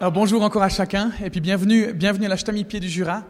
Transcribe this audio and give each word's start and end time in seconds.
Alors 0.00 0.12
bonjour 0.12 0.42
encore 0.42 0.62
à 0.62 0.68
chacun 0.68 1.10
et 1.24 1.28
puis 1.28 1.40
bienvenue, 1.40 1.92
bienvenue 1.92 2.26
à 2.26 2.28
l'Achetami 2.28 2.62
Pied 2.62 2.78
du 2.78 2.88
Jura. 2.88 3.24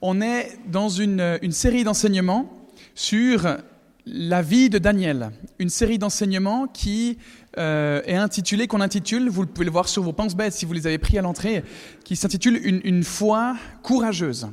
On 0.00 0.22
est 0.22 0.58
dans 0.66 0.88
une, 0.88 1.38
série 1.50 1.84
d'enseignements 1.84 2.50
sur 2.94 3.58
la 4.06 4.40
vie 4.40 4.70
de 4.70 4.78
Daniel, 4.78 5.30
une 5.58 5.68
série 5.68 5.98
d'enseignements 5.98 6.66
qui 6.66 7.18
euh, 7.58 8.00
est 8.06 8.16
intitulée, 8.16 8.66
qu'on 8.66 8.80
intitule, 8.80 9.28
vous 9.28 9.44
pouvez 9.44 9.66
le 9.66 9.70
voir 9.70 9.86
sur 9.86 10.02
vos 10.02 10.14
penses-bêtes 10.14 10.54
si 10.54 10.64
vous 10.64 10.72
les 10.72 10.86
avez 10.86 10.96
pris 10.96 11.18
à 11.18 11.22
l'entrée, 11.22 11.62
qui 12.04 12.16
s'intitule 12.16 12.58
une 12.64 13.04
foi 13.04 13.56
courageuse. 13.82 14.48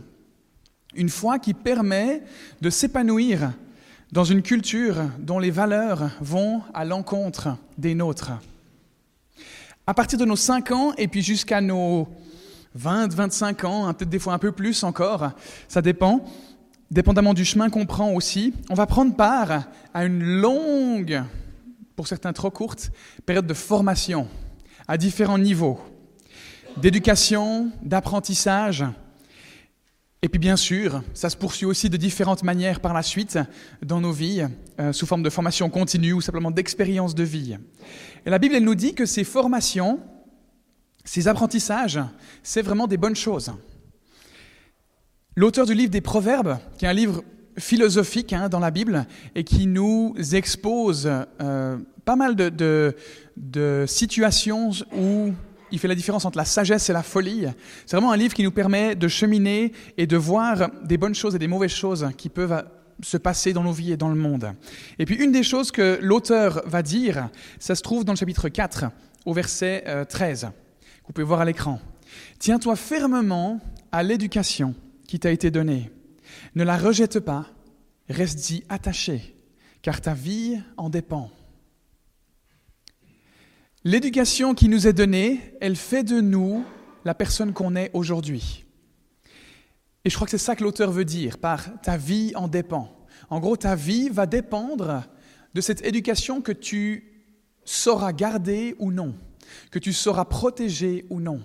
Une 0.93 1.09
foi 1.09 1.39
qui 1.39 1.53
permet 1.53 2.21
de 2.59 2.69
s'épanouir 2.69 3.53
dans 4.11 4.25
une 4.25 4.41
culture 4.41 4.97
dont 5.19 5.39
les 5.39 5.51
valeurs 5.51 6.11
vont 6.19 6.61
à 6.73 6.83
l'encontre 6.83 7.55
des 7.77 7.95
nôtres. 7.95 8.33
À 9.87 9.93
partir 9.93 10.19
de 10.19 10.25
nos 10.25 10.35
5 10.35 10.71
ans 10.71 10.93
et 10.97 11.07
puis 11.07 11.23
jusqu'à 11.23 11.59
nos 11.59 12.07
20, 12.75 13.13
25 13.13 13.63
ans, 13.65 13.85
hein, 13.87 13.93
peut-être 13.93 14.09
des 14.09 14.19
fois 14.19 14.33
un 14.33 14.39
peu 14.39 14.51
plus 14.51 14.83
encore, 14.83 15.31
ça 15.67 15.81
dépend, 15.81 16.23
dépendamment 16.91 17.33
du 17.33 17.43
chemin 17.43 17.69
qu'on 17.69 17.85
prend 17.85 18.11
aussi, 18.11 18.53
on 18.69 18.75
va 18.75 18.85
prendre 18.85 19.15
part 19.15 19.63
à 19.93 20.05
une 20.05 20.23
longue, 20.23 21.23
pour 21.95 22.07
certains 22.07 22.31
trop 22.31 22.51
courte, 22.51 22.91
période 23.25 23.47
de 23.47 23.53
formation 23.53 24.27
à 24.87 24.97
différents 24.97 25.39
niveaux, 25.39 25.79
d'éducation, 26.77 27.71
d'apprentissage, 27.81 28.85
et 30.23 30.29
puis 30.29 30.39
bien 30.39 30.55
sûr, 30.55 31.01
ça 31.13 31.29
se 31.29 31.37
poursuit 31.37 31.65
aussi 31.65 31.89
de 31.89 31.97
différentes 31.97 32.43
manières 32.43 32.79
par 32.79 32.93
la 32.93 33.01
suite 33.01 33.39
dans 33.83 33.99
nos 33.99 34.11
vies, 34.11 34.45
euh, 34.79 34.93
sous 34.93 35.07
forme 35.07 35.23
de 35.23 35.29
formation 35.29 35.69
continue 35.69 36.13
ou 36.13 36.21
simplement 36.21 36.51
d'expérience 36.51 37.15
de 37.15 37.23
vie. 37.23 37.57
Et 38.25 38.29
la 38.29 38.37
Bible, 38.37 38.55
elle 38.55 38.63
nous 38.63 38.75
dit 38.75 38.93
que 38.93 39.07
ces 39.07 39.23
formations, 39.23 39.99
ces 41.03 41.27
apprentissages, 41.27 41.99
c'est 42.43 42.61
vraiment 42.61 42.85
des 42.85 42.97
bonnes 42.97 43.15
choses. 43.15 43.51
L'auteur 45.35 45.65
du 45.65 45.73
livre 45.73 45.91
des 45.91 46.01
Proverbes, 46.01 46.57
qui 46.77 46.85
est 46.85 46.89
un 46.89 46.93
livre 46.93 47.23
philosophique 47.57 48.33
hein, 48.33 48.49
dans 48.49 48.59
la 48.59 48.71
Bible 48.71 49.07
et 49.33 49.43
qui 49.43 49.65
nous 49.65 50.13
expose 50.33 51.09
euh, 51.41 51.77
pas 52.05 52.15
mal 52.15 52.35
de, 52.35 52.95
situations 53.87 54.71
où 54.95 55.31
il 55.71 55.79
fait 55.79 55.87
la 55.87 55.95
différence 55.95 56.25
entre 56.25 56.37
la 56.37 56.45
sagesse 56.45 56.89
et 56.89 56.93
la 56.93 57.03
folie. 57.03 57.45
C'est 57.85 57.95
vraiment 57.95 58.11
un 58.11 58.17
livre 58.17 58.33
qui 58.33 58.43
nous 58.43 58.51
permet 58.51 58.95
de 58.95 59.07
cheminer 59.07 59.71
et 59.97 60.07
de 60.07 60.17
voir 60.17 60.69
des 60.83 60.97
bonnes 60.97 61.15
choses 61.15 61.35
et 61.35 61.39
des 61.39 61.47
mauvaises 61.47 61.71
choses 61.71 62.09
qui 62.17 62.29
peuvent 62.29 62.63
se 63.03 63.17
passer 63.17 63.53
dans 63.53 63.63
nos 63.63 63.71
vies 63.71 63.93
et 63.93 63.97
dans 63.97 64.09
le 64.09 64.15
monde. 64.15 64.53
Et 64.99 65.05
puis 65.05 65.15
une 65.15 65.31
des 65.31 65.43
choses 65.43 65.71
que 65.71 65.99
l'auteur 66.01 66.61
va 66.65 66.81
dire, 66.81 67.29
ça 67.59 67.75
se 67.75 67.81
trouve 67.81 68.05
dans 68.05 68.13
le 68.13 68.17
chapitre 68.17 68.49
4, 68.49 68.85
au 69.25 69.33
verset 69.33 70.05
13, 70.09 70.43
euh, 70.43 70.47
que 70.47 71.07
vous 71.07 71.13
pouvez 71.13 71.25
voir 71.25 71.41
à 71.41 71.45
l'écran. 71.45 71.79
Tiens-toi 72.39 72.75
fermement 72.75 73.59
à 73.91 74.03
l'éducation 74.03 74.75
qui 75.07 75.19
t'a 75.19 75.31
été 75.31 75.51
donnée. 75.51 75.91
Ne 76.55 76.63
la 76.63 76.77
rejette 76.77 77.19
pas, 77.19 77.45
reste-y 78.09 78.63
attaché, 78.69 79.35
car 79.81 80.01
ta 80.01 80.13
vie 80.13 80.59
en 80.77 80.89
dépend. 80.89 81.31
L'éducation 83.83 84.53
qui 84.53 84.69
nous 84.69 84.85
est 84.85 84.93
donnée, 84.93 85.55
elle 85.59 85.75
fait 85.75 86.03
de 86.03 86.21
nous 86.21 86.63
la 87.03 87.15
personne 87.15 87.51
qu'on 87.51 87.75
est 87.75 87.89
aujourd'hui. 87.93 88.63
Et 90.05 90.11
je 90.11 90.15
crois 90.15 90.27
que 90.27 90.31
c'est 90.31 90.37
ça 90.37 90.55
que 90.55 90.63
l'auteur 90.63 90.91
veut 90.91 91.03
dire 91.03 91.39
par 91.39 91.81
ta 91.81 91.97
vie 91.97 92.31
en 92.35 92.47
dépend. 92.47 92.95
En 93.31 93.39
gros, 93.39 93.57
ta 93.57 93.75
vie 93.75 94.09
va 94.09 94.27
dépendre 94.27 95.03
de 95.55 95.61
cette 95.61 95.83
éducation 95.83 96.41
que 96.41 96.51
tu 96.51 97.25
sauras 97.65 98.13
garder 98.13 98.75
ou 98.77 98.91
non, 98.91 99.15
que 99.71 99.79
tu 99.79 99.93
sauras 99.93 100.25
protéger 100.25 101.07
ou 101.09 101.19
non. 101.19 101.41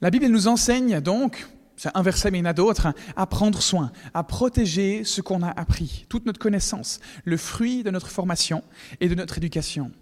La 0.00 0.08
Bible 0.08 0.28
nous 0.28 0.48
enseigne 0.48 1.02
donc, 1.02 1.46
c'est 1.76 1.90
un 1.94 2.02
verset 2.02 2.30
mais 2.30 2.38
il 2.38 2.40
y 2.40 2.46
en 2.46 2.50
a 2.50 2.54
d'autres, 2.54 2.94
à 3.16 3.26
prendre 3.26 3.60
soin, 3.60 3.92
à 4.14 4.24
protéger 4.24 5.04
ce 5.04 5.20
qu'on 5.20 5.42
a 5.42 5.50
appris, 5.50 6.06
toute 6.08 6.24
notre 6.24 6.40
connaissance, 6.40 7.00
le 7.24 7.36
fruit 7.36 7.82
de 7.82 7.90
notre 7.90 8.08
formation 8.08 8.64
et 9.00 9.10
de 9.10 9.14
notre 9.14 9.36
éducation. 9.36 9.92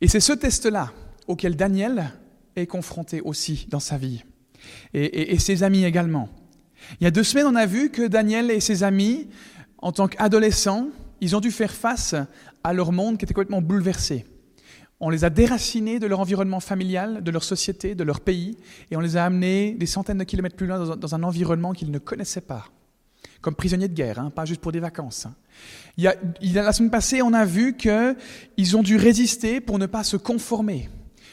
Et 0.00 0.08
c'est 0.08 0.20
ce 0.20 0.32
test-là 0.32 0.92
auquel 1.26 1.56
Daniel 1.56 2.12
est 2.56 2.66
confronté 2.66 3.20
aussi 3.20 3.66
dans 3.70 3.80
sa 3.80 3.98
vie, 3.98 4.24
et, 4.94 5.38
ses 5.38 5.62
amis 5.62 5.84
également. 5.84 6.28
Il 7.00 7.04
y 7.04 7.06
a 7.06 7.10
deux 7.10 7.24
semaines, 7.24 7.46
on 7.46 7.54
a 7.54 7.66
vu 7.66 7.90
que 7.90 8.06
Daniel 8.06 8.50
et 8.50 8.60
ses 8.60 8.82
amis, 8.82 9.28
en 9.78 9.92
tant 9.92 10.08
qu'adolescents, 10.08 10.88
ils 11.20 11.36
ont 11.36 11.40
dû 11.40 11.50
faire 11.50 11.72
face 11.72 12.14
à 12.64 12.72
leur 12.72 12.92
monde 12.92 13.18
qui 13.18 13.24
était 13.24 13.34
complètement 13.34 13.62
bouleversé. 13.62 14.24
On 15.00 15.10
les 15.10 15.24
a 15.24 15.30
déracinés 15.30 16.00
de 16.00 16.06
leur 16.06 16.20
environnement 16.20 16.60
familial, 16.60 17.22
de 17.22 17.30
leur 17.30 17.44
société, 17.44 17.94
de 17.94 18.04
leur 18.04 18.20
pays, 18.20 18.56
et 18.90 18.96
on 18.96 19.00
les 19.00 19.16
a 19.16 19.24
amenés 19.24 19.72
des 19.74 19.86
centaines 19.86 20.18
de 20.18 20.24
kilomètres 20.24 20.56
plus 20.56 20.66
loin 20.66 20.96
dans 20.96 21.14
un 21.14 21.22
environnement 21.22 21.72
qu'ils 21.72 21.90
ne 21.90 21.98
connaissaient 21.98 22.40
pas, 22.40 22.66
comme 23.40 23.54
prisonniers 23.54 23.88
de 23.88 23.94
guerre, 23.94 24.18
hein, 24.18 24.30
pas 24.30 24.44
juste 24.44 24.60
pour 24.60 24.72
des 24.72 24.80
vacances. 24.80 25.26
Hein. 25.26 25.34
Il 25.96 26.04
y 26.04 26.08
a, 26.58 26.62
la 26.62 26.72
semaine 26.72 26.90
passée, 26.90 27.22
on 27.22 27.32
a 27.32 27.44
vu 27.44 27.76
qu'ils 27.76 28.76
ont 28.76 28.82
dû 28.82 28.96
résister 28.96 29.60
pour 29.60 29.78
ne 29.78 29.86
pas 29.86 30.04
se 30.04 30.16
conformer. 30.16 30.88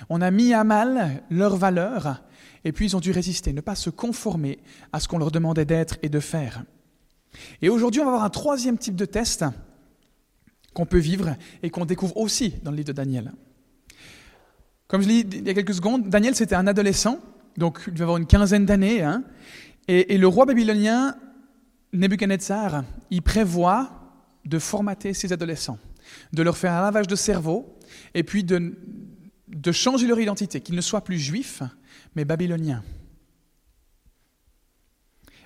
On 0.10 0.22
a 0.22 0.32
mis 0.32 0.54
à 0.54 0.64
mal 0.64 1.24
leurs 1.30 1.56
valeurs 1.56 2.22
et 2.64 2.72
puis 2.72 2.88
ils 2.88 2.96
ont 2.96 3.00
dû 3.00 3.12
résister, 3.12 3.54
ne 3.54 3.62
pas 3.62 3.76
se 3.76 3.90
conformer 3.90 4.60
à 4.92 5.00
ce 5.00 5.08
qu'on 5.08 5.20
leur 5.20 5.32
demandait 5.32 5.66
d'être 5.66 5.98
et 6.02 6.10
de 6.10 6.20
faire. 6.20 6.64
Et 7.62 7.70
aujourd'hui, 7.70 8.02
on 8.02 8.06
va 8.06 8.12
avoir 8.12 8.24
un 8.24 8.30
troisième 8.30 8.78
type 8.78 8.96
de 8.96 9.06
test 9.06 9.46
qu'on 10.74 10.86
peut 10.86 11.00
vivre 11.00 11.36
et 11.64 11.70
qu'on 11.70 11.86
découvre 11.86 12.18
aussi 12.18 12.56
dans 12.64 12.72
le 12.72 12.78
livre 12.78 12.88
de 12.88 12.94
Daniel. 12.94 13.34
Comme 14.88 15.02
je 15.02 15.08
l'ai 15.08 15.24
dit 15.24 15.38
il 15.38 15.48
y 15.48 15.50
a 15.50 15.54
quelques 15.54 15.74
secondes, 15.74 16.10
Daniel 16.10 16.36
c'était 16.36 16.56
un 16.56 16.68
adolescent, 16.68 17.20
donc 17.58 17.82
il 17.88 17.94
devait 17.94 18.04
avoir 18.04 18.18
une 18.18 18.28
quinzaine 18.28 18.66
d'années, 18.66 19.02
hein, 19.02 19.24
et, 19.88 20.18
le 20.18 20.28
roi 20.28 20.46
babylonien 20.46 21.16
Nebuchadnezzar, 21.96 22.84
il 23.10 23.22
prévoit 23.22 23.92
de 24.46 24.60
formater 24.60 25.14
ces 25.14 25.34
adolescents, 25.34 25.80
de 26.34 26.44
leur 26.44 26.58
faire 26.58 26.74
un 26.74 26.82
lavage 26.82 27.08
de 27.08 27.16
cerveau 27.16 27.80
et 28.14 28.24
puis 28.24 28.44
de, 28.44 28.78
de 29.48 29.72
changer 29.72 30.08
leur 30.08 30.20
identité, 30.20 30.62
qu'ils 30.62 30.76
ne 30.76 30.82
soient 30.82 31.04
plus 31.04 31.20
juifs, 31.20 31.64
mais 32.16 32.26
babyloniens. 32.26 32.84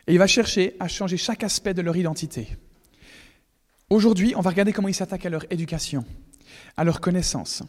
Et 0.07 0.13
il 0.13 0.17
va 0.17 0.27
chercher 0.27 0.75
à 0.79 0.87
changer 0.87 1.17
chaque 1.17 1.43
aspect 1.43 1.73
de 1.73 1.81
leur 1.81 1.95
identité. 1.95 2.57
Aujourd'hui, 3.89 4.33
on 4.35 4.41
va 4.41 4.49
regarder 4.49 4.73
comment 4.73 4.87
il 4.87 4.93
s'attaque 4.93 5.25
à 5.25 5.29
leur 5.29 5.45
éducation, 5.51 6.03
à 6.77 6.83
leur 6.83 6.99
connaissance. 6.99 7.63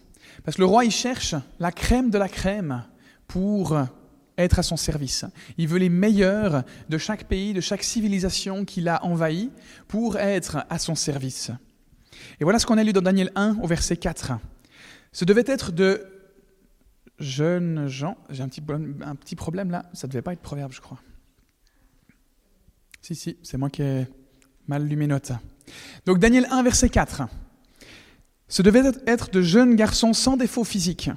Parce 0.44 0.56
que 0.56 0.62
le 0.62 0.66
roi, 0.66 0.84
il 0.84 0.90
cherche 0.90 1.34
la 1.58 1.72
crème 1.72 2.10
de 2.10 2.18
la 2.18 2.28
crème 2.28 2.84
pour 3.26 3.78
être 4.42 4.58
à 4.58 4.62
son 4.62 4.76
service. 4.76 5.24
Il 5.58 5.68
veut 5.68 5.78
les 5.78 5.88
meilleurs 5.88 6.64
de 6.88 6.98
chaque 6.98 7.24
pays, 7.24 7.52
de 7.52 7.60
chaque 7.60 7.82
civilisation 7.82 8.64
qu'il 8.64 8.88
a 8.88 9.04
envahi 9.04 9.50
pour 9.88 10.16
être 10.18 10.64
à 10.68 10.78
son 10.78 10.94
service. 10.94 11.50
Et 12.40 12.44
voilà 12.44 12.58
ce 12.58 12.66
qu'on 12.66 12.78
a 12.78 12.84
lu 12.84 12.92
dans 12.92 13.02
Daniel 13.02 13.30
1 13.34 13.58
au 13.62 13.66
verset 13.66 13.96
4. 13.96 14.32
Ce 15.12 15.24
devait 15.24 15.44
être 15.46 15.72
de 15.72 16.06
jeunes 17.18 17.86
gens. 17.88 18.16
J'ai 18.30 18.42
un 18.42 18.48
petit, 18.48 19.36
problème 19.36 19.70
là, 19.70 19.84
ça 19.92 20.06
ne 20.06 20.12
devait 20.12 20.22
pas 20.22 20.32
être 20.32 20.40
proverbe, 20.40 20.72
je 20.72 20.80
crois. 20.80 21.00
Si, 23.02 23.14
si, 23.14 23.36
c'est 23.42 23.56
moi 23.56 23.70
qui 23.70 23.82
ai 23.82 24.06
mal 24.66 24.86
lu 24.86 24.96
mes 24.96 25.06
notes. 25.06 25.32
Donc 26.06 26.18
Daniel 26.18 26.46
1, 26.50 26.62
verset 26.62 26.88
4. 26.88 27.22
Ce 28.48 28.62
devait 28.62 28.82
être 29.06 29.30
de 29.30 29.42
jeunes 29.42 29.76
garçons 29.76 30.12
sans 30.12 30.36
défaut 30.36 30.64
physique, 30.64 31.10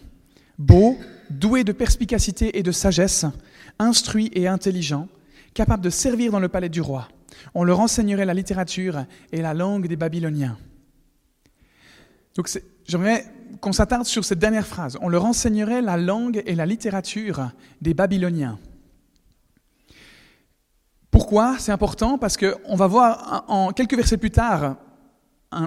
beaux, 0.57 0.97
doué 1.29 1.63
de 1.63 1.71
perspicacité 1.71 2.57
et 2.57 2.63
de 2.63 2.71
sagesse, 2.71 3.25
instruit 3.79 4.31
et 4.33 4.47
intelligent, 4.47 5.07
capable 5.53 5.83
de 5.83 5.89
servir 5.89 6.31
dans 6.31 6.39
le 6.39 6.49
palais 6.49 6.69
du 6.69 6.81
roi. 6.81 7.07
On 7.53 7.63
leur 7.63 7.79
enseignerait 7.79 8.25
la 8.25 8.33
littérature 8.33 9.05
et 9.31 9.41
la 9.41 9.53
langue 9.53 9.87
des 9.87 9.95
Babyloniens. 9.95 10.57
Donc 12.35 12.49
j'aimerais 12.85 13.25
qu'on 13.59 13.71
s'attarde 13.71 14.05
sur 14.05 14.25
cette 14.25 14.39
dernière 14.39 14.67
phrase. 14.67 14.97
On 15.01 15.09
leur 15.09 15.25
enseignerait 15.25 15.81
la 15.81 15.97
langue 15.97 16.41
et 16.45 16.55
la 16.55 16.65
littérature 16.65 17.51
des 17.81 17.93
Babyloniens. 17.93 18.59
Pourquoi 21.11 21.57
c'est 21.59 21.71
important? 21.71 22.17
Parce 22.17 22.37
qu'on 22.37 22.75
va 22.75 22.87
voir 22.87 23.45
en 23.47 23.71
quelques 23.71 23.95
versets 23.95 24.17
plus 24.17 24.31
tard 24.31 24.77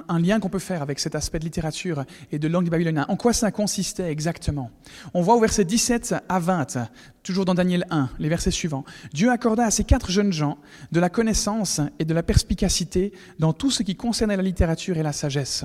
un, 0.08 0.18
lien 0.18 0.40
qu'on 0.40 0.48
peut 0.48 0.58
faire 0.58 0.82
avec 0.82 0.98
cet 0.98 1.14
aspect 1.14 1.38
de 1.38 1.44
littérature 1.44 2.04
et 2.32 2.38
de 2.38 2.48
langue 2.48 2.64
du 2.64 2.70
babylonien. 2.70 3.06
En 3.08 3.16
quoi 3.16 3.32
ça 3.32 3.50
consistait 3.50 4.10
exactement? 4.10 4.70
On 5.14 5.22
voit 5.22 5.36
au 5.36 5.40
verset 5.40 5.64
17 5.64 6.14
à 6.28 6.38
20, 6.38 6.78
toujours 7.22 7.44
dans 7.44 7.54
Daniel 7.54 7.86
1, 7.90 8.10
les 8.18 8.28
versets 8.28 8.50
suivants. 8.50 8.84
Dieu 9.12 9.30
accorda 9.30 9.64
à 9.64 9.70
ces 9.70 9.84
quatre 9.84 10.10
jeunes 10.10 10.32
gens 10.32 10.58
de 10.92 11.00
la 11.00 11.08
connaissance 11.08 11.80
et 11.98 12.04
de 12.04 12.14
la 12.14 12.22
perspicacité 12.22 13.12
dans 13.38 13.52
tout 13.52 13.70
ce 13.70 13.82
qui 13.82 13.96
concernait 13.96 14.36
la 14.36 14.42
littérature 14.42 14.96
et 14.98 15.02
la 15.02 15.12
sagesse. 15.12 15.64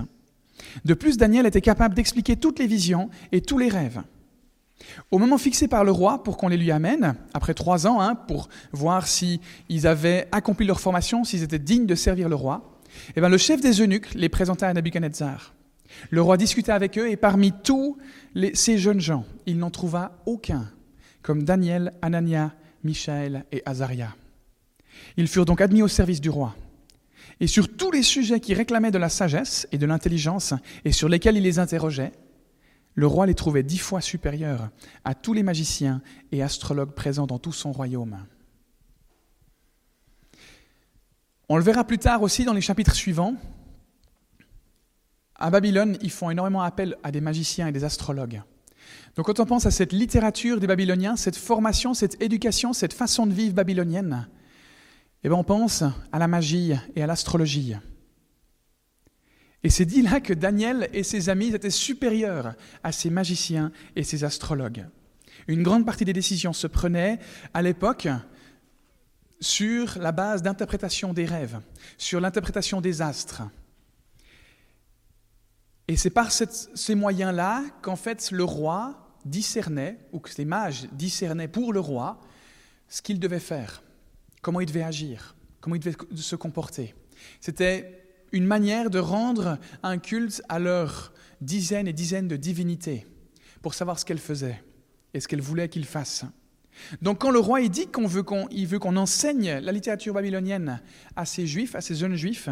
De 0.86 0.94
plus, 0.94 1.18
Daniel 1.18 1.46
était 1.46 1.62
capable 1.62 1.96
d'expliquer 1.96 2.36
toutes 2.36 2.60
les 2.60 2.68
visions 2.68 3.10
et 3.32 3.42
tous 3.42 3.58
les 3.58 3.70
rêves. 3.70 4.02
Au 5.12 5.18
moment 5.18 5.38
fixé 5.38 5.68
par 5.68 5.84
le 5.84 5.92
roi 5.92 6.24
pour 6.24 6.38
qu'on 6.38 6.48
les 6.48 6.58
lui 6.58 6.72
amène, 6.72 7.16
après 7.34 7.54
trois 7.54 7.88
ans, 7.88 8.02
hein, 8.02 8.16
pour 8.16 8.50
voir 8.72 9.08
s'ils 9.08 9.40
avaient 9.86 10.28
accompli 10.32 10.66
leur 10.66 10.80
formation, 10.80 11.24
s'ils 11.24 11.44
étaient 11.44 11.60
dignes 11.60 11.86
de 11.86 11.96
servir 11.96 12.30
le 12.30 12.36
roi, 12.36 12.71
eh 13.16 13.20
bien, 13.20 13.30
le 13.30 13.38
chef 13.38 13.62
des 13.62 13.82
eunuques 13.82 14.14
les 14.14 14.30
présenta 14.30 14.68
à 14.68 14.74
Nebuchadnezzar. 14.74 15.54
Le 16.10 16.22
roi 16.22 16.38
discuta 16.38 16.76
avec 16.76 16.98
eux 16.98 17.10
et 17.10 17.18
parmi 17.18 17.52
tous 17.52 17.98
ces 18.54 18.78
jeunes 18.78 19.02
gens, 19.02 19.26
il 19.46 19.58
n'en 19.58 19.72
trouva 19.72 20.22
aucun, 20.26 20.70
comme 21.22 21.44
Daniel, 21.44 21.94
Anania, 22.02 22.54
Michaël 22.84 23.46
et 23.52 23.62
Azaria. 23.66 24.16
Ils 25.18 25.28
furent 25.28 25.46
donc 25.46 25.62
admis 25.62 25.84
au 25.84 25.88
service 25.88 26.22
du 26.22 26.30
roi. 26.30 26.56
Et 27.40 27.48
sur 27.48 27.76
tous 27.76 27.92
les 27.92 28.04
sujets 28.04 28.40
qui 28.40 28.54
réclamaient 28.54 28.92
de 28.92 28.98
la 28.98 29.10
sagesse 29.10 29.68
et 29.72 29.78
de 29.78 29.86
l'intelligence 29.86 30.54
et 30.86 30.92
sur 30.92 31.10
lesquels 31.10 31.38
il 31.38 31.44
les 31.44 31.60
interrogeait, 31.60 32.12
le 32.94 33.08
roi 33.08 33.26
les 33.26 33.36
trouvait 33.36 33.64
dix 33.64 33.78
fois 33.78 34.02
supérieurs 34.02 34.70
à 35.04 35.16
tous 35.16 35.34
les 35.34 35.44
magiciens 35.44 36.02
et 36.32 36.44
astrologues 36.44 36.94
présents 36.94 37.28
dans 37.28 37.40
tout 37.40 37.54
son 37.54 37.72
royaume. 37.72 38.18
On 41.52 41.58
le 41.58 41.64
verra 41.64 41.84
plus 41.84 41.98
tard 41.98 42.22
aussi 42.22 42.46
dans 42.46 42.54
les 42.54 42.62
chapitres 42.62 42.96
suivants. 42.96 43.36
À 45.36 45.50
Babylone, 45.50 45.98
ils 46.02 46.10
font 46.10 46.30
énormément 46.30 46.62
appel 46.62 46.96
à 47.04 47.12
des 47.12 47.20
magiciens 47.20 47.68
et 47.68 47.74
des 47.74 47.84
astrologues. 47.84 48.42
Donc 49.18 49.26
quand 49.26 49.42
on 49.42 49.46
pense 49.46 49.66
à 49.66 49.72
cette 49.72 49.92
littérature 49.92 50.62
des 50.62 50.68
Babyloniens, 50.68 51.18
cette 51.18 51.36
formation, 51.36 51.94
cette 51.94 52.22
éducation, 52.24 52.72
cette 52.72 52.94
façon 52.94 53.28
de 53.28 53.34
vivre 53.34 53.54
babylonienne, 53.54 54.30
eh 55.26 55.28
bien 55.28 55.38
on 55.38 55.44
pense 55.44 55.84
à 56.14 56.20
la 56.20 56.30
magie 56.30 56.72
et 56.96 57.04
à 57.04 57.06
l'astrologie. 57.06 57.76
Et 59.66 59.70
c'est 59.70 59.84
dit 59.84 60.04
là 60.04 60.22
que 60.22 60.34
Daniel 60.34 60.88
et 60.94 61.04
ses 61.04 61.28
amis 61.28 61.54
étaient 61.54 61.70
supérieurs 61.70 62.54
à 62.82 62.94
ces 62.94 63.10
magiciens 63.10 63.74
et 63.98 64.04
ces 64.04 64.24
astrologues. 64.24 64.88
Une 65.50 65.64
grande 65.64 65.86
partie 65.86 66.06
des 66.06 66.14
décisions 66.14 66.54
se 66.54 66.68
prenaient 66.68 67.20
à 67.54 67.62
l'époque 67.62 68.08
sur 69.42 69.98
la 69.98 70.12
base 70.12 70.44
d'interprétation 70.44 71.14
des 71.14 71.26
rêves, 71.26 71.60
sur 71.98 72.22
l'interprétation 72.22 72.80
des 72.80 73.02
astres. 73.02 73.42
Et 75.88 75.98
c'est 75.98 76.12
par 76.12 76.32
ces 76.32 76.96
moyens-là 76.96 77.64
qu'en 77.82 77.96
fait 77.96 78.32
le 78.32 78.44
roi 78.44 79.18
discernait, 79.26 80.00
ou 80.14 80.20
que 80.20 80.30
ces 80.30 80.46
mages 80.46 80.88
discernaient 80.94 81.48
pour 81.48 81.74
le 81.74 81.80
roi, 81.80 82.22
ce 82.88 83.02
qu'il 83.02 83.20
devait 83.20 83.40
faire, 83.40 83.84
comment 84.42 84.62
il 84.62 84.68
devait 84.68 84.84
agir, 84.84 85.36
comment 85.60 85.76
il 85.76 85.80
devait 85.80 85.98
se 86.16 86.36
comporter. 86.36 86.96
C'était 87.40 88.06
une 88.32 88.46
manière 88.46 88.90
de 88.90 89.00
rendre 89.00 89.58
un 89.84 89.98
culte 89.98 90.42
à 90.50 90.60
leurs 90.60 91.14
dizaines 91.42 91.88
et 91.88 91.94
dizaines 91.94 92.28
de 92.28 92.38
divinités 92.38 93.06
pour 93.62 93.74
savoir 93.74 94.00
ce 94.00 94.06
qu'elles 94.06 94.20
faisaient 94.20 94.64
et 95.14 95.20
ce 95.20 95.28
qu'elles 95.28 95.42
voulaient 95.42 95.70
qu'ils 95.70 95.86
fassent. 95.86 96.26
Donc 97.02 97.20
quand 97.20 97.32
le 97.32 97.40
roi 97.40 97.68
dit 97.68 97.88
qu'on 97.88 98.08
veut 98.08 98.24
qu'on 98.24 98.48
veut 98.52 98.80
qu'on 98.80 98.98
enseigne 98.98 99.60
la 99.60 99.72
littérature 99.72 100.14
babylonienne 100.14 100.82
à 101.16 101.26
ces 101.26 101.48
juifs, 101.48 101.76
à 101.76 101.82
ces 101.82 101.96
jeunes 101.96 102.16
juifs, 102.16 102.50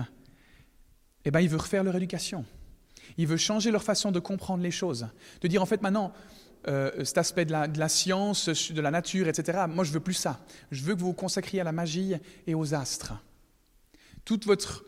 eh 1.26 1.32
ben 1.32 1.42
il 1.42 1.50
veut 1.50 1.58
refaire 1.58 1.84
leur 1.84 1.96
éducation. 1.96 2.46
Il 3.18 3.28
veut 3.28 3.38
changer 3.38 3.72
leur 3.72 3.84
façon 3.84 4.12
de 4.12 4.20
comprendre 4.20 4.64
les 4.64 4.72
choses, 4.72 5.08
de 5.42 5.48
dire 5.48 5.62
en 5.62 5.66
fait 5.66 5.82
maintenant 5.82 6.14
euh, 6.68 7.04
cet 7.06 7.18
aspect 7.18 7.46
de 7.46 7.52
la, 7.52 7.68
de 7.68 7.88
science, 7.88 8.50
de 8.50 8.82
la 8.82 8.92
nature, 8.92 9.28
etc. 9.28 9.66
Moi 9.70 9.84
je 9.84 9.92
veux 9.92 10.00
plus 10.00 10.14
ça. 10.14 10.40
Je 10.72 10.84
veux 10.84 10.96
que 10.96 11.00
vous 11.00 11.08
vous 11.08 11.14
consacriez 11.14 11.62
à 11.62 11.64
la 11.64 11.72
magie 11.72 12.14
et 12.48 12.56
aux 12.56 12.74
astres. 12.74 13.14
Toute 14.26 14.46
votre 14.46 14.84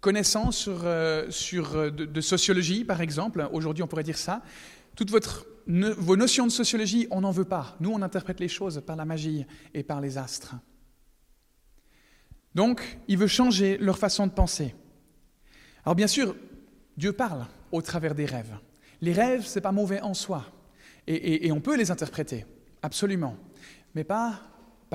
connaissances 0.00 0.58
sur, 0.58 0.82
euh, 0.84 1.28
sur 1.30 1.74
euh, 1.74 1.90
de, 1.90 2.20
sociologie, 2.20 2.84
par 2.84 3.00
exemple, 3.00 3.48
aujourd'hui 3.52 3.82
on 3.82 3.88
pourrait 3.88 4.04
dire 4.04 4.18
ça, 4.18 4.42
toutes 4.94 5.10
votre, 5.10 5.46
vos 5.66 6.16
notions 6.16 6.46
de 6.46 6.52
sociologie, 6.52 7.08
on 7.10 7.20
n'en 7.22 7.32
veut 7.32 7.44
pas. 7.44 7.76
Nous, 7.80 7.90
on 7.90 8.02
interprète 8.02 8.40
les 8.40 8.48
choses 8.48 8.82
par 8.86 8.96
la 8.96 9.04
magie 9.04 9.44
et 9.74 9.82
par 9.82 10.00
les 10.00 10.16
astres. 10.16 10.54
Donc, 12.54 12.98
il 13.08 13.18
veut 13.18 13.26
changer 13.26 13.76
leur 13.78 13.98
façon 13.98 14.26
de 14.26 14.32
penser. 14.32 14.74
Alors 15.84 15.94
bien 15.94 16.06
sûr, 16.06 16.34
Dieu 16.96 17.12
parle 17.12 17.46
au 17.70 17.82
travers 17.82 18.14
des 18.14 18.24
rêves. 18.24 18.56
Les 19.00 19.12
rêves, 19.12 19.44
ce 19.44 19.56
n'est 19.56 19.62
pas 19.62 19.72
mauvais 19.72 20.00
en 20.00 20.14
soi. 20.14 20.44
Et, 21.06 21.46
et 21.46 21.52
on 21.52 21.60
peut 21.60 21.76
les 21.76 21.90
interpréter, 21.90 22.46
absolument. 22.82 23.36
Mais 23.94 24.04
pas 24.04 24.40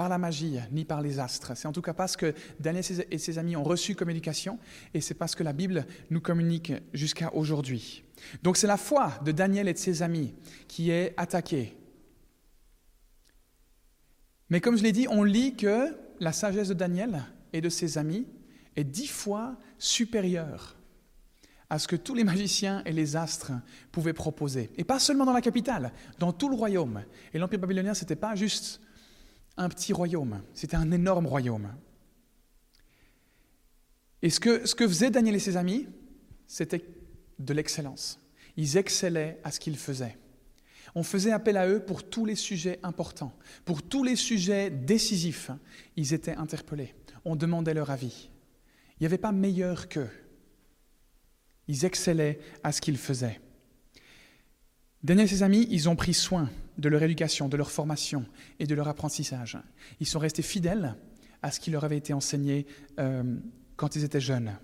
par 0.02 0.10
la 0.10 0.18
magie 0.18 0.58
ni 0.72 0.84
par 0.84 1.00
les 1.00 1.20
astres. 1.20 1.56
C'est 1.56 1.68
en 1.68 1.72
tout 1.72 1.84
cas 1.84 1.94
pas 1.94 2.08
ce 2.08 2.18
que 2.18 2.34
Daniel 2.60 2.84
et 3.12 3.20
ses 3.20 3.38
amis 3.38 3.56
ont 3.56 3.62
reçu 3.62 3.94
comme 3.94 4.10
éducation 4.10 4.58
et 4.96 5.00
c'est 5.00 5.14
pas 5.14 5.28
ce 5.28 5.36
que 5.36 5.44
la 5.44 5.54
Bible 5.54 5.86
nous 6.10 6.20
communique 6.20 6.74
jusqu'à 6.92 7.32
aujourd'hui. 7.36 8.04
Donc 8.42 8.58
c'est 8.58 8.66
la 8.66 8.78
foi 8.78 9.20
de 9.24 9.32
Daniel 9.32 9.68
et 9.68 9.74
de 9.74 9.78
ses 9.78 10.02
amis 10.02 10.34
qui 10.68 10.90
est 10.90 11.14
attaquée. 11.18 11.78
Mais 14.50 14.60
comme 14.60 14.76
je 14.76 14.82
l'ai 14.82 14.92
dit, 14.92 15.06
on 15.08 15.22
lit 15.22 15.56
que 15.56 15.96
la 16.20 16.32
sagesse 16.32 16.70
de 16.70 16.74
Daniel 16.74 17.22
et 17.54 17.62
de 17.62 17.70
ses 17.70 18.00
amis 18.00 18.26
est 18.76 18.84
dix 18.84 19.06
fois 19.06 19.60
supérieure 19.78 20.78
à 21.70 21.78
ce 21.78 21.88
que 21.88 21.96
tous 21.96 22.16
les 22.16 22.24
magiciens 22.24 22.82
et 22.88 22.92
les 22.92 23.16
astres 23.16 23.52
pouvaient 23.92 24.14
proposer. 24.14 24.72
Et 24.78 24.84
pas 24.84 24.98
seulement 24.98 25.26
dans 25.26 25.32
la 25.32 25.42
capitale, 25.42 25.94
dans 26.18 26.34
tout 26.34 26.50
le 26.50 26.56
royaume. 26.56 27.04
Et 27.36 27.38
l'Empire 27.38 27.60
babylonien, 27.60 27.94
ce 27.94 28.04
n'était 28.04 28.16
pas 28.16 28.34
juste 28.34 28.81
un 29.62 29.70
petit 29.70 29.94
royaume, 29.94 30.42
c'était 30.54 30.76
un 30.76 30.92
énorme 30.92 31.28
royaume. 31.28 31.74
Et 34.22 34.30
ce 34.30 34.40
que, 34.40 34.66
ce 34.66 34.76
que 34.76 34.88
faisaient 34.88 35.12
Daniel 35.12 35.36
et 35.36 35.40
ses 35.40 35.58
amis, 35.58 35.88
c'était 36.48 36.84
de 37.40 37.54
l'excellence. 37.54 38.20
Ils 38.58 38.78
excellaient 38.78 39.40
à 39.44 39.52
ce 39.52 39.60
qu'ils 39.60 39.78
faisaient. 39.78 40.18
On 40.94 41.04
faisait 41.04 41.32
appel 41.32 41.58
à 41.58 41.68
eux 41.68 41.80
pour 41.80 42.04
tous 42.04 42.26
les 42.26 42.36
sujets 42.36 42.80
importants, 42.84 43.34
pour 43.64 43.82
tous 43.82 44.04
les 44.04 44.16
sujets 44.16 44.70
décisifs. 44.70 45.52
Ils 45.96 46.14
étaient 46.14 46.36
interpellés. 46.36 46.94
On 47.24 47.36
demandait 47.36 47.74
leur 47.74 47.92
avis. 47.92 48.30
Il 49.00 49.04
n'y 49.04 49.06
avait 49.06 49.18
pas 49.18 49.32
meilleur 49.32 49.88
qu'eux. 49.88 50.10
Ils 51.68 51.86
excellaient 51.86 52.40
à 52.64 52.72
ce 52.72 52.82
qu'ils 52.82 52.98
faisaient. 52.98 53.40
Daniel 55.04 55.26
et 55.26 55.30
ses 55.30 55.44
amis, 55.44 55.68
ils 55.72 55.88
ont 55.88 55.96
pris 55.96 56.14
soin 56.14 56.50
de 56.82 56.90
leur 56.90 57.04
éducation, 57.04 57.48
de 57.48 57.56
leur 57.56 57.72
formation 57.72 58.26
et 58.60 58.68
de 58.68 58.76
leur 58.76 58.88
apprentissage. 58.88 59.58
Ils 60.00 60.08
sont 60.08 60.20
restés 60.20 60.42
fidèles 60.42 60.96
à 61.42 61.52
ce 61.52 61.60
qui 61.60 61.72
leur 61.72 61.84
avait 61.84 61.98
été 61.98 62.14
enseigné 62.14 62.66
euh, 63.00 63.24
quand 63.76 63.96
ils 63.96 64.04
étaient 64.04 64.20
jeunes. 64.20 64.58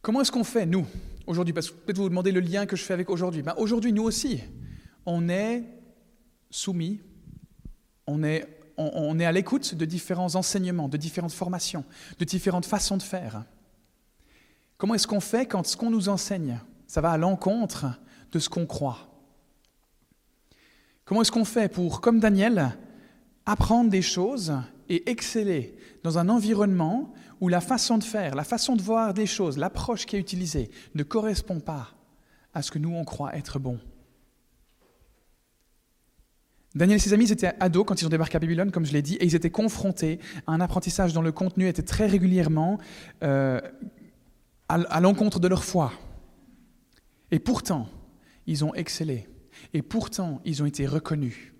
Comment 0.00 0.20
est-ce 0.20 0.32
qu'on 0.32 0.44
fait, 0.44 0.66
nous, 0.66 0.86
aujourd'hui? 1.26 1.52
Parce 1.52 1.70
que 1.70 1.76
peut-être 1.76 1.96
vous 1.96 2.04
vous 2.04 2.08
demandez 2.08 2.32
le 2.32 2.40
lien 2.40 2.66
que 2.66 2.76
je 2.76 2.82
fais 2.82 2.94
avec 2.94 3.10
aujourd'hui. 3.10 3.42
Ben, 3.42 3.54
aujourd'hui, 3.56 3.92
nous 3.92 4.02
aussi, 4.02 4.40
on 5.06 5.28
est 5.28 5.64
soumis, 6.50 7.00
on 8.06 8.22
est, 8.22 8.46
on 8.76 9.18
est 9.18 9.24
à 9.24 9.32
l'écoute 9.32 9.74
de 9.74 9.84
différents 9.84 10.34
enseignements, 10.34 10.88
de 10.88 10.96
différentes 10.96 11.32
formations, 11.32 11.84
de 12.18 12.24
différentes 12.24 12.66
façons 12.66 12.96
de 12.96 13.02
faire. 13.02 13.44
Comment 14.76 14.94
est-ce 14.94 15.06
qu'on 15.06 15.20
fait 15.20 15.46
quand 15.46 15.66
ce 15.66 15.76
qu'on 15.76 15.90
nous 15.90 16.08
enseigne, 16.08 16.60
ça 16.86 17.00
va 17.00 17.10
à 17.10 17.16
l'encontre 17.16 17.86
de 18.32 18.38
ce 18.38 18.48
qu'on 18.48 18.66
croit? 18.66 19.13
Comment 21.04 21.20
est-ce 21.20 21.32
qu'on 21.32 21.44
fait 21.44 21.70
pour, 21.70 22.00
comme 22.00 22.18
Daniel, 22.18 22.76
apprendre 23.44 23.90
des 23.90 24.02
choses 24.02 24.54
et 24.88 25.10
exceller 25.10 25.76
dans 26.02 26.18
un 26.18 26.28
environnement 26.28 27.12
où 27.40 27.48
la 27.48 27.60
façon 27.60 27.98
de 27.98 28.04
faire, 28.04 28.34
la 28.34 28.44
façon 28.44 28.74
de 28.74 28.82
voir 28.82 29.12
des 29.12 29.26
choses, 29.26 29.58
l'approche 29.58 30.06
qui 30.06 30.16
est 30.16 30.20
utilisée 30.20 30.70
ne 30.94 31.02
correspond 31.02 31.60
pas 31.60 31.90
à 32.54 32.62
ce 32.62 32.70
que 32.70 32.78
nous 32.78 32.94
on 32.94 33.04
croit 33.04 33.36
être 33.36 33.58
bon? 33.58 33.78
Daniel 36.74 36.96
et 36.96 37.00
ses 37.00 37.12
amis 37.12 37.30
étaient 37.30 37.52
ados 37.60 37.84
quand 37.86 38.00
ils 38.00 38.06
ont 38.06 38.10
débarqué 38.10 38.36
à 38.36 38.40
Babylone, 38.40 38.72
comme 38.72 38.84
je 38.84 38.92
l'ai 38.92 39.02
dit, 39.02 39.14
et 39.16 39.26
ils 39.26 39.36
étaient 39.36 39.50
confrontés 39.50 40.18
à 40.46 40.52
un 40.52 40.60
apprentissage 40.60 41.12
dont 41.12 41.22
le 41.22 41.30
contenu 41.30 41.68
était 41.68 41.82
très 41.82 42.06
régulièrement 42.06 42.78
euh, 43.22 43.60
à 44.68 45.00
l'encontre 45.00 45.38
de 45.38 45.46
leur 45.46 45.62
foi. 45.62 45.92
Et 47.30 47.38
pourtant, 47.38 47.86
ils 48.46 48.64
ont 48.64 48.74
excellé 48.74 49.28
et 49.74 49.82
pourtant 49.82 50.40
ils 50.46 50.62
ont 50.62 50.66
été 50.66 50.86
reconnus. 50.86 51.52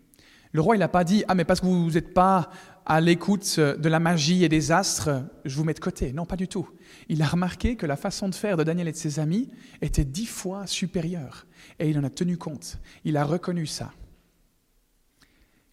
Le 0.52 0.60
roi, 0.60 0.76
il 0.76 0.78
n'a 0.78 0.88
pas 0.88 1.02
dit 1.02 1.24
Ah, 1.26 1.34
mais 1.34 1.44
parce 1.44 1.60
que 1.60 1.66
vous 1.66 1.90
n'êtes 1.90 2.14
pas 2.14 2.48
à 2.86 3.00
l'écoute 3.00 3.58
de 3.58 3.88
la 3.88 3.98
magie 3.98 4.44
et 4.44 4.48
des 4.48 4.70
astres, 4.70 5.10
je 5.44 5.56
vous 5.56 5.64
mets 5.64 5.74
de 5.74 5.80
côté. 5.80 6.12
Non, 6.12 6.26
pas 6.26 6.36
du 6.36 6.46
tout. 6.46 6.68
Il 7.08 7.20
a 7.22 7.26
remarqué 7.26 7.76
que 7.76 7.86
la 7.86 7.96
façon 7.96 8.28
de 8.28 8.34
faire 8.36 8.56
de 8.56 8.62
Daniel 8.62 8.86
et 8.86 8.92
de 8.92 8.96
ses 8.96 9.18
amis 9.18 9.50
était 9.82 10.04
dix 10.04 10.26
fois 10.26 10.66
supérieure. 10.68 11.46
Et 11.80 11.90
il 11.90 11.98
en 11.98 12.04
a 12.04 12.10
tenu 12.10 12.36
compte. 12.36 12.78
Il 13.04 13.16
a 13.16 13.24
reconnu 13.24 13.66
ça. 13.66 13.92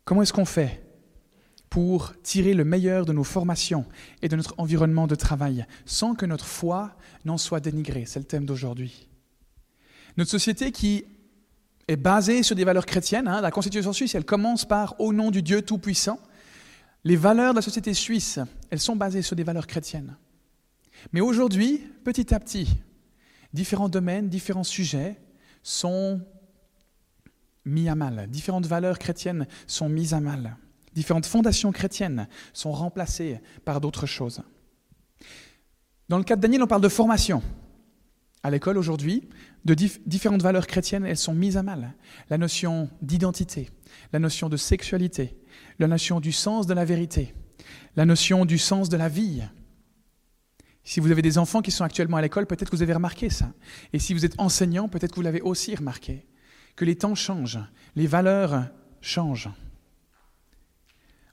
Comment 0.04 0.24
est-ce 0.24 0.34
qu'on 0.34 0.46
fait 0.46 0.84
pour 1.70 2.14
tirer 2.24 2.56
le 2.56 2.66
meilleur 2.66 3.06
de 3.06 3.14
nos 3.14 3.24
formations 3.24 3.86
et 4.24 4.30
de 4.30 4.36
notre 4.36 4.56
environnement 4.58 5.06
de 5.06 5.16
travail 5.16 5.66
sans 5.86 6.16
que 6.16 6.26
notre 6.26 6.46
foi 6.46 6.98
n'en 7.24 7.38
soit 7.38 7.60
dénigrée? 7.60 8.06
C'est 8.08 8.20
le 8.20 8.26
thème 8.26 8.46
d'aujourd'hui. 8.46 9.10
Notre 10.18 10.32
société 10.32 10.72
qui 10.72 11.06
est 11.92 11.98
basée 11.98 12.44
sur 12.44 12.56
des 12.56 12.64
valeurs 12.64 12.86
chrétiennes. 12.86 13.28
Hein. 13.28 13.42
La 13.42 13.52
Constitution 13.52 13.94
suisse, 13.94 14.16
elle 14.16 14.26
commence 14.26 14.66
par 14.66 14.96
Au 15.00 15.14
nom 15.14 15.32
du 15.32 15.42
Dieu 15.42 15.62
Tout-Puissant. 15.62 16.20
Les 17.04 17.16
valeurs 17.16 17.54
de 17.54 17.58
la 17.58 17.62
société 17.62 17.94
suisse, 17.94 18.40
elles 18.70 18.80
sont 18.80 18.96
basées 18.96 19.22
sur 19.22 19.36
des 19.36 19.44
valeurs 19.44 19.68
chrétiennes. 19.68 20.16
Mais 21.12 21.22
aujourd'hui, 21.22 21.80
petit 22.04 22.34
à 22.34 22.40
petit, 22.40 22.68
différents 23.54 23.90
domaines, 23.90 24.30
différents 24.30 24.64
sujets 24.64 25.20
sont 25.64 26.22
mis 27.66 27.90
à 27.90 27.96
mal. 27.96 28.28
Différentes 28.30 28.68
valeurs 28.68 29.00
chrétiennes 29.00 29.48
sont 29.68 29.90
mises 29.90 30.14
à 30.14 30.20
mal. 30.20 30.58
Différentes 30.94 31.26
fondations 31.26 31.72
chrétiennes 31.72 32.28
sont 32.54 32.72
remplacées 32.72 33.40
par 33.66 33.82
d'autres 33.82 34.06
choses. 34.06 34.42
Dans 36.10 36.18
le 36.18 36.24
cas 36.24 36.36
de 36.36 36.42
Daniel, 36.42 36.64
on 36.64 36.68
parle 36.68 36.82
de 36.82 36.90
formation. 36.90 37.42
À 38.44 38.50
l'école 38.50 38.78
aujourd'hui, 38.78 39.30
de 39.66 39.74
différentes 39.74 40.42
valeurs 40.42 40.68
chrétiennes, 40.68 41.06
elles 41.06 41.18
sont 41.18 41.34
mises 41.34 41.58
à 41.58 41.64
mal. 41.64 41.94
La 42.30 42.38
notion 42.38 42.90
d'identité, 43.02 43.70
la 44.12 44.20
notion 44.20 44.50
de 44.50 44.58
sexualité, 44.58 45.38
la 45.80 45.88
notion 45.88 46.20
du 46.20 46.32
sens 46.32 46.68
de 46.68 46.74
la 46.74 46.86
vérité, 46.86 47.34
la 47.96 48.06
notion 48.06 48.46
du 48.46 48.58
sens 48.58 48.90
de 48.90 48.98
la 48.98 49.10
vie. 49.10 49.44
Si 50.84 51.00
vous 51.00 51.12
avez 51.12 51.22
des 51.22 51.38
enfants 51.38 51.62
qui 51.62 51.72
sont 51.72 51.84
actuellement 51.84 52.18
à 52.18 52.22
l'école, 52.22 52.48
peut-être 52.48 52.72
que 52.72 52.76
vous 52.76 52.82
avez 52.82 52.94
remarqué 52.94 53.30
ça. 53.30 53.54
Et 53.94 54.00
si 54.00 54.14
vous 54.14 54.26
êtes 54.26 54.40
enseignant, 54.40 54.90
peut-être 54.90 55.12
que 55.12 55.18
vous 55.18 55.22
l'avez 55.22 55.42
aussi 55.42 55.76
remarqué. 55.76 56.26
Que 56.76 56.86
les 56.86 56.96
temps 56.96 57.16
changent, 57.16 57.60
les 57.96 58.08
valeurs 58.08 58.68
changent. 59.02 59.50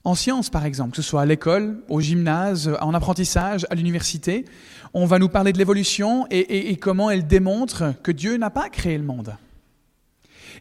En 0.03 0.15
sciences, 0.15 0.49
par 0.49 0.65
exemple, 0.65 0.91
que 0.91 1.01
ce 1.01 1.07
soit 1.07 1.21
à 1.21 1.25
l'école, 1.25 1.81
au 1.89 1.99
gymnase, 1.99 2.71
en 2.81 2.93
apprentissage, 2.93 3.65
à 3.69 3.75
l'université, 3.75 4.45
on 4.93 5.05
va 5.05 5.19
nous 5.19 5.29
parler 5.29 5.51
de 5.51 5.57
l'évolution 5.57 6.25
et, 6.31 6.75
comment 6.77 7.09
elle 7.09 7.27
démontre 7.27 7.93
que 8.01 8.11
Dieu 8.11 8.37
n'a 8.37 8.49
pas 8.49 8.69
créé 8.69 8.97
le 8.97 9.03
monde. 9.03 9.35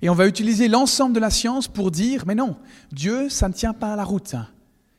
Et 0.03 0.09
on 0.09 0.15
va 0.15 0.27
utiliser 0.27 0.69
l'ensemble 0.69 1.15
de 1.15 1.21
la 1.21 1.31
science 1.31 1.69
pour 1.69 1.91
dire, 1.91 2.25
mais 2.27 2.35
non, 2.35 2.57
Dieu, 2.93 3.29
ça 3.29 3.49
ne 3.49 3.55
tient 3.55 3.73
pas 3.73 3.93
à 3.93 3.97
la 3.97 4.05
route. 4.05 4.35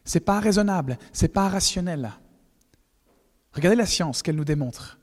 C'est 0.04 0.20
pas 0.20 0.40
raisonnable, 0.40 0.98
c'est 1.14 1.28
pas 1.28 1.48
rationnel. 1.48 2.12
Regardez 3.54 3.76
la 3.76 3.86
science 3.86 4.22
qu'elle 4.22 4.36
nous 4.36 4.46
démontre. 4.46 5.00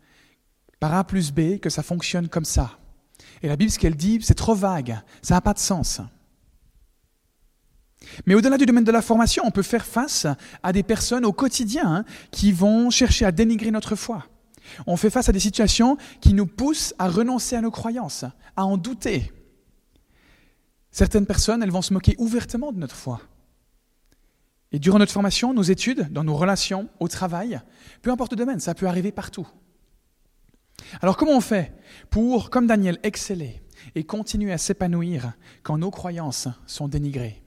Par 0.80 0.94
A 0.94 1.04
plus 1.04 1.32
B, 1.32 1.58
que 1.58 1.70
ça 1.70 1.82
fonctionne 1.82 2.28
comme 2.28 2.44
ça. 2.44 2.78
Et 3.42 3.48
la 3.48 3.56
Bible, 3.56 3.70
ce 3.70 3.78
qu'elle 3.78 3.96
dit, 3.96 4.18
c'est 4.22 4.34
trop 4.34 4.54
vague, 4.54 4.98
ça 5.22 5.34
n'a 5.34 5.40
pas 5.40 5.54
de 5.54 5.58
sens. 5.58 6.00
Mais 8.26 8.34
au-delà 8.34 8.58
du 8.58 8.66
domaine 8.66 8.84
de 8.84 8.92
la 8.92 9.02
formation, 9.02 9.42
on 9.46 9.50
peut 9.50 9.62
faire 9.62 9.86
face 9.86 10.26
à 10.62 10.72
des 10.72 10.82
personnes 10.82 11.24
au 11.24 11.32
quotidien 11.32 11.86
hein, 11.86 12.04
qui 12.30 12.52
vont 12.52 12.90
chercher 12.90 13.24
à 13.24 13.32
dénigrer 13.32 13.70
notre 13.70 13.96
foi. 13.96 14.26
On 14.86 14.96
fait 14.96 15.10
face 15.10 15.28
à 15.28 15.32
des 15.32 15.40
situations 15.40 15.96
qui 16.20 16.34
nous 16.34 16.46
poussent 16.46 16.94
à 16.98 17.08
renoncer 17.08 17.56
à 17.56 17.60
nos 17.60 17.70
croyances, 17.70 18.24
à 18.56 18.64
en 18.64 18.76
douter. 18.76 19.32
Certaines 20.90 21.26
personnes, 21.26 21.62
elles 21.62 21.70
vont 21.70 21.82
se 21.82 21.92
moquer 21.92 22.14
ouvertement 22.18 22.72
de 22.72 22.78
notre 22.78 22.96
foi. 22.96 23.20
Et 24.72 24.78
durant 24.78 24.98
notre 24.98 25.12
formation, 25.12 25.54
nos 25.54 25.62
études, 25.62 26.12
dans 26.12 26.24
nos 26.24 26.34
relations, 26.34 26.88
au 27.00 27.08
travail, 27.08 27.60
peu 28.02 28.10
importe 28.10 28.32
le 28.32 28.36
domaine, 28.36 28.60
ça 28.60 28.74
peut 28.74 28.86
arriver 28.86 29.12
partout. 29.12 29.46
Alors 31.00 31.16
comment 31.16 31.36
on 31.36 31.40
fait 31.40 31.72
pour, 32.10 32.50
comme 32.50 32.66
Daniel, 32.66 32.98
exceller 33.02 33.62
et 33.94 34.04
continuer 34.04 34.52
à 34.52 34.58
s'épanouir 34.58 35.32
quand 35.62 35.78
nos 35.78 35.90
croyances 35.90 36.48
sont 36.66 36.88
dénigrées? 36.88 37.45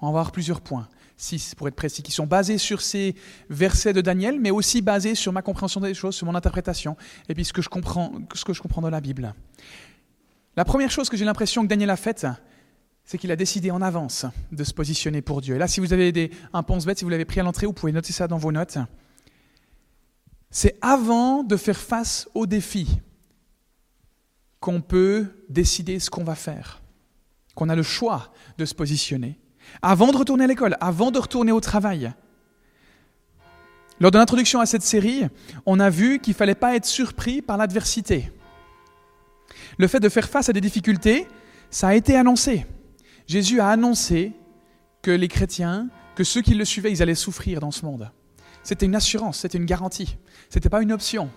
On 0.00 0.06
va 0.06 0.12
voir 0.12 0.32
plusieurs 0.32 0.60
points, 0.60 0.88
six 1.16 1.54
pour 1.54 1.68
être 1.68 1.74
précis, 1.74 2.02
qui 2.02 2.12
sont 2.12 2.26
basés 2.26 2.58
sur 2.58 2.80
ces 2.80 3.14
versets 3.48 3.92
de 3.92 4.00
Daniel, 4.00 4.40
mais 4.40 4.50
aussi 4.50 4.82
basés 4.82 5.14
sur 5.14 5.32
ma 5.32 5.42
compréhension 5.42 5.80
des 5.80 5.94
choses, 5.94 6.14
sur 6.14 6.26
mon 6.26 6.34
interprétation, 6.34 6.96
et 7.28 7.34
puis 7.34 7.44
ce 7.44 7.52
que 7.52 7.62
je 7.62 7.68
comprends, 7.68 8.12
ce 8.34 8.44
que 8.44 8.52
je 8.52 8.60
comprends 8.60 8.82
dans 8.82 8.90
la 8.90 9.00
Bible. 9.00 9.34
La 10.56 10.64
première 10.64 10.90
chose 10.90 11.08
que 11.08 11.16
j'ai 11.16 11.24
l'impression 11.24 11.62
que 11.62 11.68
Daniel 11.68 11.90
a 11.90 11.96
faite, 11.96 12.26
c'est 13.04 13.18
qu'il 13.18 13.30
a 13.30 13.36
décidé 13.36 13.70
en 13.70 13.82
avance 13.82 14.26
de 14.52 14.64
se 14.64 14.74
positionner 14.74 15.22
pour 15.22 15.40
Dieu. 15.40 15.54
Et 15.54 15.58
là, 15.58 15.68
si 15.68 15.80
vous 15.80 15.92
avez 15.92 16.30
un 16.52 16.62
pense-bête, 16.62 16.98
si 16.98 17.04
vous 17.04 17.10
l'avez 17.10 17.24
pris 17.24 17.40
à 17.40 17.42
l'entrée, 17.42 17.66
vous 17.66 17.72
pouvez 17.72 17.92
noter 17.92 18.12
ça 18.12 18.26
dans 18.26 18.38
vos 18.38 18.52
notes. 18.52 18.78
C'est 20.50 20.76
avant 20.80 21.44
de 21.44 21.56
faire 21.56 21.78
face 21.78 22.28
aux 22.34 22.46
défis 22.46 23.00
qu'on 24.58 24.80
peut 24.80 25.26
décider 25.48 26.00
ce 26.00 26.10
qu'on 26.10 26.24
va 26.24 26.34
faire, 26.34 26.82
qu'on 27.54 27.68
a 27.68 27.76
le 27.76 27.82
choix 27.82 28.32
de 28.58 28.64
se 28.64 28.74
positionner 28.74 29.38
avant 29.82 30.12
de 30.12 30.16
retourner 30.16 30.44
à 30.44 30.46
l'école, 30.46 30.76
avant 30.80 31.10
de 31.10 31.18
retourner 31.18 31.52
au 31.52 31.60
travail. 31.60 32.12
Lors 33.98 34.10
de 34.10 34.18
l'introduction 34.18 34.60
à 34.60 34.66
cette 34.66 34.82
série, 34.82 35.24
on 35.64 35.80
a 35.80 35.88
vu 35.88 36.18
qu'il 36.18 36.32
ne 36.32 36.36
fallait 36.36 36.54
pas 36.54 36.76
être 36.76 36.84
surpris 36.84 37.40
par 37.40 37.56
l'adversité. 37.56 38.30
Le 39.78 39.86
fait 39.86 40.00
de 40.00 40.08
faire 40.08 40.28
face 40.28 40.48
à 40.48 40.52
des 40.52 40.60
difficultés, 40.60 41.26
ça 41.70 41.88
a 41.88 41.94
été 41.94 42.16
annoncé. 42.16 42.66
Jésus 43.26 43.60
a 43.60 43.68
annoncé 43.68 44.32
que 45.02 45.10
les 45.10 45.28
chrétiens, 45.28 45.88
que 46.14 46.24
ceux 46.24 46.42
qui 46.42 46.54
le 46.54 46.64
suivaient, 46.64 46.92
ils 46.92 47.02
allaient 47.02 47.14
souffrir 47.14 47.60
dans 47.60 47.70
ce 47.70 47.84
monde. 47.84 48.10
C'était 48.62 48.86
une 48.86 48.96
assurance, 48.96 49.38
c'était 49.38 49.58
une 49.58 49.66
garantie, 49.66 50.16
ce 50.50 50.56
n'était 50.56 50.68
pas 50.68 50.82
une 50.82 50.92
option. 50.92 51.30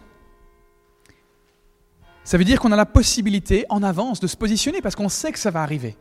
Ça 2.23 2.37
veut 2.37 2.43
dire 2.43 2.59
qu'on 2.59 2.71
a 2.71 2.75
la 2.75 2.85
possibilité 2.85 3.65
en 3.69 3.83
avance 3.83 4.19
de 4.19 4.27
se 4.27 4.37
positionner 4.37 4.81
parce 4.81 4.95
qu'on 4.95 5.09
sait 5.09 5.31
que 5.31 5.39
ça 5.39 5.51
va 5.51 5.61
arriver. 5.61 5.95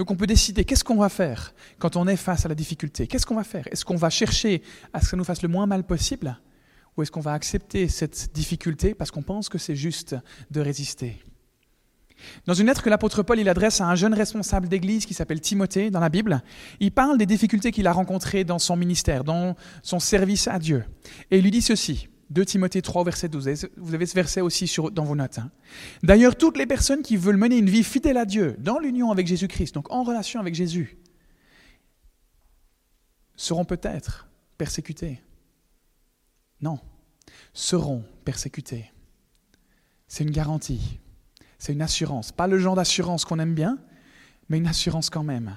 Donc 0.00 0.10
on 0.10 0.16
peut 0.16 0.26
décider 0.26 0.64
qu'est-ce 0.64 0.82
qu'on 0.82 0.96
va 0.96 1.10
faire 1.10 1.52
quand 1.78 1.94
on 1.94 2.08
est 2.08 2.16
face 2.16 2.46
à 2.46 2.48
la 2.48 2.54
difficulté? 2.54 3.06
Qu'est-ce 3.06 3.26
qu'on 3.26 3.34
va 3.34 3.44
faire? 3.44 3.68
Est-ce 3.70 3.84
qu'on 3.84 3.96
va 3.96 4.08
chercher 4.08 4.62
à 4.94 5.00
ce 5.00 5.04
que 5.04 5.10
ça 5.10 5.16
nous 5.18 5.24
fasse 5.24 5.42
le 5.42 5.48
moins 5.50 5.66
mal 5.66 5.84
possible 5.84 6.40
Ou 6.96 7.02
est-ce 7.02 7.10
qu'on 7.10 7.20
va 7.20 7.34
accepter 7.34 7.86
cette 7.86 8.30
difficulté 8.32 8.94
parce 8.94 9.10
qu'on 9.10 9.20
pense 9.20 9.50
que 9.50 9.58
c'est 9.58 9.76
juste 9.76 10.16
de 10.50 10.62
résister? 10.62 11.22
Dans 12.46 12.54
une 12.54 12.68
lettre 12.68 12.82
que 12.82 12.88
l'apôtre 12.88 13.22
Paul 13.22 13.40
il 13.40 13.48
adresse 13.50 13.82
à 13.82 13.88
un 13.88 13.94
jeune 13.94 14.14
responsable 14.14 14.68
d'église 14.68 15.04
qui 15.04 15.12
s'appelle 15.12 15.42
Timothée 15.42 15.90
dans 15.90 16.00
la 16.00 16.08
Bible, 16.08 16.42
il 16.80 16.92
parle 16.92 17.18
des 17.18 17.26
difficultés 17.26 17.70
qu'il 17.70 17.86
a 17.86 17.92
rencontrées 17.92 18.44
dans 18.44 18.58
son 18.58 18.76
ministère, 18.76 19.22
dans 19.22 19.54
son 19.82 20.00
service 20.00 20.48
à 20.48 20.58
Dieu. 20.58 20.82
Et 21.30 21.36
il 21.36 21.42
lui 21.42 21.50
dit 21.50 21.60
ceci 21.60 22.08
2 22.30 22.44
Timothée 22.44 22.80
3, 22.80 23.04
verset 23.04 23.28
12. 23.28 23.68
Vous 23.76 23.94
avez 23.94 24.06
ce 24.06 24.14
verset 24.14 24.40
aussi 24.40 24.72
dans 24.92 25.04
vos 25.04 25.16
notes. 25.16 25.38
Hein? 25.38 25.50
D'ailleurs, 26.02 26.36
toutes 26.36 26.56
les 26.56 26.66
personnes 26.66 27.02
qui 27.02 27.16
veulent 27.16 27.36
mener 27.36 27.58
une 27.58 27.68
vie 27.68 27.82
fidèle 27.82 28.16
à 28.16 28.24
Dieu, 28.24 28.56
dans 28.58 28.78
l'union 28.78 29.10
avec 29.10 29.26
Jésus-Christ, 29.26 29.74
donc 29.74 29.90
en 29.90 30.04
relation 30.04 30.38
avec 30.38 30.54
Jésus, 30.54 30.96
seront 33.34 33.64
peut-être 33.64 34.28
persécutées. 34.58 35.20
Non, 36.60 36.78
seront 37.52 38.04
persécutées. 38.24 38.92
C'est 40.06 40.24
une 40.24 40.30
garantie, 40.30 41.00
c'est 41.58 41.72
une 41.72 41.82
assurance. 41.82 42.30
Pas 42.30 42.46
le 42.46 42.58
genre 42.58 42.76
d'assurance 42.76 43.24
qu'on 43.24 43.38
aime 43.40 43.54
bien, 43.54 43.78
mais 44.48 44.58
une 44.58 44.66
assurance 44.66 45.10
quand 45.10 45.24
même. 45.24 45.56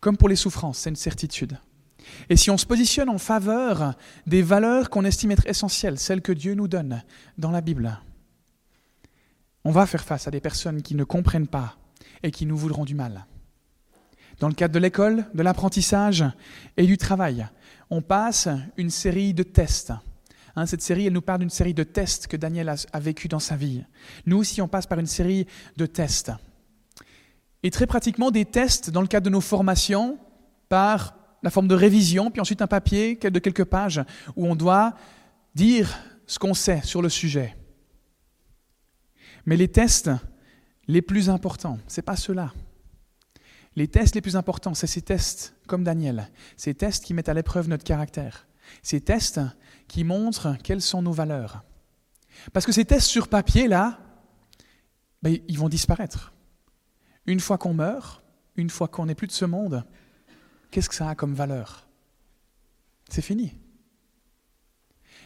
Comme 0.00 0.16
pour 0.16 0.28
les 0.28 0.36
souffrances, 0.36 0.78
c'est 0.78 0.90
une 0.90 0.96
certitude. 0.96 1.58
Et 2.28 2.36
si 2.36 2.50
on 2.50 2.58
se 2.58 2.66
positionne 2.66 3.08
en 3.08 3.18
faveur 3.18 3.94
des 4.26 4.42
valeurs 4.42 4.90
qu'on 4.90 5.04
estime 5.04 5.30
être 5.30 5.46
essentielles, 5.46 5.98
celles 5.98 6.22
que 6.22 6.32
Dieu 6.32 6.54
nous 6.54 6.68
donne 6.68 7.02
dans 7.38 7.50
la 7.50 7.60
Bible, 7.60 8.00
on 9.64 9.70
va 9.70 9.86
faire 9.86 10.04
face 10.04 10.28
à 10.28 10.30
des 10.30 10.40
personnes 10.40 10.82
qui 10.82 10.94
ne 10.94 11.04
comprennent 11.04 11.48
pas 11.48 11.76
et 12.22 12.30
qui 12.30 12.46
nous 12.46 12.56
voudront 12.56 12.84
du 12.84 12.94
mal. 12.94 13.26
Dans 14.38 14.48
le 14.48 14.54
cadre 14.54 14.74
de 14.74 14.78
l'école, 14.78 15.24
de 15.34 15.42
l'apprentissage 15.42 16.24
et 16.76 16.86
du 16.86 16.98
travail, 16.98 17.46
on 17.90 18.02
passe 18.02 18.48
une 18.76 18.90
série 18.90 19.32
de 19.32 19.42
tests. 19.42 19.92
Hein, 20.54 20.66
cette 20.66 20.82
série, 20.82 21.06
elle 21.06 21.12
nous 21.12 21.22
parle 21.22 21.40
d'une 21.40 21.50
série 21.50 21.74
de 21.74 21.82
tests 21.82 22.26
que 22.26 22.36
Daniel 22.36 22.68
a, 22.68 22.76
a 22.92 23.00
vécu 23.00 23.28
dans 23.28 23.38
sa 23.38 23.56
vie. 23.56 23.82
Nous 24.24 24.38
aussi, 24.38 24.60
on 24.62 24.68
passe 24.68 24.86
par 24.86 24.98
une 24.98 25.06
série 25.06 25.46
de 25.76 25.86
tests. 25.86 26.32
Et 27.62 27.70
très 27.70 27.86
pratiquement, 27.86 28.30
des 28.30 28.44
tests 28.44 28.90
dans 28.90 29.00
le 29.00 29.06
cadre 29.06 29.24
de 29.24 29.30
nos 29.30 29.40
formations 29.40 30.18
par 30.68 31.15
la 31.42 31.50
forme 31.50 31.68
de 31.68 31.74
révision, 31.74 32.30
puis 32.30 32.40
ensuite 32.40 32.62
un 32.62 32.66
papier 32.66 33.16
de 33.16 33.38
quelques 33.38 33.64
pages 33.64 34.02
où 34.34 34.46
on 34.46 34.56
doit 34.56 34.94
dire 35.54 35.98
ce 36.26 36.38
qu'on 36.38 36.54
sait 36.54 36.82
sur 36.82 37.02
le 37.02 37.08
sujet. 37.08 37.56
Mais 39.44 39.56
les 39.56 39.68
tests 39.68 40.10
les 40.88 41.02
plus 41.02 41.30
importants, 41.30 41.78
ce 41.88 42.00
n'est 42.00 42.04
pas 42.04 42.16
ceux-là. 42.16 42.52
Les 43.76 43.88
tests 43.88 44.14
les 44.14 44.20
plus 44.20 44.36
importants, 44.36 44.74
c'est 44.74 44.86
ces 44.86 45.02
tests 45.02 45.54
comme 45.66 45.84
Daniel, 45.84 46.30
ces 46.56 46.74
tests 46.74 47.04
qui 47.04 47.14
mettent 47.14 47.28
à 47.28 47.34
l'épreuve 47.34 47.68
notre 47.68 47.84
caractère, 47.84 48.46
ces 48.82 49.00
tests 49.00 49.40
qui 49.86 50.02
montrent 50.02 50.56
quelles 50.62 50.82
sont 50.82 51.02
nos 51.02 51.12
valeurs. 51.12 51.62
Parce 52.52 52.66
que 52.66 52.72
ces 52.72 52.84
tests 52.84 53.08
sur 53.08 53.28
papier, 53.28 53.68
là, 53.68 53.98
ben, 55.22 55.38
ils 55.48 55.58
vont 55.58 55.68
disparaître. 55.68 56.32
Une 57.26 57.40
fois 57.40 57.58
qu'on 57.58 57.74
meurt, 57.74 58.22
une 58.56 58.70
fois 58.70 58.88
qu'on 58.88 59.06
n'est 59.06 59.14
plus 59.14 59.26
de 59.26 59.32
ce 59.32 59.44
monde, 59.44 59.84
qu'est-ce 60.76 60.90
que 60.90 60.94
ça 60.94 61.08
a 61.08 61.14
comme 61.14 61.32
valeur? 61.32 61.88
C'est 63.08 63.22
fini. 63.22 63.54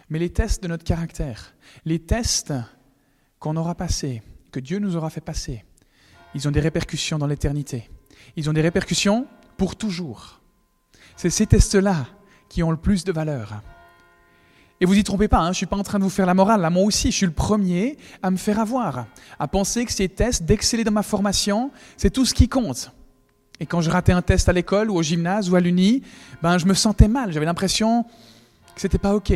Mais 0.08 0.20
les 0.20 0.30
tests 0.30 0.62
de 0.62 0.68
notre 0.68 0.84
caractère, 0.84 1.56
les 1.84 1.98
tests 1.98 2.54
qu'on 3.40 3.56
aura 3.56 3.74
passés, 3.74 4.22
que 4.52 4.60
Dieu 4.60 4.78
nous 4.78 4.94
aura 4.94 5.10
fait 5.10 5.20
passer, 5.20 5.64
ils 6.36 6.46
ont 6.46 6.52
des 6.52 6.60
répercussions 6.60 7.18
dans 7.18 7.26
l'éternité. 7.26 7.90
Ils 8.36 8.48
ont 8.48 8.52
des 8.52 8.60
répercussions 8.60 9.26
pour 9.56 9.74
toujours. 9.74 10.40
C'est 11.16 11.30
ces 11.30 11.48
tests-là 11.48 12.06
qui 12.48 12.62
ont 12.62 12.70
le 12.70 12.76
plus 12.76 13.02
de 13.02 13.10
valeur. 13.10 13.60
Et 14.80 14.86
vous 14.86 14.94
y 14.94 15.02
trompez 15.02 15.26
pas, 15.26 15.38
hein, 15.38 15.46
je 15.46 15.48
ne 15.48 15.54
suis 15.54 15.66
pas 15.66 15.76
en 15.76 15.82
train 15.82 15.98
de 15.98 16.04
vous 16.04 16.10
faire 16.10 16.26
la 16.26 16.34
morale. 16.34 16.60
Là, 16.60 16.70
moi 16.70 16.84
aussi, 16.84 17.10
je 17.10 17.16
suis 17.16 17.26
le 17.26 17.32
premier 17.32 17.98
à 18.22 18.30
me 18.30 18.36
faire 18.36 18.60
avoir, 18.60 19.08
à 19.40 19.48
penser 19.48 19.84
que 19.84 19.92
ces 19.92 20.08
tests, 20.08 20.44
d'exceller 20.44 20.84
dans 20.84 20.92
ma 20.92 21.02
formation, 21.02 21.72
c'est 21.96 22.10
tout 22.10 22.24
ce 22.24 22.34
qui 22.34 22.48
compte. 22.48 22.92
Et 23.60 23.66
quand 23.66 23.82
je 23.82 23.90
ratais 23.90 24.12
un 24.12 24.22
test 24.22 24.48
à 24.48 24.54
l'école 24.54 24.90
ou 24.90 24.96
au 24.96 25.02
gymnase 25.02 25.50
ou 25.50 25.56
à 25.56 25.60
l'uni, 25.60 26.02
ben, 26.42 26.56
je 26.56 26.64
me 26.64 26.72
sentais 26.72 27.08
mal. 27.08 27.30
J'avais 27.30 27.44
l'impression 27.44 28.04
que 28.74 28.80
c'était 28.80 28.98
pas 28.98 29.14
OK. 29.14 29.32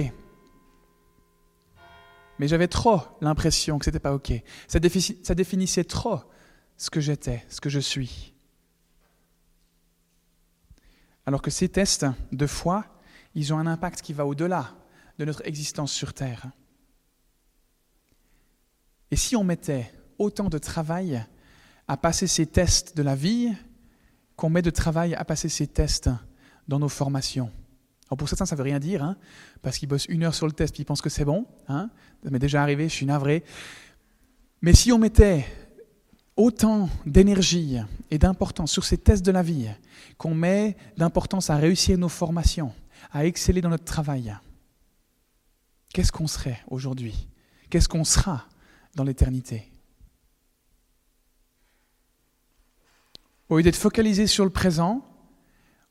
Mais 2.38 2.48
j'avais 2.48 2.66
trop 2.66 3.02
l'impression 3.20 3.78
que 3.78 3.84
c'était 3.84 4.00
pas 4.00 4.14
OK. 4.14 4.32
Ça, 4.66 4.78
ça 5.22 5.34
définissait 5.34 5.84
trop 5.84 6.20
ce 6.78 6.88
que 6.88 7.00
j'étais, 7.00 7.44
ce 7.50 7.60
que 7.60 7.68
je 7.68 7.78
suis. 7.78 8.34
Alors 11.26 11.42
que 11.42 11.50
ces 11.50 11.68
tests 11.68 12.06
de 12.32 12.46
foi, 12.46 12.84
ils 13.34 13.52
ont 13.52 13.58
un 13.58 13.66
impact 13.66 14.00
qui 14.00 14.14
va 14.14 14.26
au-delà 14.26 14.74
de 15.18 15.24
notre 15.26 15.46
existence 15.46 15.92
sur 15.92 16.14
Terre. 16.14 16.46
Et 19.10 19.16
si 19.16 19.36
on 19.36 19.44
mettait 19.44 19.92
autant 20.18 20.48
de 20.48 20.58
travail 20.58 21.24
à 21.88 21.96
passer 21.96 22.26
ces 22.26 22.46
tests 22.46 22.96
de 22.96 23.02
la 23.02 23.14
vie 23.14 23.52
qu'on 24.36 24.50
met 24.50 24.62
de 24.62 24.70
travail 24.70 25.14
à 25.14 25.24
passer 25.24 25.48
ces 25.48 25.66
tests 25.66 26.10
dans 26.68 26.78
nos 26.78 26.88
formations 26.88 27.50
alors 28.08 28.18
pour 28.18 28.28
certains, 28.28 28.46
ça 28.46 28.54
ne 28.54 28.58
veut 28.58 28.64
rien 28.64 28.78
dire, 28.78 29.02
hein, 29.02 29.16
parce 29.62 29.78
qu'ils 29.78 29.88
bossent 29.88 30.06
une 30.06 30.24
heure 30.24 30.34
sur 30.34 30.46
le 30.46 30.52
test 30.52 30.74
puis 30.74 30.82
ils 30.82 30.86
pensent 30.86 31.00
que 31.00 31.08
c'est 31.08 31.24
bon. 31.24 31.46
Hein, 31.68 31.90
ça 32.22 32.30
m'est 32.30 32.38
déjà 32.38 32.62
arrivé, 32.62 32.88
je 32.88 32.94
suis 32.94 33.06
navré. 33.06 33.44
Mais 34.60 34.74
si 34.74 34.92
on 34.92 34.98
mettait 34.98 35.46
autant 36.36 36.88
d'énergie 37.06 37.78
et 38.10 38.18
d'importance 38.18 38.72
sur 38.72 38.84
ces 38.84 38.98
tests 38.98 39.24
de 39.24 39.32
la 39.32 39.42
vie 39.42 39.68
qu'on 40.18 40.34
met 40.34 40.76
d'importance 40.96 41.48
à 41.50 41.56
réussir 41.56 41.96
nos 41.96 42.08
formations, 42.08 42.72
à 43.10 43.24
exceller 43.24 43.60
dans 43.60 43.70
notre 43.70 43.84
travail, 43.84 44.36
qu'est-ce 45.92 46.12
qu'on 46.12 46.26
serait 46.26 46.60
aujourd'hui? 46.68 47.28
Qu'est-ce 47.70 47.88
qu'on 47.88 48.04
sera 48.04 48.44
dans 48.94 49.04
l'éternité? 49.04 49.73
Au 53.54 53.58
lieu 53.58 53.62
d'être 53.62 53.76
focalisé 53.76 54.26
sur 54.26 54.42
le 54.42 54.50
présent, 54.50 55.06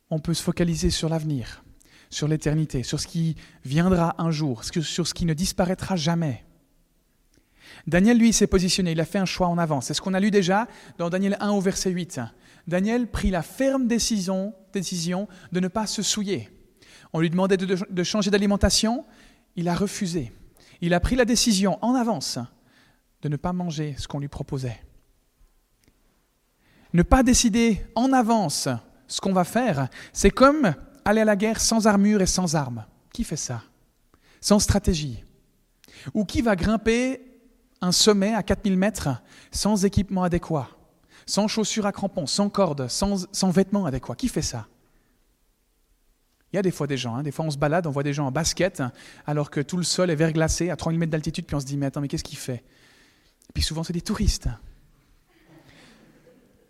on 0.10 0.20
peut 0.20 0.34
se 0.34 0.44
focaliser 0.44 0.90
sur 0.90 1.08
l'avenir, 1.08 1.64
sur 2.10 2.28
l'éternité, 2.28 2.84
sur 2.84 3.00
ce 3.00 3.08
qui 3.08 3.38
viendra 3.64 4.16
un 4.18 4.32
jour, 4.32 4.66
sur 4.66 5.08
ce 5.08 5.14
qui 5.14 5.24
ne 5.24 5.34
disparaîtra 5.34 5.96
jamais. 5.96 6.44
Daniel, 7.88 8.18
lui, 8.18 8.34
s'est 8.34 8.48
positionné, 8.48 8.92
il 8.92 9.00
a 9.00 9.06
fait 9.06 9.18
un 9.18 9.24
choix 9.24 9.48
en 9.48 9.58
avance. 9.58 9.86
C'est 9.86 9.94
ce 9.94 10.02
qu'on 10.02 10.14
a 10.14 10.20
lu 10.20 10.30
déjà 10.30 10.68
dans 10.98 11.10
Daniel 11.10 11.38
1 11.40 11.52
au 11.52 11.62
verset 11.62 11.92
8. 11.92 12.20
Daniel 12.68 13.08
prit 13.08 13.30
la 13.30 13.42
ferme 13.42 13.88
décision, 13.88 14.54
décision 14.74 15.30
de 15.54 15.62
ne 15.62 15.70
pas 15.70 15.88
se 15.88 16.02
souiller. 16.02 16.50
On 17.14 17.22
lui 17.22 17.30
demandait 17.30 17.56
de, 17.56 17.78
de 17.90 18.04
changer 18.04 18.30
d'alimentation, 18.30 19.06
il 19.56 19.70
a 19.70 19.74
refusé. 19.74 20.34
Il 20.82 20.94
a 20.94 21.00
pris 21.00 21.16
la 21.16 21.24
décision 21.24 21.80
en 21.82 21.96
avance 21.96 22.40
de 23.22 23.30
ne 23.30 23.38
pas 23.38 23.54
manger 23.54 23.96
ce 23.98 24.10
qu'on 24.10 24.20
lui 24.20 24.28
proposait. 24.28 24.82
Ne 26.94 27.02
pas 27.04 27.24
décider 27.24 27.86
en 27.96 28.14
avance 28.14 28.70
ce 29.08 29.20
qu'on 29.20 29.34
va 29.34 29.44
faire, 29.44 29.90
c'est 30.14 30.30
comme 30.30 30.74
aller 31.06 31.22
à 31.22 31.26
la 31.26 31.36
guerre 31.36 31.60
sans 31.60 31.88
armure 31.88 32.22
et 32.22 32.28
sans 32.28 32.56
armes. 32.56 32.86
Qui 33.12 33.24
fait 33.24 33.36
ça? 33.36 33.64
Sans 34.42 34.60
stratégie. 34.60 35.24
Ou 36.14 36.26
qui 36.26 36.42
va 36.42 36.56
grimper 36.56 37.22
un 37.82 37.92
sommet 37.92 38.34
à 38.34 38.44
4000 38.44 38.78
mètres 38.78 39.10
sans 39.52 39.86
équipement 39.86 40.24
adéquat, 40.24 40.70
sans 41.26 41.48
chaussures 41.48 41.86
à 41.86 41.92
crampons, 41.92 42.28
sans 42.28 42.50
cordes, 42.50 42.88
sans, 42.88 43.50
vêtements 43.52 43.86
adéquats? 43.86 44.16
Qui 44.16 44.28
fait 44.28 44.42
ça? 44.42 44.68
Il 46.52 46.58
y 46.58 46.60
a 46.60 46.62
des 46.62 46.72
fois 46.72 46.86
des 46.86 46.98
gens, 46.98 47.16
hein. 47.16 47.24
des 47.24 47.32
fois 47.32 47.46
on 47.46 47.52
se 47.52 47.58
balade, 47.58 47.88
on 47.88 47.92
voit 47.92 48.04
des 48.04 48.14
gens 48.14 48.28
en 48.28 48.32
basket, 48.32 48.84
alors 49.26 49.50
que 49.50 49.60
tout 49.60 49.78
le 49.78 49.84
sol 49.84 50.12
est 50.12 50.16
verglacé 50.16 50.70
à 50.70 50.76
3000 50.76 51.00
mètres 51.00 51.12
d'altitude, 51.12 51.46
puis 51.46 51.56
on 51.56 51.60
se 51.60 51.66
dit, 51.66 51.78
mais 51.78 51.88
attends, 51.88 52.02
mais 52.02 52.08
qu'est-ce 52.08 52.24
qu'il 52.24 52.38
fait? 52.38 52.64
Et 53.50 53.54
puis 53.54 53.64
souvent 53.64 53.84
c'est 53.84 53.94
des 53.94 54.02
touristes. 54.02 54.48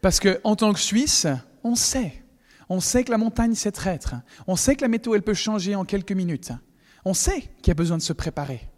Parce 0.03 0.19
qu'en 0.19 0.57
tant 0.57 0.73
que 0.73 0.81
Suisse, 0.81 1.27
on 1.63 1.75
sait. 1.75 2.21
On 2.67 2.81
sait 2.81 3.05
que 3.05 3.11
la 3.11 3.17
montagne 3.17 3.55
c'est 3.55 3.71
traître. 3.71 4.15
On 4.47 4.57
sait 4.57 4.75
que 4.75 4.81
la 4.81 4.89
météo 4.89 5.15
elle 5.15 5.21
peut 5.21 5.33
changer 5.33 5.75
en 5.75 5.85
quelques 5.85 6.11
minutes. 6.11 6.51
On 7.05 7.13
sait 7.13 7.39
qu'il 7.39 7.69
y 7.69 7.71
a 7.71 7.73
besoin 7.73 7.97
de 7.97 8.01
se 8.01 8.11
préparer. 8.11 8.69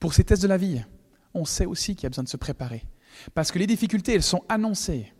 Pour 0.00 0.12
ces 0.12 0.24
tests 0.24 0.42
de 0.42 0.48
la 0.48 0.56
vie, 0.56 0.82
on 1.34 1.44
sait 1.44 1.66
aussi 1.66 1.94
qu'il 1.94 2.02
y 2.02 2.06
a 2.06 2.08
besoin 2.08 2.24
de 2.24 2.28
se 2.28 2.36
préparer. 2.36 2.84
Parce 3.32 3.52
que 3.52 3.60
les 3.60 3.68
difficultés, 3.68 4.14
elles 4.14 4.24
sont 4.24 4.42
annoncées. 4.48 5.12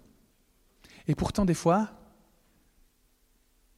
Et 1.06 1.14
pourtant, 1.14 1.44
des 1.44 1.54
fois, 1.54 1.92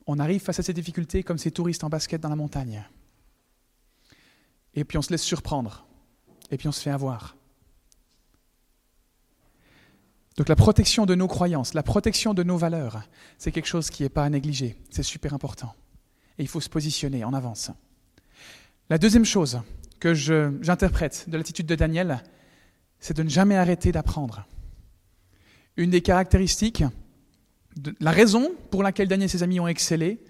on 0.07 0.19
arrive 0.19 0.41
face 0.41 0.59
à 0.59 0.63
ces 0.63 0.73
difficultés 0.73 1.23
comme 1.23 1.37
ces 1.37 1.51
touristes 1.51 1.85
en 1.85 1.91
basket 1.91 2.23
dans 2.23 2.31
la 2.31 2.37
montagne. 2.37 2.83
Et 4.73 4.85
puis 4.85 4.97
on 4.97 5.03
se 5.03 5.11
laisse 5.11 5.23
surprendre. 5.23 5.87
Et 6.51 6.57
puis 6.57 6.67
on 6.67 6.73
se 6.73 6.81
fait 6.81 6.91
avoir. 6.91 7.37
Donc 10.37 10.49
la 10.49 10.57
protection 10.57 11.07
de 11.07 11.15
nos 11.15 11.29
croyances, 11.29 11.73
la 11.73 11.83
protection 11.83 12.35
de 12.35 12.43
nos 12.43 12.59
valeurs, 12.59 13.03
c'est 13.39 13.53
quelque 13.53 13.69
chose 13.69 13.89
qui 13.91 14.03
n'est 14.03 14.11
pas 14.11 14.25
à 14.25 14.31
négliger. 14.31 14.77
C'est 14.91 15.03
super 15.03 15.33
important. 15.33 15.75
Et 16.39 16.43
il 16.43 16.49
faut 16.49 16.61
se 16.61 16.69
positionner 16.69 17.25
en 17.25 17.33
avance. 17.33 17.71
La 18.91 18.99
deuxième 18.99 19.25
chose, 19.25 19.61
que 19.99 20.15
j'interprète 20.15 21.25
de 21.29 21.37
l'attitude 21.37 21.67
de 21.67 21.75
Daniel, 21.75 22.23
c'est 23.01 23.17
de 23.17 23.23
ne 23.23 23.29
jamais 23.29 23.57
arrêter 23.57 23.93
d'apprendre. 23.93 24.47
Une 25.77 25.91
des 25.91 26.03
caractéristiques, 26.03 26.85
la 28.01 28.11
raison 28.11 28.53
pour 28.71 28.83
laquelle 28.83 29.09
Daniel 29.09 29.27
et 29.27 29.29
ses 29.29 29.43
amis 29.43 29.61
ont 29.61 29.69
excellé, 29.69 30.23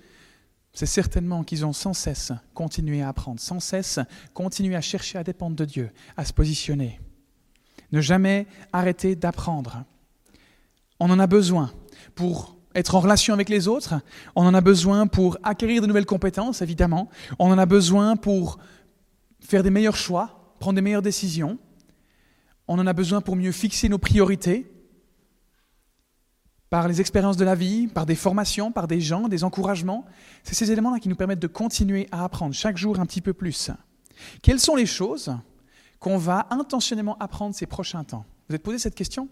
c'est 0.72 0.86
certainement 0.86 1.42
qu'ils 1.42 1.64
ont 1.64 1.72
sans 1.72 1.94
cesse 1.94 2.32
continué 2.54 3.02
à 3.02 3.08
apprendre, 3.08 3.40
sans 3.40 3.60
cesse 3.60 3.98
continué 4.34 4.76
à 4.76 4.80
chercher 4.80 5.18
à 5.18 5.24
dépendre 5.24 5.56
de 5.56 5.64
Dieu, 5.64 5.90
à 6.16 6.24
se 6.24 6.32
positionner. 6.32 7.00
Ne 7.92 8.00
jamais 8.00 8.46
arrêter 8.72 9.16
d'apprendre. 9.16 9.84
On 11.00 11.10
en 11.10 11.18
a 11.18 11.26
besoin 11.26 11.72
pour 12.14 12.56
être 12.74 12.94
en 12.94 13.00
relation 13.00 13.32
avec 13.32 13.48
les 13.48 13.68
autres, 13.68 13.94
on 14.34 14.46
en 14.46 14.52
a 14.52 14.60
besoin 14.60 15.06
pour 15.06 15.38
acquérir 15.42 15.80
de 15.80 15.86
nouvelles 15.86 16.06
compétences, 16.06 16.60
évidemment, 16.60 17.08
on 17.38 17.50
en 17.50 17.58
a 17.58 17.64
besoin 17.64 18.16
pour 18.16 18.58
faire 19.40 19.62
des 19.62 19.70
meilleurs 19.70 19.96
choix, 19.96 20.54
prendre 20.60 20.76
des 20.76 20.82
meilleures 20.82 21.02
décisions. 21.02 21.58
On 22.68 22.78
en 22.78 22.86
a 22.86 22.92
besoin 22.92 23.20
pour 23.20 23.36
mieux 23.36 23.52
fixer 23.52 23.88
nos 23.88 23.98
priorités 23.98 24.70
par 26.68 26.88
les 26.88 27.00
expériences 27.00 27.36
de 27.36 27.44
la 27.44 27.54
vie, 27.54 27.86
par 27.86 28.06
des 28.06 28.16
formations, 28.16 28.72
par 28.72 28.88
des 28.88 29.00
gens, 29.00 29.28
des 29.28 29.44
encouragements. 29.44 30.04
C'est 30.42 30.54
ces 30.54 30.72
éléments-là 30.72 30.98
qui 30.98 31.08
nous 31.08 31.16
permettent 31.16 31.38
de 31.38 31.46
continuer 31.46 32.08
à 32.10 32.24
apprendre 32.24 32.54
chaque 32.54 32.76
jour 32.76 32.98
un 32.98 33.06
petit 33.06 33.20
peu 33.20 33.32
plus. 33.32 33.70
Quelles 34.42 34.60
sont 34.60 34.74
les 34.74 34.86
choses 34.86 35.34
qu'on 36.00 36.18
va 36.18 36.48
intentionnellement 36.50 37.16
apprendre 37.18 37.54
ces 37.54 37.66
prochains 37.66 38.04
temps? 38.04 38.26
Vous 38.48 38.56
êtes 38.56 38.62
posé 38.62 38.78
cette 38.78 38.96
question? 38.96 39.28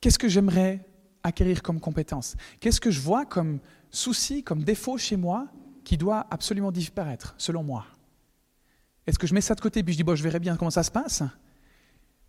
Qu'est-ce 0.00 0.18
que 0.18 0.28
j'aimerais 0.28 0.86
acquérir 1.22 1.62
comme 1.62 1.80
compétence? 1.80 2.36
Qu'est-ce 2.60 2.80
que 2.80 2.90
je 2.90 3.00
vois 3.00 3.24
comme 3.24 3.60
souci, 3.90 4.42
comme 4.42 4.62
défaut 4.62 4.98
chez 4.98 5.16
moi 5.16 5.48
qui 5.84 5.96
doit 5.96 6.26
absolument 6.30 6.70
disparaître, 6.70 7.34
selon 7.38 7.62
moi? 7.62 7.86
Est-ce 9.06 9.18
que 9.18 9.26
je 9.26 9.34
mets 9.34 9.40
ça 9.40 9.54
de 9.54 9.60
côté 9.60 9.82
puis 9.82 9.94
je 9.94 9.98
dis, 9.98 10.04
bon, 10.04 10.14
je 10.14 10.22
verrai 10.22 10.38
bien 10.38 10.56
comment 10.56 10.70
ça 10.70 10.82
se 10.82 10.90
passe? 10.90 11.22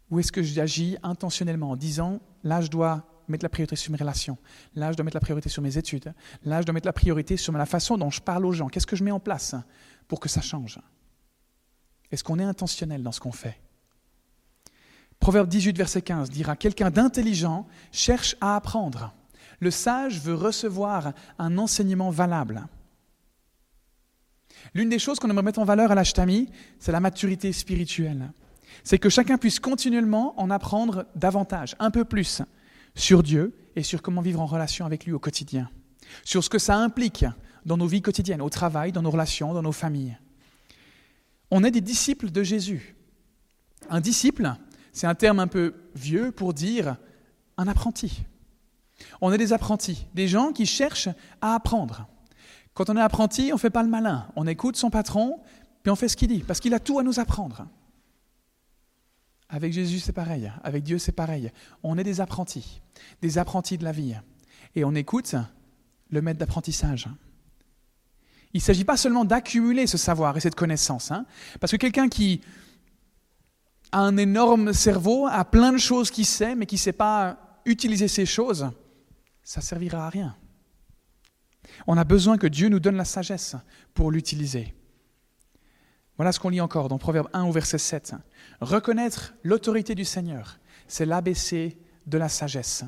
Ou 0.09 0.19
est-ce 0.19 0.31
que 0.31 0.41
j'agis 0.41 0.97
intentionnellement 1.03 1.71
en 1.71 1.75
disant, 1.75 2.19
là, 2.43 2.61
je 2.61 2.69
dois 2.69 3.05
mettre 3.27 3.45
la 3.45 3.49
priorité 3.49 3.75
sur 3.75 3.91
mes 3.91 3.97
relations, 3.97 4.37
là, 4.73 4.91
je 4.91 4.97
dois 4.97 5.03
mettre 5.03 5.17
la 5.17 5.21
priorité 5.21 5.49
sur 5.49 5.61
mes 5.61 5.77
études, 5.77 6.13
là, 6.43 6.61
je 6.61 6.65
dois 6.65 6.73
mettre 6.73 6.87
la 6.87 6.93
priorité 6.93 7.37
sur 7.37 7.53
la 7.53 7.67
façon 7.67 7.95
dont 7.95 8.09
je 8.09 8.21
parle 8.21 8.45
aux 8.45 8.51
gens? 8.51 8.69
Qu'est-ce 8.69 8.87
que 8.87 8.95
je 8.95 9.03
mets 9.03 9.11
en 9.11 9.19
place 9.19 9.53
pour 10.07 10.19
que 10.19 10.27
ça 10.27 10.41
change? 10.41 10.79
Est-ce 12.11 12.23
qu'on 12.23 12.39
est 12.39 12.43
intentionnel 12.43 13.03
dans 13.03 13.11
ce 13.11 13.19
qu'on 13.19 13.31
fait? 13.31 13.61
Proverbe 15.19 15.49
18, 15.49 15.77
verset 15.77 16.01
15 16.01 16.29
dira 16.29 16.55
Quelqu'un 16.55 16.89
d'intelligent 16.89 17.67
cherche 17.91 18.35
à 18.41 18.55
apprendre. 18.55 19.13
Le 19.59 19.71
sage 19.71 20.21
veut 20.21 20.35
recevoir 20.35 21.13
un 21.37 21.57
enseignement 21.57 22.09
valable. 22.09 22.67
L'une 24.73 24.89
des 24.89 24.99
choses 24.99 25.19
qu'on 25.19 25.29
aimerait 25.29 25.43
mettre 25.43 25.59
en 25.59 25.65
valeur 25.65 25.91
à 25.91 25.95
l'Ashtami, 25.95 26.49
c'est 26.79 26.91
la 26.91 26.99
maturité 26.99 27.51
spirituelle. 27.51 28.31
C'est 28.83 28.99
que 28.99 29.09
chacun 29.09 29.37
puisse 29.37 29.59
continuellement 29.59 30.39
en 30.39 30.49
apprendre 30.49 31.05
davantage, 31.15 31.75
un 31.79 31.91
peu 31.91 32.05
plus, 32.05 32.41
sur 32.95 33.23
Dieu 33.23 33.55
et 33.75 33.83
sur 33.83 34.01
comment 34.01 34.21
vivre 34.21 34.41
en 34.41 34.45
relation 34.45 34.85
avec 34.85 35.05
lui 35.05 35.11
au 35.11 35.19
quotidien. 35.19 35.69
Sur 36.23 36.43
ce 36.43 36.49
que 36.49 36.59
ça 36.59 36.77
implique 36.77 37.25
dans 37.65 37.77
nos 37.77 37.87
vies 37.87 38.01
quotidiennes, 38.01 38.41
au 38.41 38.49
travail, 38.49 38.91
dans 38.91 39.01
nos 39.01 39.11
relations, 39.11 39.53
dans 39.53 39.61
nos 39.61 39.71
familles. 39.71 40.17
On 41.51 41.63
est 41.63 41.71
des 41.71 41.81
disciples 41.81 42.31
de 42.31 42.43
Jésus. 42.43 42.95
Un 43.89 44.01
disciple, 44.01 44.53
c'est 44.91 45.07
un 45.07 45.15
terme 45.15 45.39
un 45.39 45.47
peu 45.47 45.73
vieux 45.95 46.31
pour 46.31 46.53
dire 46.53 46.97
un 47.57 47.67
apprenti. 47.67 48.23
On 49.21 49.31
est 49.31 49.37
des 49.37 49.53
apprentis, 49.53 50.07
des 50.13 50.27
gens 50.27 50.51
qui 50.51 50.65
cherchent 50.65 51.09
à 51.41 51.55
apprendre. 51.55 52.07
Quand 52.73 52.89
on 52.89 52.97
est 52.97 53.01
apprenti, 53.01 53.49
on 53.51 53.55
ne 53.55 53.59
fait 53.59 53.69
pas 53.69 53.83
le 53.83 53.89
malin. 53.89 54.27
On 54.35 54.47
écoute 54.47 54.75
son 54.75 54.89
patron, 54.89 55.41
puis 55.83 55.91
on 55.91 55.95
fait 55.95 56.07
ce 56.07 56.17
qu'il 56.17 56.29
dit, 56.29 56.39
parce 56.39 56.59
qu'il 56.59 56.73
a 56.73 56.79
tout 56.79 56.99
à 56.99 57.03
nous 57.03 57.19
apprendre. 57.19 57.67
Avec 59.49 59.73
Jésus, 59.73 59.99
c'est 59.99 60.13
pareil. 60.13 60.51
Avec 60.63 60.83
Dieu, 60.83 60.99
c'est 60.99 61.11
pareil. 61.11 61.51
On 61.81 61.97
est 61.97 62.03
des 62.03 62.21
apprentis, 62.21 62.81
des 63.21 63.37
apprentis 63.37 63.77
de 63.77 63.83
la 63.83 63.91
vie. 63.91 64.15
Et 64.75 64.83
on 64.83 64.93
écoute 64.93 65.35
le 66.09 66.21
maître 66.21 66.39
d'apprentissage. 66.39 67.09
Il 68.53 68.57
ne 68.57 68.63
s'agit 68.63 68.85
pas 68.85 68.97
seulement 68.97 69.25
d'accumuler 69.25 69.87
ce 69.87 69.97
savoir 69.97 70.37
et 70.37 70.39
cette 70.39 70.55
connaissance. 70.55 71.11
Hein, 71.11 71.25
parce 71.59 71.71
que 71.71 71.77
quelqu'un 71.77 72.09
qui 72.09 72.41
a 73.91 73.99
un 73.99 74.17
énorme 74.17 74.73
cerveau, 74.73 75.27
a 75.27 75.43
plein 75.45 75.71
de 75.71 75.77
choses 75.77 76.11
qu'il 76.11 76.25
sait, 76.25 76.55
mais 76.55 76.65
qui 76.65 76.75
ne 76.75 76.79
sait 76.79 76.93
pas 76.93 77.61
utiliser 77.65 78.07
ces 78.07 78.25
choses, 78.25 78.69
ça 79.43 79.61
ne 79.61 79.65
servira 79.65 80.05
à 80.05 80.09
rien. 80.09 80.35
On 81.87 81.97
a 81.97 82.03
besoin 82.03 82.37
que 82.37 82.47
Dieu 82.47 82.69
nous 82.69 82.79
donne 82.79 82.95
la 82.95 83.05
sagesse 83.05 83.55
pour 83.93 84.11
l'utiliser. 84.11 84.73
Voilà 86.17 86.31
ce 86.31 86.39
qu'on 86.39 86.49
lit 86.49 86.61
encore 86.61 86.89
dans 86.89 86.97
Proverbe 86.97 87.29
1 87.33 87.45
au 87.45 87.51
verset 87.51 87.77
7. 87.77 88.15
Reconnaître 88.59 89.33
l'autorité 89.43 89.95
du 89.95 90.05
Seigneur, 90.05 90.59
c'est 90.87 91.05
l'ABC 91.05 91.77
de 92.05 92.17
la 92.17 92.27
sagesse. 92.27 92.83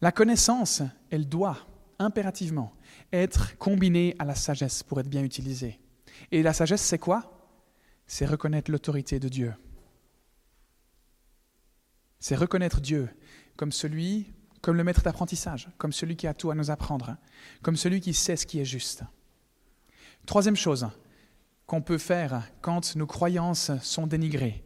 La 0.00 0.12
connaissance, 0.12 0.82
elle 1.10 1.28
doit 1.28 1.58
impérativement 1.98 2.72
être 3.12 3.56
combinée 3.58 4.16
à 4.18 4.24
la 4.24 4.34
sagesse 4.34 4.82
pour 4.82 5.00
être 5.00 5.08
bien 5.08 5.22
utilisée. 5.22 5.78
Et 6.32 6.42
la 6.42 6.52
sagesse, 6.52 6.82
c'est 6.82 6.98
quoi? 6.98 7.43
C'est 8.06 8.26
reconnaître 8.26 8.70
l'autorité 8.70 9.18
de 9.18 9.28
Dieu. 9.28 9.54
C'est 12.18 12.36
reconnaître 12.36 12.80
Dieu 12.80 13.08
comme 13.56 13.72
celui, 13.72 14.32
comme 14.60 14.76
le 14.76 14.84
maître 14.84 15.02
d'apprentissage, 15.02 15.68
comme 15.78 15.92
celui 15.92 16.16
qui 16.16 16.26
a 16.26 16.34
tout 16.34 16.50
à 16.50 16.54
nous 16.54 16.70
apprendre, 16.70 17.16
comme 17.62 17.76
celui 17.76 18.00
qui 18.00 18.14
sait 18.14 18.36
ce 18.36 18.46
qui 18.46 18.60
est 18.60 18.64
juste. 18.64 19.04
Troisième 20.26 20.56
chose 20.56 20.88
qu'on 21.66 21.82
peut 21.82 21.98
faire 21.98 22.42
quand 22.60 22.96
nos 22.96 23.06
croyances 23.06 23.70
sont 23.82 24.06
dénigrées, 24.06 24.64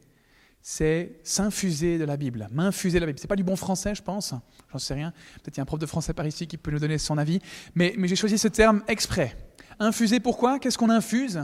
c'est 0.61 1.20
s'infuser 1.22 1.98
de 1.98 2.05
la 2.05 2.16
Bible, 2.16 2.48
m'infuser 2.53 2.98
de 2.98 3.01
la 3.01 3.07
Bible. 3.07 3.18
C'est 3.18 3.29
pas 3.29 3.37
du 3.37 3.44
bon 3.44 3.57
français, 3.57 3.94
je 3.94 4.03
pense, 4.03 4.35
j'en 4.72 4.79
sais 4.79 4.94
rien. 4.94 5.12
Peut-être 5.42 5.57
il 5.57 5.59
y 5.59 5.61
a 5.61 5.62
un 5.62 5.66
prof 5.66 5.79
de 5.79 5.87
français 5.87 6.12
par 6.12 6.27
ici 6.27 6.46
qui 6.46 6.57
peut 6.57 6.70
nous 6.70 6.79
donner 6.81 6.98
son 6.98 7.18
avis, 7.18 7.40
mais 7.74 7.94
j'ai 8.05 8.16
choisi 8.16 8.38
ce 8.38 8.48
terme 8.48 8.83
exprès. 8.88 9.37
Infuser, 9.79 10.20
pourquoi? 10.20 10.59
Qu'est-ce 10.59 10.77
qu'on 10.77 10.90
infuse? 10.90 11.40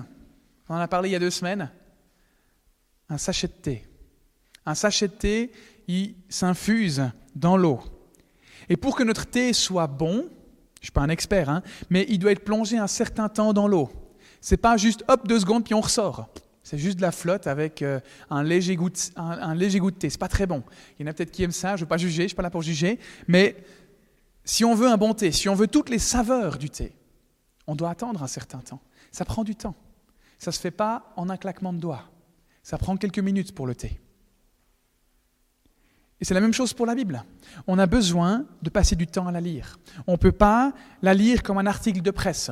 On 0.68 0.74
en 0.74 0.78
a 0.78 0.88
parlé 0.88 1.10
il 1.10 1.12
y 1.12 1.16
a 1.16 1.20
deux 1.20 1.30
semaines. 1.30 1.70
Un 3.08 3.18
sachet 3.18 3.48
de 3.48 3.52
thé. 3.52 3.86
Un 4.66 4.74
sachet 4.74 5.08
de 5.08 5.12
thé, 5.12 5.52
il 5.88 6.14
s'infuse 6.28 7.02
dans 7.34 7.56
l'eau. 7.56 7.80
Et 8.68 8.76
pour 8.76 8.96
que 8.96 9.02
notre 9.02 9.26
thé 9.26 9.52
soit 9.52 9.86
bon, 9.86 10.28
je 10.76 10.80
ne 10.80 10.84
suis 10.84 10.92
pas 10.92 11.02
un 11.02 11.08
expert, 11.08 11.48
hein, 11.48 11.62
mais 11.90 12.06
il 12.08 12.18
doit 12.18 12.32
être 12.32 12.44
plongé 12.44 12.78
un 12.78 12.86
certain 12.86 13.28
temps 13.28 13.52
dans 13.52 13.68
l'eau. 13.68 13.90
C'est 14.40 14.56
pas 14.56 14.76
juste 14.76 15.04
hop 15.08 15.26
deux 15.26 15.40
secondes 15.40 15.64
puis 15.64 15.74
on 15.74 15.80
ressort. 15.80 16.28
C'est 16.62 16.78
juste 16.78 16.96
de 16.96 17.02
la 17.02 17.12
flotte 17.12 17.46
avec 17.46 17.82
euh, 17.82 18.00
un, 18.30 18.42
léger 18.42 18.74
goût, 18.74 18.90
un, 19.16 19.54
léger 19.54 19.78
goût 19.78 19.90
de 19.90 19.96
thé. 19.96 20.08
C'est 20.08 20.18
pas 20.18 20.28
très 20.28 20.46
bon. 20.46 20.62
Il 20.98 21.04
y 21.04 21.08
en 21.08 21.10
a 21.10 21.14
peut-être 21.14 21.30
qui 21.30 21.42
aiment 21.42 21.52
ça. 21.52 21.70
Je 21.70 21.74
ne 21.74 21.80
veux 21.80 21.88
pas 21.88 21.98
juger. 21.98 22.22
Je 22.22 22.28
suis 22.28 22.34
pas 22.34 22.42
là 22.42 22.50
pour 22.50 22.62
juger. 22.62 22.98
Mais 23.28 23.54
si 24.44 24.64
on 24.64 24.74
veut 24.74 24.88
un 24.88 24.96
bon 24.96 25.12
thé, 25.12 25.30
si 25.30 25.48
on 25.50 25.54
veut 25.54 25.66
toutes 25.66 25.90
les 25.90 25.98
saveurs 25.98 26.56
du 26.56 26.70
thé, 26.70 26.94
on 27.66 27.74
doit 27.74 27.90
attendre 27.90 28.22
un 28.22 28.26
certain 28.26 28.58
temps. 28.58 28.80
Ça 29.12 29.26
prend 29.26 29.44
du 29.44 29.54
temps. 29.54 29.74
Ça 30.38 30.52
se 30.52 30.60
fait 30.60 30.70
pas 30.70 31.12
en 31.16 31.28
un 31.28 31.36
claquement 31.36 31.72
de 31.72 31.78
doigts. 31.78 32.04
Ça 32.64 32.78
prend 32.78 32.96
quelques 32.96 33.18
minutes 33.20 33.54
pour 33.54 33.66
le 33.66 33.74
thé. 33.74 34.00
Et 36.20 36.24
c'est 36.24 36.32
la 36.32 36.40
même 36.40 36.54
chose 36.54 36.72
pour 36.72 36.86
la 36.86 36.94
Bible. 36.94 37.22
On 37.66 37.78
a 37.78 37.86
besoin 37.86 38.46
de 38.62 38.70
passer 38.70 38.96
du 38.96 39.06
temps 39.06 39.26
à 39.26 39.32
la 39.32 39.42
lire. 39.42 39.78
On 40.06 40.12
ne 40.12 40.16
peut 40.16 40.32
pas 40.32 40.72
la 41.02 41.12
lire 41.12 41.42
comme 41.42 41.58
un 41.58 41.66
article 41.66 42.00
de 42.00 42.10
presse, 42.10 42.50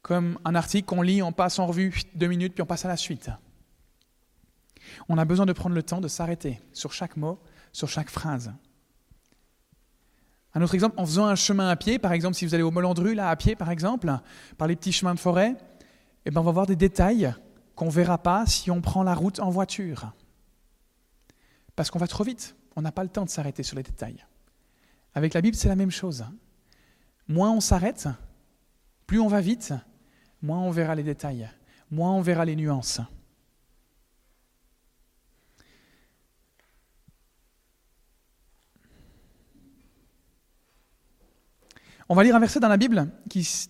comme 0.00 0.38
un 0.46 0.54
article 0.54 0.86
qu'on 0.86 1.02
lit, 1.02 1.22
on 1.22 1.32
passe 1.32 1.58
en 1.58 1.66
revue 1.66 1.92
deux 2.14 2.28
minutes, 2.28 2.54
puis 2.54 2.62
on 2.62 2.66
passe 2.66 2.86
à 2.86 2.88
la 2.88 2.96
suite. 2.96 3.30
On 5.10 5.18
a 5.18 5.26
besoin 5.26 5.44
de 5.44 5.52
prendre 5.52 5.74
le 5.74 5.82
temps 5.82 6.00
de 6.00 6.08
s'arrêter 6.08 6.58
sur 6.72 6.94
chaque 6.94 7.18
mot, 7.18 7.38
sur 7.72 7.88
chaque 7.88 8.08
phrase. 8.08 8.50
Un 10.54 10.62
autre 10.62 10.74
exemple, 10.74 10.98
en 10.98 11.04
faisant 11.04 11.26
un 11.26 11.34
chemin 11.34 11.68
à 11.68 11.76
pied, 11.76 11.98
par 11.98 12.12
exemple, 12.12 12.34
si 12.34 12.46
vous 12.46 12.54
allez 12.54 12.62
au 12.62 12.70
Molandru, 12.70 13.14
là, 13.14 13.28
à 13.28 13.36
pied, 13.36 13.56
par 13.56 13.70
exemple, 13.70 14.10
par 14.56 14.66
les 14.66 14.74
petits 14.74 14.92
chemins 14.92 15.14
de 15.14 15.20
forêt, 15.20 15.54
eh 16.24 16.30
ben, 16.30 16.40
on 16.40 16.44
va 16.44 16.52
voir 16.52 16.66
des 16.66 16.76
détails 16.76 17.34
qu'on 17.80 17.86
ne 17.86 17.90
verra 17.90 18.18
pas 18.18 18.44
si 18.44 18.70
on 18.70 18.82
prend 18.82 19.02
la 19.04 19.14
route 19.14 19.40
en 19.40 19.48
voiture. 19.48 20.12
Parce 21.76 21.90
qu'on 21.90 21.98
va 21.98 22.06
trop 22.06 22.24
vite. 22.24 22.54
On 22.76 22.82
n'a 22.82 22.92
pas 22.92 23.04
le 23.04 23.08
temps 23.08 23.24
de 23.24 23.30
s'arrêter 23.30 23.62
sur 23.62 23.74
les 23.74 23.82
détails. 23.82 24.22
Avec 25.14 25.32
la 25.32 25.40
Bible, 25.40 25.56
c'est 25.56 25.70
la 25.70 25.76
même 25.76 25.90
chose. 25.90 26.26
Moins 27.26 27.50
on 27.50 27.60
s'arrête, 27.60 28.06
plus 29.06 29.18
on 29.18 29.28
va 29.28 29.40
vite, 29.40 29.72
moins 30.42 30.60
on 30.60 30.70
verra 30.70 30.94
les 30.94 31.02
détails, 31.02 31.48
moins 31.90 32.12
on 32.12 32.20
verra 32.20 32.44
les 32.44 32.54
nuances. 32.54 33.00
On 42.10 42.14
va 42.14 42.24
lire 42.24 42.36
un 42.36 42.40
verset 42.40 42.60
dans 42.60 42.68
la 42.68 42.76
Bible 42.76 43.10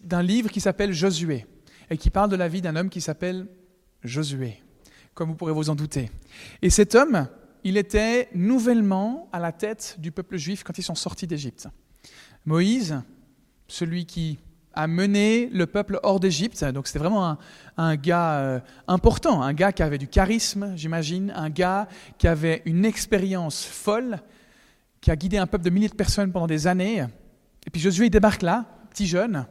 d'un 0.02 0.22
livre 0.22 0.50
qui 0.50 0.60
s'appelle 0.60 0.92
Josué 0.92 1.46
et 1.90 1.96
qui 1.96 2.10
parle 2.10 2.28
de 2.28 2.34
la 2.34 2.48
vie 2.48 2.60
d'un 2.60 2.74
homme 2.74 2.90
qui 2.90 3.00
s'appelle 3.00 3.46
Josué, 4.02 4.62
comme 5.14 5.30
vous 5.30 5.34
pourrez 5.34 5.52
vous 5.52 5.70
en 5.70 5.74
douter. 5.74 6.10
Et 6.62 6.70
cet 6.70 6.94
homme, 6.94 7.28
il 7.64 7.76
était 7.76 8.28
nouvellement 8.34 9.28
à 9.32 9.38
la 9.38 9.52
tête 9.52 9.96
du 9.98 10.12
peuple 10.12 10.36
juif 10.36 10.62
quand 10.64 10.78
ils 10.78 10.82
sont 10.82 10.94
sortis 10.94 11.26
d'Égypte. 11.26 11.68
Moïse, 12.46 13.02
celui 13.68 14.06
qui 14.06 14.38
a 14.72 14.86
mené 14.86 15.48
le 15.52 15.66
peuple 15.66 15.98
hors 16.02 16.20
d'Égypte, 16.20 16.64
donc 16.64 16.86
c'était 16.86 17.00
vraiment 17.00 17.36
un, 17.76 17.96
gars 17.96 18.38
euh, 18.38 18.60
important, 18.86 19.42
un 19.42 19.52
gars 19.52 19.72
qui 19.72 19.82
avait 19.82 19.98
du 19.98 20.06
charisme, 20.06 20.72
j'imagine, 20.76 21.32
un 21.34 21.50
gars 21.50 21.88
qui 22.18 22.28
avait 22.28 22.62
une 22.64 22.84
expérience 22.84 23.64
folle, 23.64 24.20
qui 25.00 25.10
a 25.10 25.16
guidé 25.16 25.38
un 25.38 25.46
peuple 25.46 25.64
de 25.64 25.70
milliers 25.70 25.88
de 25.88 25.94
personnes 25.94 26.30
pendant 26.30 26.46
des 26.46 26.66
années, 26.66 27.04
et 27.66 27.70
puis 27.70 27.80
Josué, 27.80 28.06
il 28.06 28.10
débarque 28.10 28.42
là, 28.42 28.66
petit 28.90 29.06
jeune, 29.06 29.46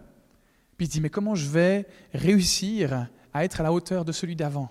puis 0.78 0.88
il 0.88 0.90
dit, 0.90 1.02
mais 1.02 1.10
comment 1.10 1.36
je 1.36 1.48
vais 1.48 1.86
réussir 2.14 3.08
à 3.34 3.44
être 3.44 3.60
à 3.60 3.64
la 3.64 3.72
hauteur 3.72 4.06
de 4.06 4.12
celui 4.12 4.36
d'avant 4.36 4.70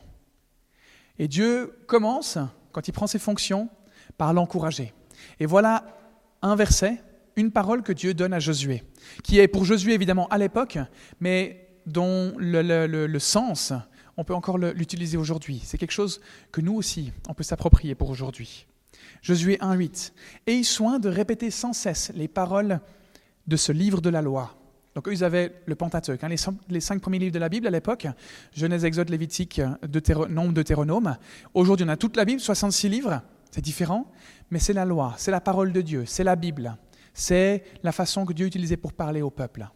Et 1.18 1.29
Dieu 1.29 1.79
commence, 1.87 2.38
quand 2.73 2.88
il 2.88 2.92
prend 2.92 3.07
ses 3.07 3.18
fonctions, 3.18 3.68
par 4.16 4.33
l'encourager. 4.33 4.92
Et 5.40 5.47
voilà 5.47 5.85
un 6.42 6.57
verset, 6.57 7.03
une 7.37 7.51
parole 7.51 7.83
que 7.83 7.92
Dieu 7.92 8.14
donne 8.14 8.33
à 8.33 8.38
Josué, 8.38 8.83
qui 9.23 9.38
est 9.38 9.49
pour 9.49 9.64
Josué 9.64 9.94
évidemment 9.94 10.29
à 10.29 10.38
l'époque, 10.38 10.79
mais 11.21 11.68
dont 11.87 12.35
le, 12.38 13.18
sens, 13.18 13.73
on 14.16 14.25
peut 14.25 14.35
encore 14.35 14.59
l'utiliser 14.59 15.16
aujourd'hui. 15.16 15.62
C'est 15.64 15.79
quelque 15.79 15.92
chose 15.92 16.21
que 16.53 16.61
nous 16.61 16.75
aussi, 16.75 17.12
on 17.29 17.35
peut 17.35 17.44
s'approprier 17.44 17.94
pour 17.94 18.11
aujourd'hui. 18.11 18.66
Josué 19.23 19.57
1.8. 19.57 20.12
Ayez 20.47 20.62
soin 20.62 20.99
de 20.99 21.09
répéter 21.09 21.51
sans 21.51 21.73
cesse 21.73 22.12
les 22.14 22.29
paroles 22.29 22.81
de 23.47 23.57
ce 23.57 23.73
livre 23.73 24.01
de 24.01 24.11
la 24.11 24.23
loi. 24.23 24.58
Donc 24.94 25.07
eux, 25.09 25.12
ils 25.12 25.22
avaient 25.22 25.62
le 25.66 25.74
Pentateuque, 25.74 26.24
hein, 26.24 26.29
les, 26.29 26.81
cinq, 26.81 27.01
premiers 27.01 27.18
livres 27.18 27.33
de 27.33 27.38
la 27.38 27.48
Bible 27.48 27.66
à 27.66 27.70
l'époque, 27.70 28.07
Genèse, 28.55 28.85
Exode, 28.85 29.11
Lévitique, 29.11 29.61
Nombre, 30.29 30.53
Deutéronome. 30.53 31.16
Aujourd'hui, 31.55 31.87
on 31.87 31.90
a 31.90 31.96
toute 31.96 32.16
la 32.16 32.24
Bible, 32.24 32.40
66 32.40 32.88
livres, 32.88 33.22
c'est 33.51 33.61
différent, 33.61 34.11
mais 34.51 34.59
c'est 34.59 34.72
la 34.72 34.85
loi, 34.85 35.14
c'est 35.18 35.31
la 35.31 35.40
parole 35.40 35.72
de 35.72 35.81
Dieu, 35.81 36.05
c'est 36.07 36.24
la 36.24 36.37
Bible, 36.37 36.77
c'est 37.12 37.64
la 37.83 37.92
façon 37.92 38.24
que 38.24 38.33
Dieu 38.33 38.46
utilisait 38.46 38.77
pour 38.77 38.92
parler 38.92 39.22
au 39.22 39.31
peuple. 39.31 39.68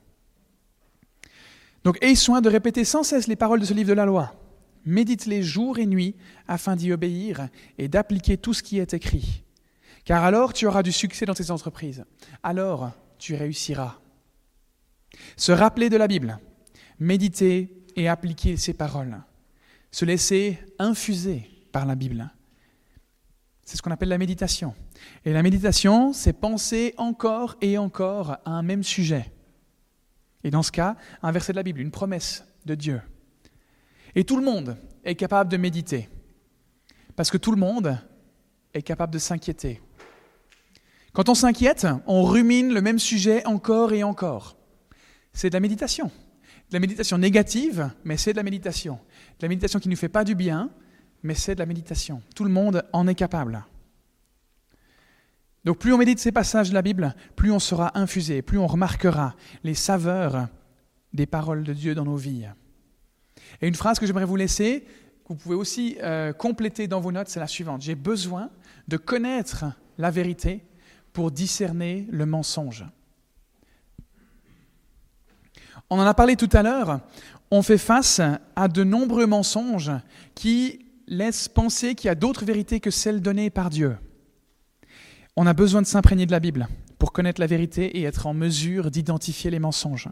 Donc 1.84 1.98
aie 2.00 2.14
soin 2.14 2.40
de 2.40 2.48
répéter 2.48 2.84
sans 2.84 3.02
cesse 3.02 3.26
les 3.26 3.36
paroles 3.36 3.60
de 3.60 3.64
ce 3.64 3.74
livre 3.74 3.88
de 3.88 3.94
la 3.94 4.06
loi. 4.06 4.34
Médite-les 4.84 5.42
jour 5.42 5.78
et 5.78 5.86
nuit 5.86 6.16
afin 6.48 6.74
d'y 6.76 6.92
obéir 6.92 7.48
et 7.78 7.88
d'appliquer 7.88 8.36
tout 8.36 8.54
ce 8.54 8.62
qui 8.62 8.78
est 8.78 8.94
écrit. 8.94 9.44
Car 10.04 10.24
alors 10.24 10.52
tu 10.52 10.66
auras 10.66 10.82
du 10.82 10.92
succès 10.92 11.26
dans 11.26 11.34
tes 11.34 11.50
entreprises. 11.50 12.04
Alors 12.42 12.90
tu 13.18 13.34
réussiras. 13.34 14.01
Se 15.36 15.52
rappeler 15.52 15.90
de 15.90 15.96
la 15.96 16.08
Bible, 16.08 16.38
méditer 16.98 17.84
et 17.96 18.08
appliquer 18.08 18.56
ses 18.56 18.74
paroles, 18.74 19.22
se 19.90 20.04
laisser 20.04 20.58
infuser 20.78 21.48
par 21.72 21.86
la 21.86 21.94
Bible. 21.94 22.30
C'est 23.64 23.76
ce 23.76 23.82
qu'on 23.82 23.90
appelle 23.90 24.08
la 24.08 24.18
méditation. 24.18 24.74
Et 25.24 25.32
la 25.32 25.42
méditation, 25.42 26.12
c'est 26.12 26.32
penser 26.32 26.94
encore 26.96 27.56
et 27.60 27.78
encore 27.78 28.32
à 28.44 28.50
un 28.50 28.62
même 28.62 28.82
sujet. 28.82 29.32
Et 30.44 30.50
dans 30.50 30.62
ce 30.62 30.72
cas, 30.72 30.96
un 31.22 31.32
verset 31.32 31.52
de 31.52 31.56
la 31.56 31.62
Bible, 31.62 31.80
une 31.80 31.90
promesse 31.90 32.44
de 32.66 32.74
Dieu. 32.74 33.00
Et 34.14 34.24
tout 34.24 34.36
le 34.36 34.44
monde 34.44 34.76
est 35.04 35.14
capable 35.14 35.50
de 35.50 35.56
méditer. 35.56 36.08
Parce 37.16 37.30
que 37.30 37.38
tout 37.38 37.52
le 37.52 37.56
monde 37.56 37.98
est 38.74 38.82
capable 38.82 39.12
de 39.12 39.18
s'inquiéter. 39.18 39.80
Quand 41.12 41.28
on 41.28 41.34
s'inquiète, 41.34 41.86
on 42.06 42.24
rumine 42.24 42.72
le 42.72 42.80
même 42.80 42.98
sujet 42.98 43.46
encore 43.46 43.92
et 43.92 44.02
encore. 44.02 44.56
C'est 45.32 45.50
de 45.50 45.54
la 45.54 45.60
méditation. 45.60 46.06
De 46.06 46.74
la 46.74 46.80
méditation 46.80 47.18
négative, 47.18 47.90
mais 48.04 48.16
c'est 48.16 48.32
de 48.32 48.38
la 48.38 48.42
méditation. 48.42 48.94
De 49.38 49.42
la 49.42 49.48
méditation 49.48 49.80
qui 49.80 49.88
ne 49.88 49.94
nous 49.94 49.98
fait 49.98 50.08
pas 50.08 50.24
du 50.24 50.34
bien, 50.34 50.70
mais 51.22 51.34
c'est 51.34 51.54
de 51.54 51.60
la 51.60 51.66
méditation. 51.66 52.22
Tout 52.34 52.44
le 52.44 52.50
monde 52.50 52.84
en 52.92 53.06
est 53.06 53.14
capable. 53.14 53.64
Donc 55.64 55.78
plus 55.78 55.92
on 55.92 55.98
médite 55.98 56.18
ces 56.18 56.32
passages 56.32 56.70
de 56.70 56.74
la 56.74 56.82
Bible, 56.82 57.14
plus 57.36 57.52
on 57.52 57.60
sera 57.60 57.96
infusé, 57.98 58.42
plus 58.42 58.58
on 58.58 58.66
remarquera 58.66 59.36
les 59.62 59.74
saveurs 59.74 60.48
des 61.12 61.26
paroles 61.26 61.62
de 61.62 61.72
Dieu 61.72 61.94
dans 61.94 62.04
nos 62.04 62.16
vies. 62.16 62.48
Et 63.60 63.68
une 63.68 63.74
phrase 63.74 63.98
que 63.98 64.06
j'aimerais 64.06 64.24
vous 64.24 64.36
laisser, 64.36 64.84
que 65.24 65.28
vous 65.28 65.36
pouvez 65.36 65.54
aussi 65.54 65.98
euh, 66.02 66.32
compléter 66.32 66.88
dans 66.88 67.00
vos 67.00 67.12
notes, 67.12 67.28
c'est 67.28 67.40
la 67.40 67.46
suivante. 67.46 67.82
J'ai 67.82 67.94
besoin 67.94 68.50
de 68.88 68.96
connaître 68.96 69.66
la 69.98 70.10
vérité 70.10 70.64
pour 71.12 71.30
discerner 71.30 72.08
le 72.10 72.26
mensonge. 72.26 72.84
On 75.94 75.98
en 75.98 76.06
a 76.06 76.14
parlé 76.14 76.36
tout 76.36 76.48
à 76.54 76.62
l'heure, 76.62 77.00
on 77.50 77.60
fait 77.60 77.76
face 77.76 78.22
à 78.56 78.68
de 78.68 78.82
nombreux 78.82 79.26
mensonges 79.26 79.92
qui 80.34 80.86
laissent 81.06 81.48
penser 81.48 81.94
qu'il 81.94 82.08
y 82.08 82.10
a 82.10 82.14
d'autres 82.14 82.46
vérités 82.46 82.80
que 82.80 82.90
celles 82.90 83.20
données 83.20 83.50
par 83.50 83.68
Dieu. 83.68 83.98
On 85.36 85.46
a 85.46 85.52
besoin 85.52 85.82
de 85.82 85.86
s'imprégner 85.86 86.24
de 86.24 86.30
la 86.30 86.40
Bible 86.40 86.66
pour 86.98 87.12
connaître 87.12 87.42
la 87.42 87.46
vérité 87.46 87.98
et 87.98 88.04
être 88.04 88.26
en 88.26 88.32
mesure 88.32 88.90
d'identifier 88.90 89.50
les 89.50 89.58
mensonges. 89.58 90.08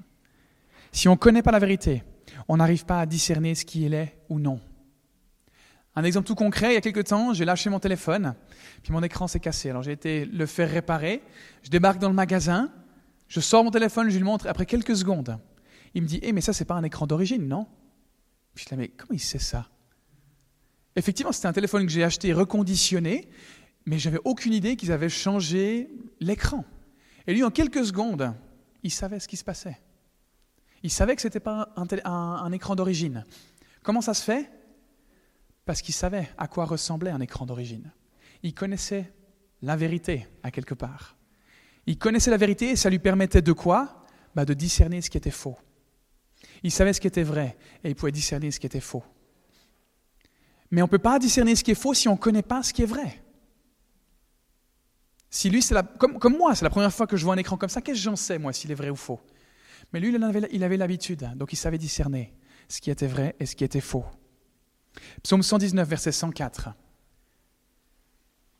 Si 0.92 1.08
on 1.08 1.12
ne 1.12 1.16
connaît 1.16 1.40
pas 1.40 1.50
la 1.50 1.58
vérité, 1.58 2.04
on 2.46 2.58
n'arrive 2.58 2.84
pas 2.84 3.00
à 3.00 3.06
discerner 3.06 3.54
ce 3.54 3.64
qui 3.64 3.86
est 3.86 4.18
ou 4.28 4.38
non. 4.38 4.60
Un 5.96 6.04
exemple 6.04 6.26
tout 6.26 6.34
concret, 6.34 6.72
il 6.72 6.74
y 6.74 6.76
a 6.76 6.82
quelques 6.82 7.06
temps, 7.06 7.32
j'ai 7.32 7.46
lâché 7.46 7.70
mon 7.70 7.80
téléphone, 7.80 8.34
puis 8.82 8.92
mon 8.92 9.02
écran 9.02 9.28
s'est 9.28 9.40
cassé. 9.40 9.70
Alors 9.70 9.82
j'ai 9.82 9.92
été 9.92 10.26
le 10.26 10.44
faire 10.44 10.70
réparer. 10.70 11.22
Je 11.62 11.70
débarque 11.70 12.00
dans 12.00 12.10
le 12.10 12.14
magasin, 12.14 12.70
je 13.28 13.40
sors 13.40 13.64
mon 13.64 13.70
téléphone, 13.70 14.10
je 14.10 14.18
lui 14.18 14.24
montre, 14.24 14.46
après 14.46 14.66
quelques 14.66 14.94
secondes, 14.94 15.38
il 15.94 16.02
me 16.02 16.06
dit 16.06 16.20
Eh, 16.22 16.32
mais 16.32 16.40
ça, 16.40 16.52
c'est 16.52 16.64
pas 16.64 16.74
un 16.74 16.84
écran 16.84 17.06
d'origine, 17.06 17.46
non? 17.46 17.66
Je 18.54 18.64
dis 18.64 18.76
Mais 18.76 18.88
comment 18.88 19.12
il 19.12 19.20
sait 19.20 19.38
ça? 19.38 19.68
Effectivement, 20.96 21.32
c'était 21.32 21.46
un 21.46 21.52
téléphone 21.52 21.86
que 21.86 21.92
j'ai 21.92 22.04
acheté 22.04 22.32
reconditionné, 22.32 23.28
mais 23.86 23.98
j'avais 23.98 24.18
aucune 24.24 24.52
idée 24.52 24.76
qu'ils 24.76 24.92
avaient 24.92 25.08
changé 25.08 25.90
l'écran. 26.20 26.64
Et 27.26 27.32
lui, 27.32 27.44
en 27.44 27.50
quelques 27.50 27.84
secondes, 27.84 28.34
il 28.82 28.90
savait 28.90 29.20
ce 29.20 29.28
qui 29.28 29.36
se 29.36 29.44
passait. 29.44 29.78
Il 30.82 30.90
savait 30.90 31.14
que 31.14 31.22
ce 31.22 31.28
n'était 31.28 31.40
pas 31.40 31.72
un, 31.76 32.52
écran 32.52 32.74
d'origine. 32.74 33.24
Comment 33.82 34.00
ça 34.00 34.14
se 34.14 34.24
fait? 34.24 34.50
Parce 35.64 35.82
qu'il 35.82 35.94
savait 35.94 36.28
à 36.38 36.48
quoi 36.48 36.64
ressemblait 36.64 37.10
un 37.10 37.20
écran 37.20 37.46
d'origine. 37.46 37.92
Il 38.42 38.54
connaissait 38.54 39.12
la 39.62 39.76
vérité, 39.76 40.26
à 40.42 40.50
quelque 40.50 40.74
part. 40.74 41.16
Il 41.86 41.98
connaissait 41.98 42.30
la 42.30 42.38
vérité 42.38 42.70
et 42.70 42.76
ça 42.76 42.90
lui 42.90 42.98
permettait 42.98 43.42
de 43.42 43.52
quoi? 43.52 44.04
Bah 44.34 44.44
De 44.44 44.54
discerner 44.54 45.02
ce 45.02 45.10
qui 45.10 45.18
était 45.18 45.30
faux. 45.30 45.58
Il 46.62 46.70
savait 46.70 46.92
ce 46.92 47.00
qui 47.00 47.06
était 47.06 47.22
vrai 47.22 47.56
et 47.84 47.88
il 47.88 47.94
pouvait 47.94 48.12
discerner 48.12 48.50
ce 48.50 48.60
qui 48.60 48.66
était 48.66 48.80
faux. 48.80 49.02
Mais 50.70 50.82
on 50.82 50.86
ne 50.86 50.90
peut 50.90 50.98
pas 50.98 51.18
discerner 51.18 51.56
ce 51.56 51.64
qui 51.64 51.72
est 51.72 51.74
faux 51.74 51.94
si 51.94 52.08
on 52.08 52.12
ne 52.12 52.18
connaît 52.18 52.42
pas 52.42 52.62
ce 52.62 52.72
qui 52.72 52.82
est 52.82 52.86
vrai. 52.86 53.22
Si 55.30 55.48
lui, 55.48 55.62
c'est 55.62 55.74
comme, 55.98 56.18
comme, 56.18 56.36
moi, 56.36 56.54
c'est 56.54 56.64
la 56.64 56.70
première 56.70 56.92
fois 56.92 57.06
que 57.06 57.16
je 57.16 57.24
vois 57.24 57.34
un 57.34 57.38
écran 57.38 57.56
comme 57.56 57.68
ça, 57.68 57.80
qu'est-ce 57.80 57.98
que 57.98 58.02
j'en 58.02 58.16
sais, 58.16 58.38
moi, 58.38 58.52
s'il 58.52 58.70
est 58.70 58.74
vrai 58.74 58.90
ou 58.90 58.96
faux? 58.96 59.20
Mais 59.92 60.00
lui, 60.00 60.14
il 60.52 60.64
avait 60.64 60.76
l'habitude, 60.76 61.28
donc 61.36 61.52
il 61.52 61.56
savait 61.56 61.78
discerner 61.78 62.34
ce 62.68 62.80
qui 62.80 62.90
était 62.90 63.06
vrai 63.06 63.36
et 63.40 63.46
ce 63.46 63.56
qui 63.56 63.64
était 63.64 63.80
faux. 63.80 64.04
Psaume 65.22 65.42
119, 65.42 65.88
verset 65.88 66.12
104. 66.12 66.70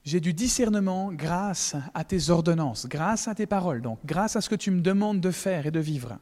J'ai 0.04 0.20
du 0.20 0.32
discernement 0.32 1.12
grâce 1.12 1.76
à 1.92 2.04
tes 2.04 2.30
ordonnances, 2.30 2.86
grâce 2.86 3.28
à 3.28 3.34
tes 3.34 3.46
paroles, 3.46 3.82
donc 3.82 3.98
grâce 4.04 4.34
à 4.36 4.40
ce 4.40 4.48
que 4.48 4.54
tu 4.54 4.70
me 4.70 4.80
demandes 4.80 5.20
de 5.20 5.30
faire 5.30 5.66
et 5.66 5.70
de 5.70 5.80
vivre. 5.80 6.18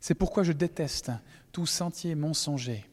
C'est 0.00 0.14
pourquoi 0.14 0.42
je 0.42 0.52
déteste 0.52 1.10
tout 1.52 1.66
sentier 1.66 2.14
mensonger. 2.14 2.84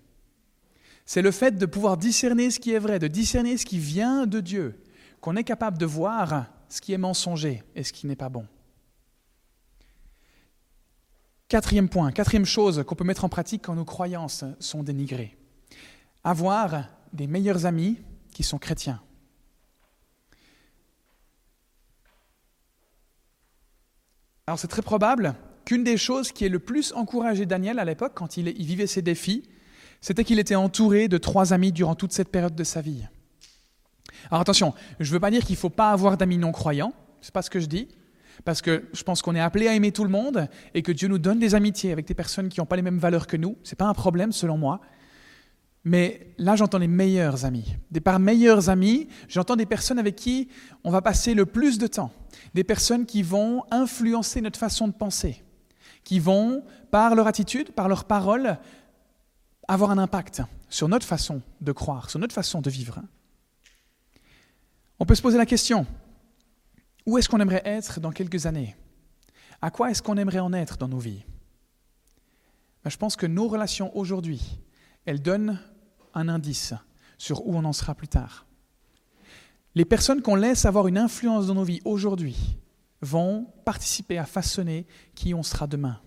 C'est 1.06 1.22
le 1.22 1.32
fait 1.32 1.58
de 1.58 1.66
pouvoir 1.66 1.98
discerner 1.98 2.50
ce 2.50 2.60
qui 2.60 2.72
est 2.72 2.80
vrai, 2.80 2.98
de 3.00 3.08
discerner 3.08 3.58
ce 3.58 3.66
qui 3.66 3.78
vient 3.78 4.26
de 4.26 4.40
Dieu, 4.40 4.82
qu'on 5.22 5.36
est 5.36 5.44
capable 5.44 5.78
de 5.78 5.86
voir 5.86 6.48
ce 6.68 6.82
qui 6.82 6.94
est 6.94 6.98
mensonger 6.98 7.64
et 7.76 7.84
ce 7.84 7.94
qui 7.94 8.08
n'est 8.08 8.16
pas 8.16 8.30
bon. 8.30 8.48
Quatrième 11.48 11.90
point, 11.90 12.12
quatrième 12.12 12.46
chose 12.46 12.84
qu'on 12.88 12.96
peut 12.96 13.04
mettre 13.04 13.24
en 13.24 13.30
pratique 13.30 13.62
quand 13.64 13.76
nos 13.76 13.86
croyances 13.86 14.44
sont 14.60 14.82
dénigrées. 14.82 15.38
Avoir 16.24 16.90
des 17.14 17.28
meilleurs 17.28 17.68
amis 17.68 18.02
qui 18.34 18.42
sont 18.42 18.58
chrétiens. 18.58 19.00
Alors 24.48 24.60
c'est 24.60 24.68
très 24.68 24.82
probable 24.82 25.36
qu'une 25.66 25.84
des 25.84 25.98
choses 25.98 26.32
qui 26.32 26.46
ait 26.46 26.50
le 26.50 26.60
plus 26.60 26.94
encouragé 26.94 27.46
Daniel 27.46 27.80
à 27.80 27.86
l'époque, 27.86 28.14
quand 28.16 28.38
il, 28.38 28.54
vivait 28.54 28.88
ses 28.88 29.02
défis, 29.02 29.44
c'était 30.02 30.24
qu'il 30.24 30.40
était 30.40 30.56
entouré 30.56 31.08
de 31.08 31.18
trois 31.18 31.54
amis 31.54 31.72
durant 31.72 31.96
toute 31.96 32.14
cette 32.14 32.30
période 32.30 32.56
de 32.56 32.64
sa 32.64 32.82
vie. 32.82 33.04
Alors 34.30 34.42
attention, 34.42 34.74
je 35.00 35.10
ne 35.10 35.14
veux 35.14 35.20
pas 35.20 35.32
dire 35.32 35.44
qu'il 35.44 35.56
ne 35.56 35.60
faut 35.60 35.70
pas 35.70 35.92
avoir 35.92 36.18
d'amis 36.18 36.38
non 36.38 36.52
croyants, 36.52 36.94
ce 37.22 37.28
n'est 37.28 37.34
pas 37.34 37.42
ce 37.42 37.50
que 37.50 37.60
je 37.60 37.66
dis, 37.66 37.88
parce 38.44 38.62
que 38.62 38.86
je 38.94 39.04
pense 39.04 39.22
qu'on 39.22 39.36
est 39.36 39.40
appelé 39.40 39.68
à 39.68 39.74
aimer 39.74 39.92
tout 39.92 40.04
le 40.04 40.10
monde 40.10 40.48
et 40.74 40.82
que 40.82 40.92
Dieu 40.92 41.08
nous 41.08 41.18
donne 41.18 41.40
des 41.40 41.56
amitiés 41.56 41.92
avec 41.92 42.06
des 42.06 42.14
personnes 42.14 42.50
qui 42.50 42.60
n'ont 42.60 42.66
pas 42.66 42.76
les 42.76 42.82
mêmes 42.82 43.00
valeurs 43.00 43.28
que 43.28 43.38
nous. 43.38 43.58
Ce 43.64 43.72
n'est 43.72 43.78
pas 43.78 43.86
un 43.86 43.94
problème 43.94 44.32
selon 44.32 44.58
moi. 44.58 44.82
Mais 45.86 46.34
là, 46.40 46.56
j'entends 46.56 46.80
les 46.80 46.88
meilleurs 46.88 47.46
amis. 47.46 47.76
Des 47.92 48.02
par 48.02 48.20
meilleurs 48.20 48.70
amis, 48.70 49.08
j'entends 49.30 49.56
des 49.56 49.68
personnes 49.68 50.00
avec 50.00 50.16
qui 50.16 50.50
on 50.84 50.90
va 50.90 51.02
passer 51.02 51.36
le 51.36 51.46
plus 51.46 51.78
de 51.78 51.86
temps. 51.88 52.12
Des 52.56 52.64
personnes 52.64 53.06
qui 53.06 53.22
vont 53.22 53.64
influencer 53.72 54.42
notre 54.42 54.60
façon 54.60 54.88
de 54.88 54.94
penser 54.94 55.45
qui 56.06 56.20
vont, 56.20 56.64
par 56.92 57.16
leur 57.16 57.28
attitude, 57.28 57.72
par 57.72 57.90
leurs 57.90 58.06
paroles, 58.06 58.58
avoir 59.68 59.92
un 59.92 59.98
impact 59.98 60.44
sur 60.70 60.88
notre 60.88 61.06
façon 61.06 61.42
de 61.60 61.72
croire, 61.74 62.10
sur 62.10 62.20
notre 62.20 62.34
façon 62.34 62.62
de 62.62 62.70
vivre. 62.70 63.02
On 65.00 65.06
peut 65.06 65.16
se 65.16 65.22
poser 65.22 65.38
la 65.38 65.46
question, 65.46 65.86
où 67.06 67.18
est-ce 67.18 67.28
qu'on 67.28 67.42
aimerait 67.42 67.64
être 67.66 68.00
dans 68.00 68.12
quelques 68.12 68.46
années? 68.46 68.76
À 69.62 69.72
quoi 69.72 69.92
est-ce 69.92 70.02
qu'on 70.02 70.18
aimerait 70.18 70.40
en 70.40 70.54
être 70.54 70.78
dans 70.78 70.88
nos 70.88 71.00
vies? 71.00 71.24
Ben, 72.84 72.90
Je 72.90 72.98
pense 72.98 73.16
que 73.16 73.26
nos 73.26 73.48
relations 73.48 73.96
aujourd'hui, 73.98 74.60
elles 75.06 75.22
donnent 75.22 75.60
un 76.14 76.30
indice 76.30 76.74
sur 77.18 77.46
où 77.48 77.56
on 77.56 77.66
en 77.66 77.74
sera 77.74 77.96
plus 77.96 78.08
tard. 78.08 78.46
Les 79.74 79.86
personnes 79.86 80.22
qu'on 80.22 80.36
laisse 80.36 80.66
avoir 80.66 80.88
une 80.88 80.98
influence 80.98 81.48
dans 81.48 81.56
nos 81.56 81.64
vies 81.64 81.82
aujourd'hui, 81.84 82.58
vont 83.02 83.48
participer 83.66 84.18
à 84.18 84.26
façonner 84.26 84.86
qui 85.16 85.34
on 85.34 85.44
sera 85.44 85.68
demain. 85.68 86.00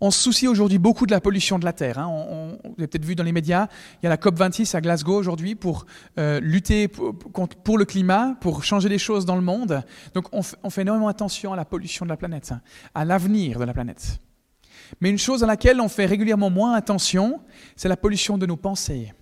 On 0.00 0.10
se 0.10 0.20
soucie 0.20 0.48
aujourd'hui 0.48 0.78
beaucoup 0.78 1.06
de 1.06 1.12
la 1.12 1.20
pollution 1.20 1.58
de 1.58 1.64
la 1.64 1.72
Terre. 1.72 1.98
Hein. 1.98 2.06
On, 2.08 2.58
vous 2.64 2.74
avez 2.78 2.86
peut-être 2.86 3.04
vu 3.04 3.14
dans 3.14 3.24
les 3.24 3.32
médias, 3.32 3.68
il 3.94 4.04
y 4.04 4.06
a 4.06 4.10
la 4.10 4.16
COP26 4.16 4.76
à 4.76 4.80
Glasgow 4.80 5.16
aujourd'hui 5.16 5.54
pour 5.54 5.86
euh, 6.18 6.40
lutter 6.40 6.88
pour, 6.88 7.16
pour, 7.16 7.78
le 7.78 7.84
climat, 7.84 8.36
pour 8.40 8.64
changer 8.64 8.88
les 8.88 8.98
choses 8.98 9.24
dans 9.24 9.36
le 9.36 9.42
monde. 9.42 9.82
Donc 10.14 10.26
on, 10.32 10.40
on, 10.62 10.70
fait 10.70 10.82
énormément 10.82 11.08
attention 11.08 11.52
à 11.52 11.56
la 11.56 11.64
pollution 11.64 12.04
de 12.04 12.10
la 12.10 12.16
planète, 12.16 12.52
hein, 12.52 12.60
à 12.94 13.04
l'avenir 13.04 13.58
de 13.58 13.64
la 13.64 13.72
planète. 13.72 14.20
Mais 15.00 15.10
une 15.10 15.18
chose 15.18 15.44
à 15.44 15.46
laquelle 15.46 15.80
on 15.80 15.88
fait 15.88 16.06
régulièrement 16.06 16.50
moins 16.50 16.74
attention, 16.74 17.40
c'est 17.76 17.88
la 17.88 17.96
pollution 17.96 18.38
de 18.38 18.46
nos 18.46 18.56
pensées. 18.56 19.12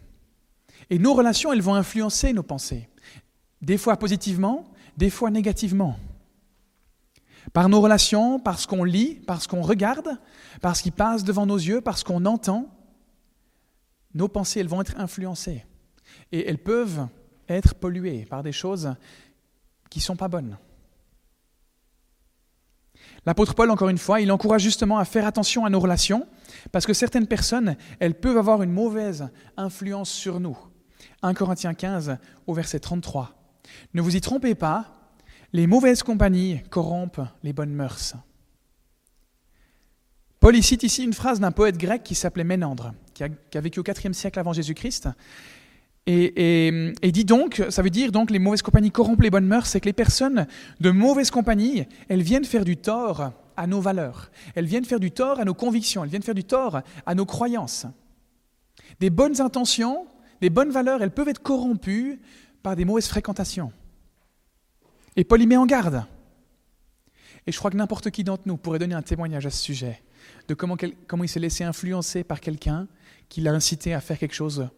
Et 0.90 0.98
nos 0.98 1.14
relations, 1.14 1.52
elles 1.52 1.62
vont 1.62 1.74
influencer 1.74 2.32
nos 2.32 2.44
pensées. 2.44 2.88
Des 3.62 3.78
fois 3.78 3.96
positivement, 3.96 4.72
des 4.96 5.10
fois 5.10 5.30
négativement. 5.30 5.98
Par 7.52 7.68
nos 7.68 7.80
relations, 7.80 8.40
parce 8.40 8.66
qu'on 8.66 8.84
lit, 8.84 9.20
parce 9.26 9.46
qu'on 9.46 9.62
regarde, 9.62 10.18
parce 10.60 10.82
qu'il 10.82 10.92
passe 10.92 11.24
devant 11.24 11.46
nos 11.46 11.56
yeux, 11.56 11.80
parce 11.80 12.02
qu'on 12.02 12.24
entend, 12.24 12.68
nos 14.14 14.28
pensées, 14.28 14.60
elles 14.60 14.68
vont 14.68 14.80
être 14.80 14.98
influencées. 14.98 15.64
Et 16.32 16.48
elles 16.48 16.62
peuvent 16.62 17.06
être 17.48 17.74
polluées 17.74 18.24
par 18.24 18.42
des 18.42 18.52
choses 18.52 18.94
qui 19.90 20.00
ne 20.00 20.04
sont 20.04 20.16
pas 20.16 20.28
bonnes. 20.28 20.56
L'apôtre 23.24 23.54
Paul, 23.54 23.70
encore 23.70 23.88
une 23.88 23.98
fois, 23.98 24.20
il 24.20 24.30
encourage 24.32 24.62
justement 24.62 24.98
à 24.98 25.04
faire 25.04 25.26
attention 25.26 25.64
à 25.64 25.70
nos 25.70 25.80
relations, 25.80 26.26
parce 26.72 26.86
que 26.86 26.94
certaines 26.94 27.26
personnes, 27.26 27.76
elles 28.00 28.18
peuvent 28.18 28.38
avoir 28.38 28.62
une 28.62 28.72
mauvaise 28.72 29.28
influence 29.56 30.10
sur 30.10 30.40
nous. 30.40 30.56
1 31.22 31.34
Corinthiens 31.34 31.74
15 31.74 32.18
au 32.46 32.54
verset 32.54 32.80
33. 32.80 33.45
Ne 33.94 34.02
vous 34.02 34.16
y 34.16 34.20
trompez 34.20 34.54
pas, 34.54 35.12
les 35.52 35.66
mauvaises 35.66 36.02
compagnies 36.02 36.60
corrompent 36.70 37.22
les 37.42 37.52
bonnes 37.52 37.72
mœurs. 37.72 38.14
Paul 40.40 40.62
cite 40.62 40.82
ici 40.82 41.02
une 41.02 41.12
phrase 41.12 41.40
d'un 41.40 41.50
poète 41.50 41.78
grec 41.78 42.02
qui 42.02 42.14
s'appelait 42.14 42.44
Ménandre, 42.44 42.94
qui 43.14 43.24
a, 43.24 43.60
vécu 43.60 43.80
au 43.80 43.84
IVe 43.84 44.12
siècle 44.12 44.38
avant 44.38 44.52
Jésus-Christ. 44.52 45.08
Et, 46.06 46.92
dit 47.02 47.24
donc, 47.24 47.64
ça 47.68 47.82
veut 47.82 47.90
dire 47.90 48.12
donc 48.12 48.30
les 48.30 48.38
mauvaises 48.38 48.62
compagnies 48.62 48.92
corrompent 48.92 49.22
les 49.22 49.30
bonnes 49.30 49.46
mœurs, 49.46 49.66
c'est 49.66 49.80
que 49.80 49.86
les 49.86 49.92
personnes 49.92 50.46
de 50.78 50.90
mauvaises 50.90 51.32
compagnies, 51.32 51.84
elles 52.08 52.22
viennent 52.22 52.44
faire 52.44 52.64
du 52.64 52.76
tort 52.76 53.32
à 53.56 53.66
nos 53.66 53.80
valeurs, 53.80 54.30
elles 54.54 54.66
viennent 54.66 54.84
faire 54.84 55.00
du 55.00 55.10
tort 55.10 55.40
à 55.40 55.44
nos 55.44 55.54
convictions, 55.54 56.04
elles 56.04 56.10
viennent 56.10 56.22
faire 56.22 56.34
du 56.34 56.44
tort 56.44 56.80
à 57.06 57.14
nos 57.16 57.26
croyances. 57.26 57.86
Des 59.00 59.10
bonnes 59.10 59.40
intentions, 59.40 60.06
des 60.40 60.50
bonnes 60.50 60.70
valeurs, 60.70 61.02
elles 61.02 61.10
peuvent 61.10 61.28
être 61.28 61.42
corrompues 61.42 62.20
par 62.66 62.74
des 62.74 62.84
mauvaises 62.84 63.06
fréquentations. 63.06 63.72
Et 65.14 65.22
Paul 65.22 65.40
y 65.40 65.46
met 65.46 65.56
en 65.56 65.66
garde. 65.66 66.04
Et 67.46 67.52
je 67.52 67.58
crois 67.58 67.70
que 67.70 67.76
n'importe 67.76 68.10
qui 68.10 68.24
d'entre 68.24 68.42
nous 68.46 68.56
pourrait 68.56 68.80
donner 68.80 68.96
un 68.96 69.02
témoignage 69.02 69.46
à 69.46 69.50
ce 69.50 69.62
sujet, 69.62 70.02
de 70.48 70.54
comment, 70.54 70.76
comment 71.06 71.22
il 71.22 71.28
s'est 71.28 71.38
laissé 71.38 71.62
influencer 71.62 72.24
par 72.24 72.40
quelqu'un 72.40 72.88
qui 73.28 73.40
l'a 73.40 73.52
incité 73.52 73.94
à 73.94 74.00
faire 74.00 74.18
quelque 74.18 74.34
chose 74.34 74.68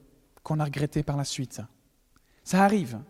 qu'on 0.42 0.60
a 0.60 0.66
regretté 0.66 1.02
par 1.02 1.16
la 1.16 1.24
suite. 1.24 1.62
Ça 2.44 2.62
arrive. 2.62 3.00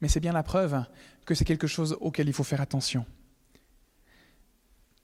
Mais 0.00 0.08
c'est 0.08 0.20
bien 0.20 0.32
la 0.32 0.42
preuve 0.42 0.82
que 1.26 1.34
c'est 1.34 1.44
quelque 1.44 1.66
chose 1.66 1.94
auquel 2.00 2.28
il 2.28 2.32
faut 2.32 2.42
faire 2.42 2.62
attention. 2.62 3.04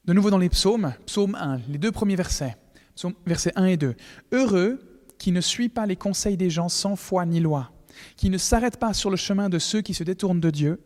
De 0.06 0.14
nouveau 0.14 0.30
dans 0.30 0.38
les 0.38 0.48
psaumes, 0.48 0.94
psaume 1.04 1.34
1, 1.34 1.58
les 1.68 1.76
deux 1.76 1.92
premiers 1.92 2.16
versets, 2.16 2.56
versets 3.26 3.52
1 3.56 3.66
et 3.66 3.76
2. 3.76 3.94
Heureux 4.32 5.04
qui 5.18 5.32
ne 5.32 5.42
suit 5.42 5.68
pas 5.68 5.84
les 5.84 5.96
conseils 5.96 6.38
des 6.38 6.48
gens 6.48 6.70
sans 6.70 6.96
foi 6.96 7.26
ni 7.26 7.38
loi 7.38 7.70
qui 8.16 8.30
ne 8.30 8.38
s'arrête 8.38 8.78
pas 8.78 8.94
sur 8.94 9.10
le 9.10 9.16
chemin 9.16 9.48
de 9.48 9.58
ceux 9.58 9.82
qui 9.82 9.94
se 9.94 10.04
détournent 10.04 10.40
de 10.40 10.50
Dieu 10.50 10.80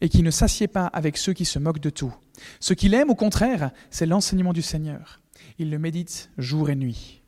et 0.00 0.08
qui 0.08 0.22
ne 0.22 0.30
s'assied 0.30 0.68
pas 0.68 0.86
avec 0.86 1.16
ceux 1.16 1.32
qui 1.32 1.44
se 1.44 1.58
moquent 1.58 1.80
de 1.80 1.90
tout. 1.90 2.14
Ce 2.60 2.74
qu'il 2.74 2.94
aime, 2.94 3.10
au 3.10 3.14
contraire, 3.14 3.70
c'est 3.90 4.06
l'enseignement 4.06 4.52
du 4.52 4.62
Seigneur. 4.62 5.20
Il 5.58 5.70
le 5.70 5.78
médite 5.78 6.30
jour 6.38 6.70
et 6.70 6.76
nuit. 6.76 7.22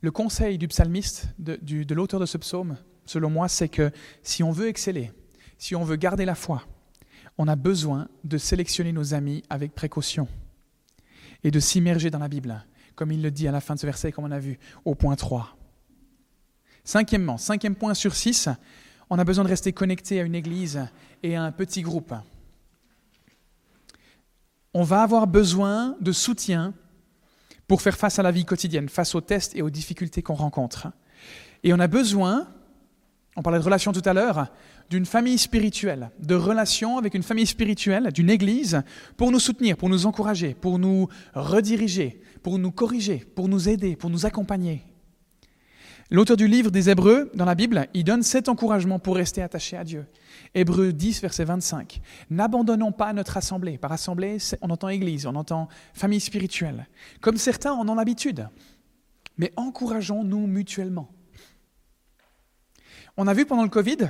Le 0.00 0.10
conseil 0.10 0.58
du 0.58 0.68
psalmiste, 0.68 1.28
de, 1.38 1.58
l'auteur 1.94 2.20
de 2.20 2.26
ce 2.26 2.38
psaume, 2.38 2.76
selon 3.06 3.30
moi, 3.30 3.48
c'est 3.48 3.68
que 3.68 3.90
si 4.22 4.42
on 4.42 4.50
veut 4.50 4.68
exceller, 4.68 5.10
si 5.58 5.74
on 5.74 5.84
veut 5.84 5.96
garder 5.96 6.24
la 6.24 6.34
foi, 6.34 6.62
on 7.38 7.48
a 7.48 7.56
besoin 7.56 8.08
de 8.24 8.38
sélectionner 8.38 8.92
nos 8.92 9.14
amis 9.14 9.42
avec 9.50 9.74
précaution 9.74 10.28
et 11.44 11.50
de 11.50 11.60
s'immerger 11.60 12.10
dans 12.10 12.18
la 12.18 12.28
Bible, 12.28 12.64
comme 12.94 13.12
il 13.12 13.22
le 13.22 13.30
dit 13.30 13.48
à 13.48 13.52
la 13.52 13.60
fin 13.60 13.74
de 13.74 13.80
ce 13.80 13.86
verset, 13.86 14.12
comme 14.12 14.24
on 14.24 14.30
a 14.30 14.38
vu 14.38 14.58
au 14.84 14.94
point 14.94 15.16
3. 15.16 15.56
Cinquièmement, 16.86 17.36
cinquième 17.36 17.74
point 17.74 17.94
sur 17.94 18.14
six, 18.14 18.48
on 19.10 19.18
a 19.18 19.24
besoin 19.24 19.42
de 19.42 19.48
rester 19.48 19.72
connecté 19.72 20.20
à 20.20 20.22
une 20.22 20.36
église 20.36 20.86
et 21.24 21.34
à 21.34 21.42
un 21.42 21.50
petit 21.50 21.82
groupe. 21.82 22.14
On 24.72 24.84
va 24.84 25.02
avoir 25.02 25.26
besoin 25.26 25.96
de 26.00 26.12
soutien 26.12 26.74
pour 27.66 27.82
faire 27.82 27.96
face 27.96 28.20
à 28.20 28.22
la 28.22 28.30
vie 28.30 28.44
quotidienne, 28.44 28.88
face 28.88 29.16
aux 29.16 29.20
tests 29.20 29.56
et 29.56 29.62
aux 29.62 29.68
difficultés 29.68 30.22
qu'on 30.22 30.34
rencontre. 30.34 30.86
Et 31.64 31.74
on 31.74 31.80
a 31.80 31.88
besoin, 31.88 32.46
on 33.34 33.42
parlait 33.42 33.58
de 33.58 33.64
relations 33.64 33.90
tout 33.90 34.08
à 34.08 34.12
l'heure, 34.12 34.46
d'une 34.88 35.06
famille 35.06 35.38
spirituelle, 35.38 36.12
de 36.20 36.36
relations 36.36 36.98
avec 36.98 37.14
une 37.14 37.24
famille 37.24 37.48
spirituelle, 37.48 38.12
d'une 38.12 38.30
église, 38.30 38.80
pour 39.16 39.32
nous 39.32 39.40
soutenir, 39.40 39.76
pour 39.76 39.88
nous 39.88 40.06
encourager, 40.06 40.54
pour 40.54 40.78
nous 40.78 41.08
rediriger, 41.34 42.22
pour 42.44 42.60
nous 42.60 42.70
corriger, 42.70 43.24
pour 43.34 43.48
nous 43.48 43.68
aider, 43.68 43.96
pour 43.96 44.08
nous 44.08 44.24
accompagner. 44.24 44.84
L'auteur 46.08 46.36
du 46.36 46.46
livre 46.46 46.70
des 46.70 46.88
Hébreux, 46.88 47.30
dans 47.34 47.44
la 47.44 47.56
Bible, 47.56 47.88
il 47.92 48.04
donne 48.04 48.22
cet 48.22 48.48
encouragement 48.48 49.00
pour 49.00 49.16
rester 49.16 49.42
attaché 49.42 49.76
à 49.76 49.82
Dieu. 49.82 50.06
Hébreux 50.54 50.92
10, 50.92 51.20
verset 51.20 51.44
25. 51.44 52.00
N'abandonnons 52.30 52.92
pas 52.92 53.12
notre 53.12 53.36
assemblée. 53.36 53.76
Par 53.76 53.90
assemblée, 53.90 54.38
on 54.60 54.70
entend 54.70 54.88
église, 54.88 55.26
on 55.26 55.34
entend 55.34 55.68
famille 55.94 56.20
spirituelle. 56.20 56.86
Comme 57.20 57.36
certains 57.38 57.72
en 57.72 57.88
ont 57.88 57.96
l'habitude. 57.96 58.48
Mais 59.36 59.52
encourageons-nous 59.56 60.46
mutuellement. 60.46 61.10
On 63.16 63.26
a 63.26 63.34
vu 63.34 63.44
pendant 63.44 63.64
le 63.64 63.68
Covid 63.68 64.08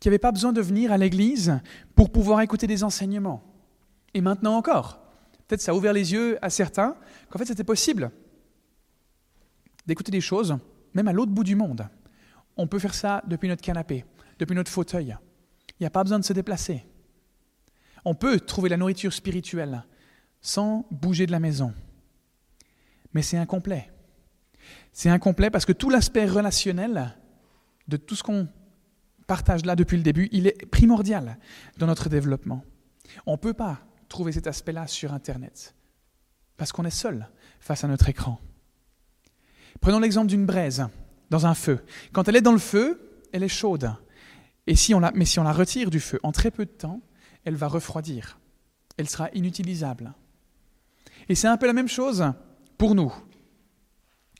qu'il 0.00 0.10
n'y 0.10 0.14
avait 0.14 0.18
pas 0.18 0.32
besoin 0.32 0.52
de 0.52 0.60
venir 0.60 0.90
à 0.90 0.98
l'église 0.98 1.60
pour 1.94 2.10
pouvoir 2.10 2.40
écouter 2.40 2.66
des 2.66 2.82
enseignements. 2.82 3.44
Et 4.14 4.20
maintenant 4.20 4.56
encore. 4.56 5.00
Peut-être 5.46 5.60
ça 5.60 5.72
a 5.72 5.74
ouvert 5.74 5.92
les 5.92 6.12
yeux 6.12 6.38
à 6.42 6.50
certains 6.50 6.96
qu'en 7.30 7.38
fait 7.38 7.46
c'était 7.46 7.64
possible 7.64 8.10
d'écouter 9.86 10.10
des 10.10 10.20
choses 10.20 10.58
même 10.94 11.08
à 11.08 11.12
l'autre 11.12 11.32
bout 11.32 11.44
du 11.44 11.56
monde. 11.56 11.88
On 12.56 12.66
peut 12.66 12.78
faire 12.78 12.94
ça 12.94 13.22
depuis 13.26 13.48
notre 13.48 13.62
canapé, 13.62 14.04
depuis 14.38 14.54
notre 14.54 14.70
fauteuil. 14.70 15.16
Il 15.78 15.82
n'y 15.82 15.86
a 15.86 15.90
pas 15.90 16.02
besoin 16.02 16.18
de 16.18 16.24
se 16.24 16.32
déplacer. 16.32 16.84
On 18.04 18.14
peut 18.14 18.40
trouver 18.40 18.68
la 18.68 18.76
nourriture 18.76 19.12
spirituelle 19.12 19.84
sans 20.40 20.86
bouger 20.90 21.26
de 21.26 21.32
la 21.32 21.40
maison. 21.40 21.72
Mais 23.12 23.22
c'est 23.22 23.36
incomplet. 23.36 23.90
C'est 24.92 25.10
incomplet 25.10 25.50
parce 25.50 25.64
que 25.64 25.72
tout 25.72 25.90
l'aspect 25.90 26.26
relationnel 26.26 27.16
de 27.86 27.96
tout 27.96 28.14
ce 28.14 28.22
qu'on 28.22 28.48
partage 29.26 29.64
là 29.64 29.76
depuis 29.76 29.96
le 29.96 30.02
début, 30.02 30.28
il 30.32 30.46
est 30.46 30.66
primordial 30.66 31.38
dans 31.78 31.86
notre 31.86 32.08
développement. 32.08 32.64
On 33.26 33.32
ne 33.32 33.36
peut 33.36 33.54
pas 33.54 33.80
trouver 34.08 34.32
cet 34.32 34.46
aspect-là 34.46 34.86
sur 34.86 35.12
Internet 35.12 35.74
parce 36.56 36.72
qu'on 36.72 36.84
est 36.84 36.90
seul 36.90 37.28
face 37.60 37.84
à 37.84 37.88
notre 37.88 38.08
écran. 38.08 38.40
Prenons 39.80 40.00
l'exemple 40.00 40.28
d'une 40.28 40.46
braise 40.46 40.86
dans 41.30 41.46
un 41.46 41.54
feu. 41.54 41.80
Quand 42.12 42.28
elle 42.28 42.36
est 42.36 42.40
dans 42.40 42.52
le 42.52 42.58
feu, 42.58 43.00
elle 43.32 43.42
est 43.42 43.48
chaude. 43.48 43.92
Et 44.66 44.76
si 44.76 44.94
on 44.94 45.00
la, 45.00 45.12
mais 45.14 45.24
si 45.24 45.38
on 45.38 45.44
la 45.44 45.52
retire 45.52 45.90
du 45.90 46.00
feu 46.00 46.18
en 46.22 46.32
très 46.32 46.50
peu 46.50 46.64
de 46.64 46.70
temps, 46.70 47.00
elle 47.44 47.56
va 47.56 47.68
refroidir. 47.68 48.38
Elle 48.96 49.08
sera 49.08 49.30
inutilisable. 49.32 50.12
Et 51.28 51.34
c'est 51.34 51.48
un 51.48 51.56
peu 51.56 51.66
la 51.66 51.72
même 51.72 51.88
chose 51.88 52.24
pour 52.76 52.94
nous. 52.94 53.12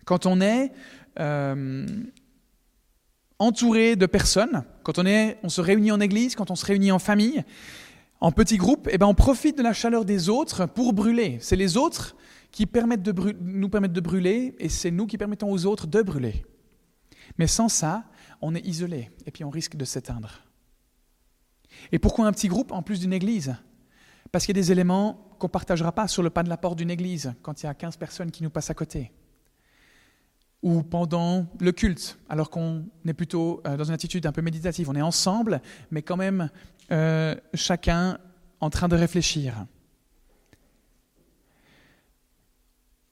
Quand 0.04 0.26
on 0.26 0.40
est 0.40 0.72
euh, 1.18 1.86
entouré 3.38 3.96
de 3.96 4.06
personnes, 4.06 4.64
quand 4.82 4.98
on, 4.98 5.48
se 5.48 5.60
réunit 5.60 5.92
en 5.92 6.00
église, 6.00 6.34
quand 6.34 6.50
on 6.50 6.56
se 6.56 6.64
réunit 6.64 6.92
en 6.92 6.98
famille, 6.98 7.44
en 8.20 8.32
petits 8.32 8.56
groupes, 8.56 8.88
eh 8.90 8.98
ben 8.98 9.06
on 9.06 9.14
profite 9.14 9.56
de 9.56 9.62
la 9.62 9.72
chaleur 9.72 10.04
des 10.04 10.28
autres 10.28 10.66
pour 10.66 10.92
brûler. 10.92 11.38
C'est 11.40 11.56
les 11.56 11.76
autres 11.76 12.16
qui 12.50 12.66
permettent 12.66 13.02
de 13.02 13.34
nous 13.40 13.68
permettent 13.68 13.92
de 13.92 14.00
brûler 14.00 14.54
et 14.58 14.68
c'est 14.68 14.90
nous 14.90 15.06
qui 15.06 15.18
permettons 15.18 15.50
aux 15.50 15.66
autres 15.66 15.86
de 15.86 16.02
brûler. 16.02 16.44
Mais 17.38 17.46
sans 17.46 17.68
ça, 17.68 18.04
on 18.40 18.54
est 18.54 18.66
isolé 18.66 19.10
et 19.26 19.30
puis 19.30 19.44
on 19.44 19.50
risque 19.50 19.76
de 19.76 19.84
s'éteindre. 19.84 20.42
Et 21.92 21.98
pourquoi 21.98 22.26
un 22.26 22.32
petit 22.32 22.48
groupe 22.48 22.72
en 22.72 22.82
plus 22.82 23.00
d'une 23.00 23.12
église? 23.12 23.54
Parce 24.32 24.44
qu'il 24.44 24.56
y 24.56 24.58
a 24.58 24.62
des 24.62 24.72
éléments 24.72 25.28
qu'on 25.38 25.46
ne 25.46 25.52
partagera 25.52 25.92
pas 25.92 26.08
sur 26.08 26.22
le 26.22 26.30
pas 26.30 26.42
de 26.42 26.48
la 26.48 26.56
porte 26.56 26.78
d'une 26.78 26.90
église 26.90 27.34
quand 27.42 27.62
il 27.62 27.66
y 27.66 27.68
a 27.68 27.74
15 27.74 27.96
personnes 27.96 28.30
qui 28.30 28.42
nous 28.42 28.50
passent 28.50 28.70
à 28.70 28.74
côté. 28.74 29.12
Ou 30.62 30.82
pendant 30.82 31.46
le 31.60 31.72
culte, 31.72 32.18
alors 32.28 32.50
qu'on 32.50 32.84
est 33.06 33.14
plutôt 33.14 33.62
euh, 33.66 33.76
dans 33.76 33.84
une 33.84 33.94
attitude 33.94 34.26
un 34.26 34.32
peu 34.32 34.42
méditative. 34.42 34.90
On 34.90 34.94
est 34.94 35.02
ensemble, 35.02 35.62
mais 35.90 36.02
quand 36.02 36.16
même 36.16 36.50
euh, 36.90 37.36
chacun 37.54 38.18
en 38.60 38.70
train 38.70 38.88
de 38.88 38.96
réfléchir. 38.96 39.66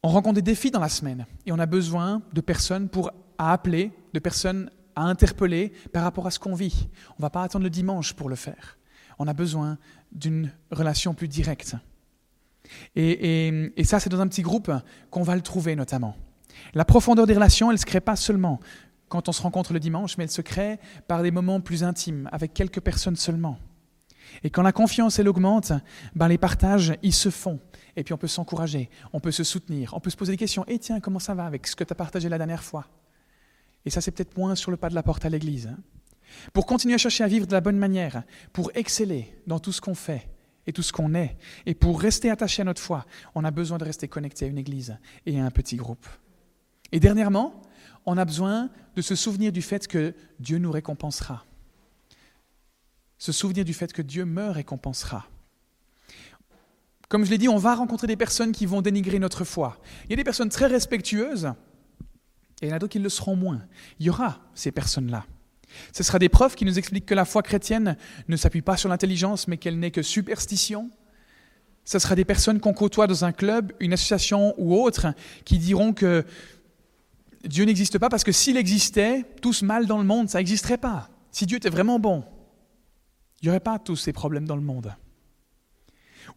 On 0.06 0.10
rencontre 0.10 0.36
des 0.36 0.42
défis 0.42 0.70
dans 0.70 0.78
la 0.78 0.88
semaine 0.88 1.26
et 1.46 1.52
on 1.52 1.58
a 1.58 1.66
besoin 1.66 2.22
de 2.32 2.40
personnes 2.40 2.88
pour 2.88 3.10
appeler, 3.38 3.90
de 4.14 4.20
personnes 4.20 4.70
à 4.94 5.02
interpeller 5.02 5.72
par 5.92 6.04
rapport 6.04 6.28
à 6.28 6.30
ce 6.30 6.38
qu'on 6.38 6.54
vit. 6.54 6.88
On 7.10 7.14
ne 7.18 7.22
va 7.22 7.30
pas 7.30 7.42
attendre 7.42 7.64
le 7.64 7.70
dimanche 7.70 8.12
pour 8.12 8.28
le 8.28 8.36
faire. 8.36 8.78
On 9.18 9.26
a 9.26 9.32
besoin 9.32 9.78
d'une 10.12 10.52
relation 10.70 11.12
plus 11.12 11.26
directe. 11.26 11.74
Et, 12.94 13.48
et 13.76 13.82
ça, 13.82 13.98
c'est 13.98 14.08
dans 14.08 14.20
un 14.20 14.28
petit 14.28 14.42
groupe 14.42 14.70
qu'on 15.10 15.24
va 15.24 15.34
le 15.34 15.42
trouver 15.42 15.74
notamment. 15.74 16.14
La 16.72 16.84
profondeur 16.84 17.26
des 17.26 17.34
relations, 17.34 17.72
elle 17.72 17.74
ne 17.74 17.80
se 17.80 17.84
crée 17.84 18.00
pas 18.00 18.14
seulement 18.14 18.60
quand 19.08 19.28
on 19.28 19.32
se 19.32 19.42
rencontre 19.42 19.72
le 19.72 19.80
dimanche, 19.80 20.18
mais 20.18 20.24
elle 20.24 20.30
se 20.30 20.40
crée 20.40 20.78
par 21.08 21.24
des 21.24 21.32
moments 21.32 21.60
plus 21.60 21.82
intimes, 21.82 22.28
avec 22.30 22.54
quelques 22.54 22.80
personnes 22.80 23.16
seulement. 23.16 23.58
Et 24.44 24.50
quand 24.50 24.62
la 24.62 24.72
confiance, 24.72 25.18
elle 25.18 25.28
augmente, 25.28 25.72
ben 26.14 26.28
les 26.28 26.38
partages, 26.38 26.94
ils 27.02 27.12
se 27.12 27.30
font. 27.30 27.58
Et 27.96 28.04
puis 28.04 28.12
on 28.12 28.18
peut 28.18 28.28
s'encourager, 28.28 28.90
on 29.12 29.20
peut 29.20 29.32
se 29.32 29.42
soutenir, 29.42 29.94
on 29.94 30.00
peut 30.00 30.10
se 30.10 30.16
poser 30.16 30.32
des 30.32 30.36
questions. 30.36 30.64
Et 30.66 30.74
eh, 30.74 30.78
tiens, 30.78 31.00
comment 31.00 31.18
ça 31.18 31.34
va 31.34 31.46
avec 31.46 31.66
ce 31.66 31.74
que 31.74 31.82
tu 31.82 31.92
as 31.92 31.96
partagé 31.96 32.28
la 32.28 32.38
dernière 32.38 32.62
fois? 32.62 32.86
Et 33.84 33.90
ça, 33.90 34.00
c'est 34.00 34.10
peut-être 34.10 34.36
moins 34.36 34.54
sur 34.54 34.70
le 34.70 34.76
pas 34.76 34.90
de 34.90 34.94
la 34.94 35.02
porte 35.02 35.24
à 35.24 35.28
l'église. 35.28 35.68
Hein. 35.68 35.78
Pour 36.52 36.66
continuer 36.66 36.94
à 36.94 36.98
chercher 36.98 37.24
à 37.24 37.28
vivre 37.28 37.46
de 37.46 37.52
la 37.52 37.60
bonne 37.60 37.78
manière, 37.78 38.24
pour 38.52 38.70
exceller 38.74 39.34
dans 39.46 39.58
tout 39.58 39.72
ce 39.72 39.80
qu'on 39.80 39.94
fait 39.94 40.28
et 40.66 40.72
tout 40.72 40.82
ce 40.82 40.92
qu'on 40.92 41.14
est, 41.14 41.36
et 41.64 41.74
pour 41.74 42.00
rester 42.00 42.28
attaché 42.30 42.62
à 42.62 42.64
notre 42.64 42.82
foi, 42.82 43.06
on 43.34 43.44
a 43.44 43.50
besoin 43.50 43.78
de 43.78 43.84
rester 43.84 44.08
connecté 44.08 44.44
à 44.44 44.48
une 44.48 44.58
église 44.58 44.98
et 45.24 45.40
à 45.40 45.44
un 45.44 45.50
petit 45.50 45.76
groupe. 45.76 46.06
Et 46.92 47.00
dernièrement, 47.00 47.62
on 48.04 48.18
a 48.18 48.24
besoin 48.24 48.70
de 48.96 49.02
se 49.02 49.14
souvenir 49.14 49.52
du 49.52 49.62
fait 49.62 49.86
que 49.86 50.14
Dieu 50.40 50.58
nous 50.58 50.70
récompensera. 50.70 51.44
Se 53.18 53.32
souvenir 53.32 53.64
du 53.64 53.74
fait 53.74 53.92
que 53.92 54.02
Dieu 54.02 54.24
me 54.24 54.50
récompensera. 54.50 55.26
Comme 57.08 57.24
je 57.24 57.30
l'ai 57.30 57.38
dit, 57.38 57.48
on 57.48 57.58
va 57.58 57.74
rencontrer 57.74 58.06
des 58.06 58.16
personnes 58.16 58.52
qui 58.52 58.66
vont 58.66 58.82
dénigrer 58.82 59.18
notre 59.18 59.44
foi. 59.44 59.78
Il 60.04 60.10
y 60.10 60.12
a 60.14 60.16
des 60.16 60.24
personnes 60.24 60.48
très 60.48 60.66
respectueuses 60.66 61.52
et 62.62 62.66
il 62.66 62.68
y 62.70 62.72
en 62.72 62.76
a 62.76 62.78
d'autres 62.78 62.92
qui 62.92 62.98
le 62.98 63.08
seront 63.08 63.36
moins. 63.36 63.62
Il 64.00 64.06
y 64.06 64.10
aura 64.10 64.40
ces 64.54 64.72
personnes-là. 64.72 65.24
Ce 65.92 66.02
sera 66.02 66.18
des 66.18 66.28
profs 66.28 66.56
qui 66.56 66.64
nous 66.64 66.78
expliquent 66.78 67.06
que 67.06 67.14
la 67.14 67.24
foi 67.24 67.42
chrétienne 67.42 67.96
ne 68.28 68.36
s'appuie 68.36 68.62
pas 68.62 68.76
sur 68.76 68.88
l'intelligence, 68.88 69.46
mais 69.46 69.56
qu'elle 69.56 69.78
n'est 69.78 69.90
que 69.90 70.02
superstition. 70.02 70.90
Ce 71.84 71.98
sera 71.98 72.14
des 72.14 72.24
personnes 72.24 72.60
qu'on 72.60 72.72
côtoie 72.72 73.06
dans 73.06 73.24
un 73.24 73.32
club, 73.32 73.72
une 73.78 73.92
association 73.92 74.54
ou 74.58 74.74
autre, 74.74 75.08
qui 75.44 75.58
diront 75.58 75.92
que 75.92 76.24
Dieu 77.44 77.64
n'existe 77.64 77.98
pas 77.98 78.08
parce 78.08 78.24
que 78.24 78.32
s'il 78.32 78.56
existait, 78.56 79.24
tout 79.40 79.52
ce 79.52 79.64
mal 79.64 79.86
dans 79.86 79.98
le 79.98 80.04
monde, 80.04 80.28
ça 80.28 80.38
n'existerait 80.38 80.78
pas. 80.78 81.10
Si 81.30 81.46
Dieu 81.46 81.58
était 81.58 81.68
vraiment 81.68 82.00
bon, 82.00 82.24
il 83.40 83.46
n'y 83.46 83.50
aurait 83.50 83.60
pas 83.60 83.78
tous 83.78 83.96
ces 83.96 84.12
problèmes 84.12 84.46
dans 84.46 84.56
le 84.56 84.62
monde. 84.62 84.94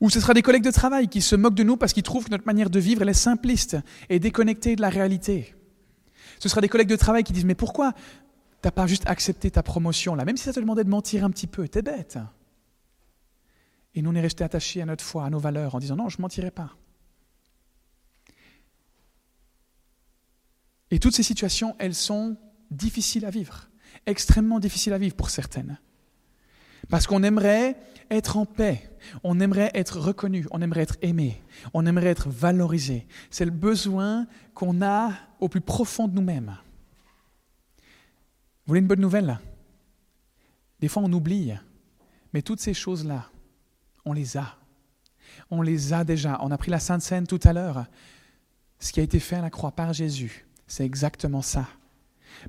Ou 0.01 0.09
ce 0.09 0.19
sera 0.19 0.33
des 0.33 0.41
collègues 0.41 0.63
de 0.63 0.71
travail 0.71 1.07
qui 1.07 1.21
se 1.21 1.35
moquent 1.35 1.55
de 1.55 1.63
nous 1.63 1.77
parce 1.77 1.93
qu'ils 1.93 2.03
trouvent 2.03 2.25
que 2.25 2.31
notre 2.31 2.45
manière 2.45 2.69
de 2.69 2.79
vivre 2.79 3.07
est 3.07 3.13
simpliste 3.13 3.77
et 4.09 4.19
déconnectée 4.19 4.75
de 4.75 4.81
la 4.81 4.89
réalité. 4.89 5.55
Ce 6.39 6.47
sera 6.49 6.61
des 6.61 6.69
collègues 6.69 6.89
de 6.89 6.95
travail 6.95 7.23
qui 7.23 7.33
disent 7.33 7.45
Mais 7.45 7.55
pourquoi 7.55 7.93
t'as 8.61 8.71
pas 8.71 8.87
juste 8.87 9.07
accepté 9.07 9.51
ta 9.51 9.63
promotion 9.63 10.15
là 10.15 10.25
Même 10.25 10.37
si 10.37 10.43
ça 10.43 10.53
te 10.53 10.59
demandait 10.59 10.83
de 10.83 10.89
mentir 10.89 11.23
un 11.23 11.31
petit 11.31 11.47
peu, 11.47 11.67
t'es 11.67 11.81
bête. 11.81 12.17
Et 13.95 14.01
nous, 14.01 14.11
on 14.11 14.15
est 14.15 14.21
restés 14.21 14.43
attachés 14.43 14.81
à 14.81 14.85
notre 14.85 15.03
foi, 15.03 15.25
à 15.25 15.29
nos 15.29 15.39
valeurs, 15.39 15.75
en 15.75 15.79
disant 15.79 15.95
Non, 15.95 16.09
je 16.09 16.17
ne 16.17 16.21
mentirai 16.21 16.51
pas. 16.51 16.75
Et 20.91 20.99
toutes 20.99 21.15
ces 21.15 21.23
situations, 21.23 21.75
elles 21.79 21.95
sont 21.95 22.37
difficiles 22.71 23.25
à 23.25 23.29
vivre, 23.29 23.69
extrêmement 24.05 24.59
difficiles 24.59 24.93
à 24.93 24.97
vivre 24.97 25.15
pour 25.15 25.29
certaines. 25.29 25.79
Parce 26.89 27.05
qu'on 27.05 27.23
aimerait 27.23 27.77
être 28.11 28.37
en 28.37 28.45
paix, 28.45 28.89
on 29.23 29.39
aimerait 29.39 29.71
être 29.73 29.99
reconnu, 29.99 30.45
on 30.51 30.61
aimerait 30.61 30.81
être 30.81 30.97
aimé, 31.01 31.41
on 31.73 31.85
aimerait 31.85 32.07
être 32.07 32.29
valorisé. 32.29 33.07
C'est 33.29 33.45
le 33.45 33.51
besoin 33.51 34.27
qu'on 34.53 34.81
a 34.81 35.13
au 35.39 35.47
plus 35.47 35.61
profond 35.61 36.07
de 36.07 36.15
nous-mêmes. 36.15 36.57
Vous 37.77 37.85
voulez 38.67 38.81
une 38.81 38.87
bonne 38.87 39.01
nouvelle? 39.01 39.39
Des 40.79 40.87
fois 40.87 41.03
on 41.03 41.13
oublie, 41.13 41.53
mais 42.33 42.41
toutes 42.41 42.59
ces 42.59 42.73
choses-là, 42.73 43.29
on 44.05 44.13
les 44.13 44.37
a. 44.37 44.55
On 45.51 45.61
les 45.61 45.93
a 45.93 46.03
déjà. 46.03 46.37
On 46.41 46.51
a 46.51 46.57
pris 46.57 46.71
la 46.71 46.79
Sainte 46.79 47.01
Seine 47.01 47.27
tout 47.27 47.39
à 47.43 47.53
l'heure. 47.53 47.85
Ce 48.79 48.91
qui 48.91 48.99
a 48.99 49.03
été 49.03 49.19
fait 49.19 49.35
à 49.35 49.41
la 49.41 49.49
croix 49.49 49.71
par 49.71 49.93
Jésus, 49.93 50.45
c'est 50.67 50.85
exactement 50.85 51.41
ça. 51.41 51.67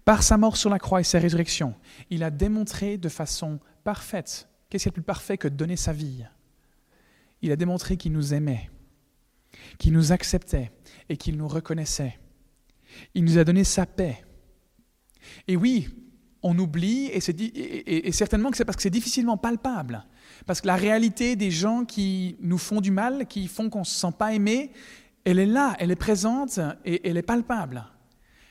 Par 0.05 0.22
sa 0.22 0.37
mort 0.37 0.57
sur 0.57 0.70
la 0.70 0.78
croix 0.78 1.01
et 1.01 1.05
sa 1.05 1.18
résurrection, 1.18 1.74
il 2.11 2.22
a 2.22 2.30
démontré 2.30 2.99
de 2.99 3.09
façon 3.09 3.59
parfaite. 3.82 4.49
Qu'est-ce 4.71 4.85
qui 4.85 4.89
est 4.89 4.93
plus 4.93 5.03
parfait 5.03 5.37
que 5.37 5.49
de 5.49 5.55
donner 5.55 5.77
sa 5.77 5.93
vie? 5.93 6.25
Il 7.43 7.51
a 7.51 7.57
démontré 7.57 7.97
qu'il 7.97 8.12
nous 8.12 8.33
aimait, 8.33 8.71
qu'il 9.79 9.93
nous 9.93 10.12
acceptait 10.12 10.71
et 11.09 11.16
qu'il 11.16 11.37
nous 11.37 11.49
reconnaissait. 11.49 12.18
Il 13.14 13.25
nous 13.25 13.39
a 13.39 13.45
donné 13.45 13.64
sa 13.64 13.85
paix. 13.85 14.25
Et 15.49 15.57
oui, 15.57 15.89
on 16.43 16.59
oublie, 16.59 17.07
et, 17.07 18.09
et 18.09 18.12
certainement 18.12 18.51
que 18.51 18.57
c'est 18.57 18.64
parce 18.64 18.77
que 18.77 18.83
c'est 18.83 18.91
difficilement 18.91 19.37
palpable. 19.37 20.07
Parce 20.47 20.61
que 20.61 20.68
la 20.68 20.77
réalité 20.77 21.37
des 21.37 21.51
gens 21.51 21.85
qui 21.85 22.37
nous 22.41 22.59
font 22.59 22.81
du 22.81 22.91
mal, 22.91 23.27
qui 23.27 23.49
font 23.49 23.68
qu'on 23.68 23.81
ne 23.81 23.85
se 23.85 23.99
sent 23.99 24.12
pas 24.18 24.33
aimé, 24.33 24.73
elle 25.25 25.39
est 25.39 25.47
là, 25.47 25.77
elle 25.79 25.91
est 25.91 25.97
présente 25.97 26.61
et 26.85 27.09
elle 27.09 27.16
est 27.16 27.23
palpable. 27.23 27.85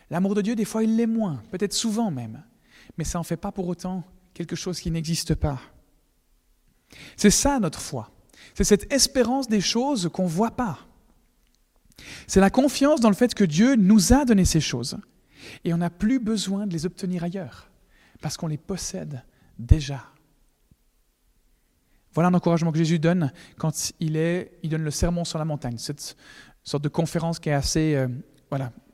L'amour 0.09 0.35
de 0.35 0.41
Dieu, 0.41 0.55
des 0.55 0.65
fois, 0.65 0.83
il 0.83 0.95
l'est 0.97 1.07
moins, 1.07 1.41
peut-être 1.51 1.73
souvent 1.73 2.11
même, 2.11 2.43
mais 2.97 3.03
ça 3.03 3.19
n'en 3.19 3.23
fait 3.23 3.37
pas 3.37 3.51
pour 3.51 3.67
autant 3.67 4.03
quelque 4.33 4.55
chose 4.55 4.79
qui 4.79 4.91
n'existe 4.91 5.35
pas. 5.35 5.59
C'est 7.17 7.31
ça 7.31 7.59
notre 7.59 7.79
foi. 7.79 8.11
C'est 8.55 8.63
cette 8.63 8.91
espérance 8.91 9.47
des 9.47 9.61
choses 9.61 10.09
qu'on 10.11 10.23
ne 10.23 10.29
voit 10.29 10.51
pas. 10.51 10.79
C'est 12.27 12.39
la 12.39 12.49
confiance 12.49 12.99
dans 13.01 13.09
le 13.09 13.15
fait 13.15 13.33
que 13.33 13.43
Dieu 13.43 13.75
nous 13.75 14.13
a 14.13 14.25
donné 14.25 14.45
ces 14.45 14.61
choses. 14.61 14.97
Et 15.63 15.73
on 15.73 15.77
n'a 15.77 15.89
plus 15.89 16.19
besoin 16.19 16.67
de 16.67 16.73
les 16.73 16.85
obtenir 16.85 17.23
ailleurs, 17.23 17.69
parce 18.21 18.37
qu'on 18.37 18.47
les 18.47 18.57
possède 18.57 19.23
déjà. 19.57 20.03
Voilà 22.13 22.29
un 22.29 22.33
encouragement 22.33 22.71
que 22.71 22.77
Jésus 22.77 22.99
donne 22.99 23.31
quand 23.57 23.93
il, 23.99 24.17
est, 24.17 24.59
donne 24.63 24.83
le 24.83 24.91
sermon 24.91 25.23
sur 25.23 25.39
la 25.39 25.45
montagne, 25.45 25.77
cette 25.77 26.17
sorte 26.63 26.83
de 26.83 26.89
conférence 26.89 27.39
qui 27.39 27.49
est 27.49 27.53
assez 27.53 27.95
euh, 27.95 28.07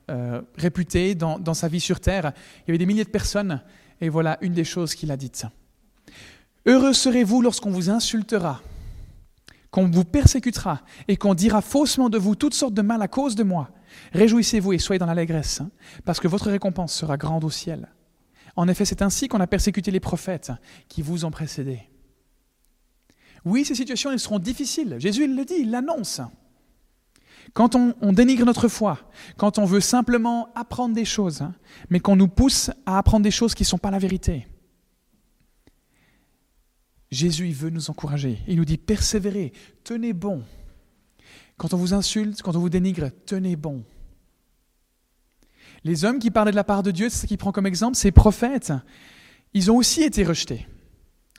euh, 0.10 0.42
réputée 0.56 1.16
dans 1.16 1.54
sa 1.54 1.68
vie 1.68 1.80
sur 1.80 2.00
terre. 2.00 2.34
Il 2.60 2.68
y 2.68 2.72
avait 2.72 2.78
des 2.78 2.86
milliers 2.86 3.06
de 3.06 3.10
personnes, 3.10 3.62
et 4.02 4.10
voilà 4.10 4.38
une 4.42 4.54
des 4.54 4.66
choses 4.66 4.94
qu'il 4.94 5.12
a 5.12 5.18
dites. 5.18 5.46
Heureux 6.66 6.94
serez-vous 6.94 7.42
lorsqu'on 7.42 7.70
vous 7.70 7.90
insultera, 7.90 8.62
qu'on 9.70 9.90
vous 9.90 10.04
persécutera 10.04 10.82
et 11.08 11.16
qu'on 11.16 11.36
dira 11.36 11.62
faussement 11.62 12.10
de 12.10 12.18
vous 12.18 12.36
toutes 12.36 12.56
sortes 12.56 12.74
de 12.74 12.82
mal 12.82 13.02
à 13.02 13.08
cause 13.08 13.36
de 13.36 13.44
moi. 13.44 13.70
Réjouissez-vous 14.14 14.74
et 14.74 14.80
soyez 14.80 14.98
dans 14.98 15.06
l'allégresse, 15.06 15.62
hein, 15.62 15.70
parce 16.06 16.20
que 16.20 16.28
votre 16.28 16.50
récompense 16.50 16.94
sera 16.94 17.18
grande 17.18 17.44
au 17.44 17.50
ciel. 17.50 17.90
En 18.56 18.68
effet, 18.68 18.86
c'est 18.86 19.02
ainsi 19.02 19.28
qu'on 19.28 19.42
a 19.42 19.48
persécuté 19.48 19.92
les 19.92 20.00
prophètes 20.00 20.52
qui 20.88 21.02
vous 21.02 21.26
ont 21.26 21.32
précédés. 21.32 21.82
Oui, 23.44 23.64
ces 23.64 23.76
situations, 23.76 24.12
elles 24.12 24.20
seront 24.20 24.40
difficiles. 24.40 24.96
Jésus, 24.98 25.26
il 25.26 25.36
le 25.36 25.46
dit, 25.46 25.56
il 25.60 25.72
l'annonce. 25.72 26.22
Quand 27.54 27.76
on, 27.76 28.12
dénigre 28.12 28.46
notre 28.46 28.68
foi, 28.68 29.00
quand 29.38 29.60
on 29.60 29.66
veut 29.66 29.82
simplement 29.82 30.50
apprendre 30.56 30.96
des 30.96 31.06
choses, 31.06 31.42
hein, 31.42 31.54
mais 31.90 32.00
qu'on 32.00 32.16
nous 32.16 32.28
pousse 32.28 32.72
à 32.86 32.98
apprendre 32.98 33.24
des 33.24 33.32
choses 33.32 33.54
qui 33.54 33.64
ne 33.64 33.68
sont 33.68 33.78
pas 33.78 33.92
la 33.92 34.00
vérité, 34.00 34.48
Jésus, 37.12 37.48
il 37.48 37.56
veut 37.56 37.70
nous 37.70 37.90
encourager. 37.90 38.40
Il 38.48 38.58
nous 38.58 38.66
dit, 38.66 38.78
persévérez, 38.78 39.54
tenez 39.84 40.14
bon. 40.14 40.44
Quand 41.58 41.74
on 41.74 41.78
vous 41.78 41.94
insulte, 41.94 42.42
quand 42.42 42.56
on 42.56 42.60
vous 42.60 42.70
dénigre, 42.70 43.10
tenez 43.26 43.56
bon. 43.56 43.84
Les 45.84 46.04
hommes 46.04 46.20
qui 46.20 46.32
parlaient 46.32 46.52
de 46.52 46.56
la 46.56 46.64
part 46.64 46.84
de 46.84 46.92
Dieu, 46.92 47.10
c'est 47.10 47.22
ce 47.22 47.28
qu'il 47.28 47.38
prend 47.38 47.52
comme 47.52 47.68
exemple, 47.68 47.96
ces 47.96 48.12
prophètes, 48.12 48.74
ils 49.54 49.72
ont 49.72 49.78
aussi 49.78 50.02
été 50.02 50.24
rejetés. 50.24 50.68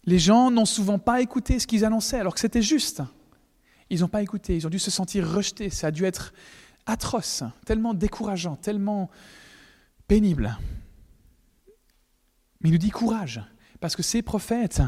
Les 0.05 0.21
gens 0.21 0.51
n'ont 0.51 0.65
souvent 0.65 0.99
pas 0.99 1.21
écouté 1.21 1.59
ce 1.59 1.67
qu'ils 1.67 1.85
annonçaient 1.85 2.21
alors 2.21 2.33
que 2.33 2.41
c'était 2.41 2.63
juste. 2.63 3.03
Ils 3.91 4.01
n'ont 4.01 4.09
pas 4.09 4.23
écouté, 4.23 4.57
ils 4.57 4.67
ont 4.67 4.71
dû 4.71 4.79
se 4.79 4.91
sentir 4.91 5.29
rejetés, 5.29 5.69
ça 5.69 5.89
a 5.89 5.91
dû 5.91 6.05
être 6.05 6.33
atroce, 6.87 7.43
tellement 7.65 7.93
décourageant, 7.93 8.57
tellement 8.57 9.11
pénible. 10.07 10.57
Mais 12.61 12.71
il 12.71 12.73
nous 12.73 12.79
dit 12.79 12.91
courage, 12.91 13.43
parce 13.81 13.97
que 13.97 14.03
ces 14.03 14.23
prophètes, 14.23 14.81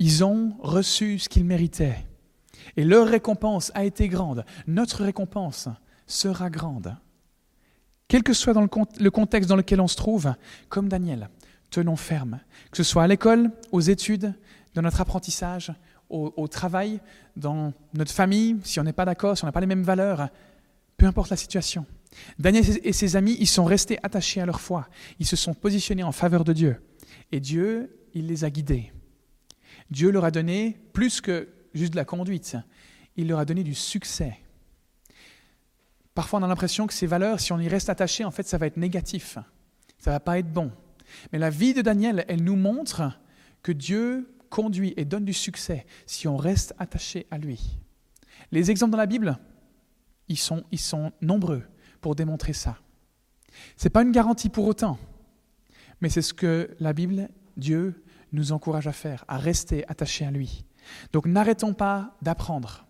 ils 0.00 0.24
ont 0.24 0.56
reçu 0.58 1.20
ce 1.20 1.28
qu'ils 1.28 1.44
méritaient. 1.44 2.04
Et 2.76 2.84
leur 2.84 3.06
récompense 3.06 3.70
a 3.74 3.84
été 3.84 4.08
grande. 4.08 4.44
Notre 4.66 5.04
récompense 5.04 5.68
sera 6.06 6.50
grande. 6.50 6.96
Quel 8.08 8.22
que 8.24 8.32
soit 8.32 8.54
le 8.54 9.10
contexte 9.10 9.48
dans 9.48 9.56
lequel 9.56 9.80
on 9.80 9.86
se 9.86 9.96
trouve, 9.96 10.34
comme 10.68 10.88
Daniel, 10.88 11.28
tenons 11.70 11.96
ferme. 11.96 12.40
Que 12.70 12.78
ce 12.78 12.82
soit 12.82 13.04
à 13.04 13.06
l'école, 13.06 13.52
aux 13.72 13.80
études, 13.80 14.34
dans 14.74 14.82
notre 14.82 15.00
apprentissage, 15.00 15.72
au, 16.08 16.48
travail, 16.48 17.00
dans 17.36 17.72
notre 17.94 18.10
famille, 18.10 18.56
si 18.64 18.80
on 18.80 18.82
n'est 18.82 18.92
pas 18.92 19.04
d'accord, 19.04 19.38
si 19.38 19.44
on 19.44 19.46
n'a 19.46 19.52
pas 19.52 19.60
les 19.60 19.66
mêmes 19.66 19.84
valeurs, 19.84 20.28
peu 20.96 21.06
importe 21.06 21.30
la 21.30 21.36
situation. 21.36 21.86
Daniel 22.38 22.64
et 22.82 22.92
ses 22.92 23.14
amis, 23.14 23.36
ils 23.38 23.46
sont 23.46 23.64
restés 23.64 23.98
attachés 24.02 24.40
à 24.40 24.46
leur 24.46 24.60
foi. 24.60 24.88
Ils 25.20 25.26
se 25.26 25.36
sont 25.36 25.54
positionnés 25.54 26.02
en 26.02 26.10
faveur 26.10 26.42
de 26.42 26.52
Dieu. 26.52 26.82
Et 27.30 27.38
Dieu, 27.38 27.96
il 28.12 28.26
les 28.26 28.42
a 28.42 28.50
guidés. 28.50 28.92
Dieu 29.90 30.10
leur 30.10 30.24
a 30.24 30.30
donné 30.30 30.78
plus 30.92 31.20
que 31.20 31.48
juste 31.74 31.92
de 31.92 31.96
la 31.96 32.04
conduite, 32.04 32.56
il 33.16 33.28
leur 33.28 33.38
a 33.38 33.44
donné 33.44 33.62
du 33.62 33.74
succès. 33.74 34.38
Parfois 36.14 36.40
on 36.40 36.42
a 36.42 36.48
l'impression 36.48 36.86
que 36.86 36.94
ces 36.94 37.06
valeurs, 37.06 37.40
si 37.40 37.52
on 37.52 37.58
y 37.58 37.68
reste 37.68 37.88
attaché, 37.88 38.24
en 38.24 38.30
fait 38.30 38.46
ça 38.46 38.58
va 38.58 38.66
être 38.66 38.76
négatif, 38.76 39.38
ça 39.98 40.10
va 40.10 40.20
pas 40.20 40.38
être 40.38 40.52
bon. 40.52 40.72
Mais 41.32 41.38
la 41.38 41.50
vie 41.50 41.74
de 41.74 41.82
Daniel, 41.82 42.24
elle 42.28 42.44
nous 42.44 42.56
montre 42.56 43.18
que 43.62 43.72
Dieu 43.72 44.32
conduit 44.48 44.94
et 44.96 45.04
donne 45.04 45.24
du 45.24 45.32
succès 45.32 45.86
si 46.06 46.28
on 46.28 46.36
reste 46.36 46.74
attaché 46.78 47.26
à 47.30 47.38
lui. 47.38 47.78
Les 48.52 48.70
exemples 48.70 48.92
dans 48.92 48.98
la 48.98 49.06
Bible, 49.06 49.38
ils 50.28 50.38
sont, 50.38 50.64
ils 50.70 50.78
sont 50.78 51.12
nombreux 51.20 51.62
pour 52.00 52.14
démontrer 52.14 52.52
ça. 52.52 52.78
Ce 53.76 53.84
n'est 53.84 53.90
pas 53.90 54.02
une 54.02 54.12
garantie 54.12 54.48
pour 54.48 54.66
autant, 54.66 54.98
mais 56.00 56.08
c'est 56.08 56.22
ce 56.22 56.32
que 56.32 56.70
la 56.80 56.92
Bible, 56.92 57.28
Dieu, 57.56 58.02
nous 58.32 58.52
encourage 58.52 58.86
à 58.86 58.92
faire, 58.92 59.24
à 59.28 59.38
rester 59.38 59.86
attachés 59.88 60.24
à 60.24 60.30
lui. 60.30 60.64
Donc 61.12 61.26
n'arrêtons 61.26 61.74
pas 61.74 62.16
d'apprendre. 62.22 62.86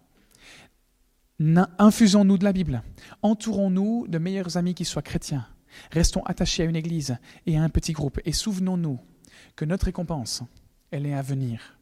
Infusons-nous 1.79 2.39
de 2.39 2.45
la 2.45 2.53
Bible. 2.53 2.83
Entourons-nous 3.23 4.07
de 4.09 4.19
meilleurs 4.19 4.57
amis 4.57 4.75
qui 4.75 4.85
soient 4.85 5.03
chrétiens. 5.03 5.47
Restons 5.91 6.23
attachés 6.25 6.63
à 6.63 6.67
une 6.67 6.77
église 6.77 7.17
et 7.47 7.57
à 7.57 7.63
un 7.63 7.69
petit 7.69 7.93
groupe. 7.93 8.21
Et 8.25 8.33
souvenons-nous 8.33 8.99
que 9.57 9.65
notre 9.65 9.87
récompense, 9.87 10.43
elle 10.91 11.07
est 11.07 11.15
à 11.15 11.23
venir. 11.23 11.79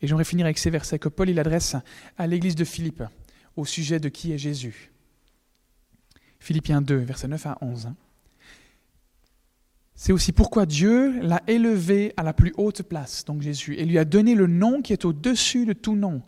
Et 0.00 0.06
j'aimerais 0.06 0.24
finir 0.24 0.46
avec 0.46 0.58
ces 0.58 0.70
versets 0.70 0.98
que 0.98 1.08
Paul 1.08 1.30
il 1.30 1.40
adresse 1.40 1.76
à 2.16 2.26
l'église 2.26 2.54
de 2.54 2.64
Philippe 2.64 3.02
au 3.56 3.64
sujet 3.64 4.00
de 4.00 4.08
qui 4.08 4.32
est 4.32 4.38
Jésus. 4.38 4.92
Philippiens 6.38 6.80
2, 6.80 6.96
versets 6.96 7.28
9 7.28 7.46
à 7.46 7.58
11. 7.60 7.92
C'est 10.02 10.14
aussi 10.14 10.32
pourquoi 10.32 10.64
Dieu 10.64 11.20
l'a 11.20 11.42
élevé 11.46 12.14
à 12.16 12.22
la 12.22 12.32
plus 12.32 12.54
haute 12.56 12.82
place, 12.82 13.22
donc 13.26 13.42
Jésus, 13.42 13.74
et 13.76 13.84
lui 13.84 13.98
a 13.98 14.06
donné 14.06 14.34
le 14.34 14.46
nom 14.46 14.80
qui 14.80 14.94
est 14.94 15.04
au-dessus 15.04 15.66
de 15.66 15.74
tout 15.74 15.94
nom, 15.94 16.22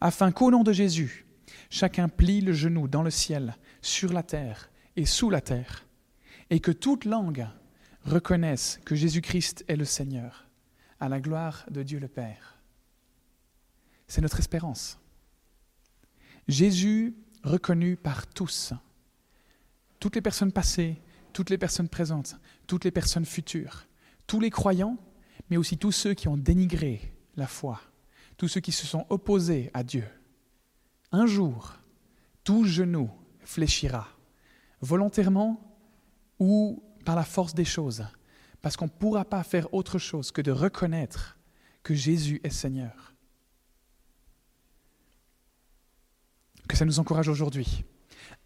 afin 0.00 0.32
qu'au 0.32 0.50
nom 0.50 0.62
de 0.62 0.72
Jésus, 0.72 1.26
chacun 1.68 2.08
plie 2.08 2.40
le 2.40 2.54
genou 2.54 2.88
dans 2.88 3.02
le 3.02 3.10
ciel, 3.10 3.58
sur 3.82 4.14
la 4.14 4.22
terre 4.22 4.70
et 4.96 5.04
sous 5.04 5.28
la 5.28 5.42
terre, 5.42 5.84
et 6.48 6.58
que 6.58 6.70
toute 6.70 7.04
langue 7.04 7.46
reconnaisse 8.06 8.80
que 8.86 8.94
Jésus-Christ 8.94 9.62
est 9.68 9.76
le 9.76 9.84
Seigneur, 9.84 10.46
à 10.98 11.10
la 11.10 11.20
gloire 11.20 11.66
de 11.70 11.82
Dieu 11.82 11.98
le 11.98 12.08
Père. 12.08 12.56
C'est 14.06 14.22
notre 14.22 14.38
espérance. 14.38 14.98
Jésus 16.48 17.14
reconnu 17.44 17.96
par 17.96 18.26
tous, 18.26 18.72
toutes 20.00 20.14
les 20.14 20.22
personnes 20.22 20.50
passées, 20.50 20.96
toutes 21.38 21.50
les 21.50 21.58
personnes 21.58 21.88
présentes, 21.88 22.34
toutes 22.66 22.84
les 22.84 22.90
personnes 22.90 23.24
futures, 23.24 23.86
tous 24.26 24.40
les 24.40 24.50
croyants, 24.50 24.96
mais 25.48 25.56
aussi 25.56 25.78
tous 25.78 25.92
ceux 25.92 26.12
qui 26.12 26.26
ont 26.26 26.36
dénigré 26.36 27.14
la 27.36 27.46
foi, 27.46 27.80
tous 28.36 28.48
ceux 28.48 28.60
qui 28.60 28.72
se 28.72 28.88
sont 28.88 29.06
opposés 29.08 29.70
à 29.72 29.84
Dieu. 29.84 30.02
Un 31.12 31.26
jour, 31.26 31.74
tout 32.42 32.64
genou 32.64 33.08
fléchira, 33.44 34.08
volontairement 34.80 35.78
ou 36.40 36.82
par 37.04 37.14
la 37.14 37.22
force 37.22 37.54
des 37.54 37.64
choses, 37.64 38.04
parce 38.60 38.76
qu'on 38.76 38.86
ne 38.86 38.90
pourra 38.90 39.24
pas 39.24 39.44
faire 39.44 39.72
autre 39.72 40.00
chose 40.00 40.32
que 40.32 40.42
de 40.42 40.50
reconnaître 40.50 41.38
que 41.84 41.94
Jésus 41.94 42.40
est 42.42 42.50
Seigneur. 42.50 43.14
Que 46.68 46.76
ça 46.76 46.84
nous 46.84 46.98
encourage 46.98 47.28
aujourd'hui 47.28 47.84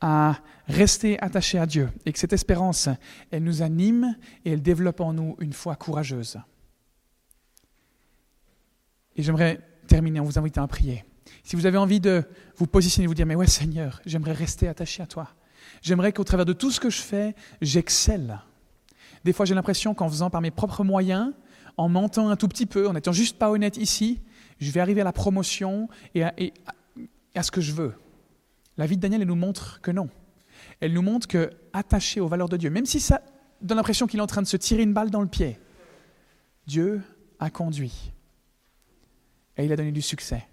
à 0.03 0.41
rester 0.67 1.19
attachés 1.23 1.59
à 1.59 1.65
Dieu 1.65 1.89
et 2.05 2.13
que 2.13 2.19
cette 2.19 2.33
espérance, 2.33 2.89
elle 3.31 3.45
nous 3.45 3.63
anime 3.63 4.17
et 4.45 4.53
elle 4.53 4.61
développe 4.61 5.01
en 5.01 5.13
nous 5.13 5.37
une 5.39 5.53
foi 5.53 5.77
courageuse. 5.77 6.39
Et 9.15 9.23
j'aimerais 9.23 9.61
terminer 9.87 10.19
en 10.21 10.25
vous 10.25 10.39
invitant 10.39 10.65
à 10.65 10.69
prier. 10.69 11.05
Si 11.45 11.55
vous 11.55 11.67
avez 11.67 11.79
envie 11.79 12.01
de 12.01 12.25
vous 12.57 12.67
positionner, 12.67 13.07
vous 13.07 13.15
dire, 13.15 13.27
mais 13.27 13.37
ouais 13.37 13.47
Seigneur, 13.47 14.01
j'aimerais 14.05 14.33
rester 14.33 14.67
attaché 14.67 15.03
à 15.03 15.07
toi. 15.07 15.29
J'aimerais 15.83 16.13
qu'au 16.13 16.25
travers 16.25 16.47
de 16.47 16.53
tout 16.53 16.73
ce 16.73 16.81
que 16.81 16.91
je 16.91 17.01
fais, 17.01 17.37
j'excelle. 17.61 18.41
Des 19.25 19.33
fois, 19.33 19.47
j'ai 19.47 19.55
l'impression 19.55 19.95
qu'en 19.95 20.09
faisant 20.09 20.31
par 20.31 20.41
mes 20.41 20.51
propres 20.51 20.83
moyens, 20.83 21.33
en 21.77 21.89
mentant 21.89 22.29
un 22.29 22.37
tout 22.37 22.49
petit 22.49 22.67
peu, 22.67 22.89
en 22.89 22.93
n'étant 22.93 23.13
juste 23.13 23.39
pas 23.39 23.51
honnête 23.51 23.77
ici, 23.77 24.21
je 24.59 24.71
vais 24.73 24.81
arriver 24.81 25.01
à 25.01 25.05
la 25.05 25.13
promotion 25.13 25.89
et 26.15 26.25
à 26.25 27.43
ce 27.43 27.51
que 27.53 27.61
je 27.61 27.73
veux. 27.73 27.95
La 28.77 28.87
vie 28.87 28.97
de 28.97 29.03
Daniel, 29.03 29.23
elle 29.23 29.29
nous 29.29 29.35
montre 29.35 29.81
que 29.81 29.91
non. 29.91 30.09
Elle 30.81 30.93
nous 30.93 31.03
montre 31.03 31.29
que, 31.29 31.51
attaché 31.73 32.21
aux 32.21 32.29
valeurs 32.29 32.49
de 32.49 32.57
Dieu, 32.57 32.71
même 32.71 32.87
si 32.87 33.01
ça 33.01 33.23
donne 33.61 33.77
l'impression 33.77 34.07
qu'il 34.07 34.19
est 34.19 34.23
en 34.23 34.27
train 34.27 34.43
de 34.43 34.47
se 34.47 34.57
tirer 34.57 34.83
une 34.83 34.93
balle 34.93 35.11
dans 35.11 35.21
le 35.21 35.29
pied, 35.29 35.59
Dieu 36.67 37.03
a 37.39 37.51
conduit. 37.51 38.13
Et 39.57 39.65
il 39.65 39.73
a 39.73 39.77
donné 39.77 39.93
du 39.93 40.03
succès. 40.03 40.47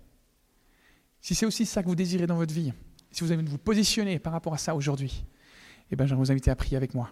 Si 1.22 1.36
c'est 1.36 1.46
aussi 1.46 1.66
ça 1.66 1.82
que 1.82 1.88
vous 1.88 1.96
désirez 1.96 2.28
dans 2.28 2.36
votre 2.36 2.54
vie, 2.54 2.74
si 3.12 3.24
vous 3.24 3.32
avez 3.32 3.44
de 3.44 3.50
vous 3.50 3.58
positionner 3.58 4.20
par 4.20 4.34
rapport 4.34 4.54
à 4.54 4.58
ça 4.58 4.76
aujourd'hui, 4.76 5.26
eh 5.92 5.96
bien, 5.96 6.06
je 6.06 6.14
vais 6.14 6.20
vous 6.20 6.32
inviter 6.32 6.52
à 6.52 6.56
prier 6.56 6.78
avec 6.78 6.94
moi. 6.94 7.12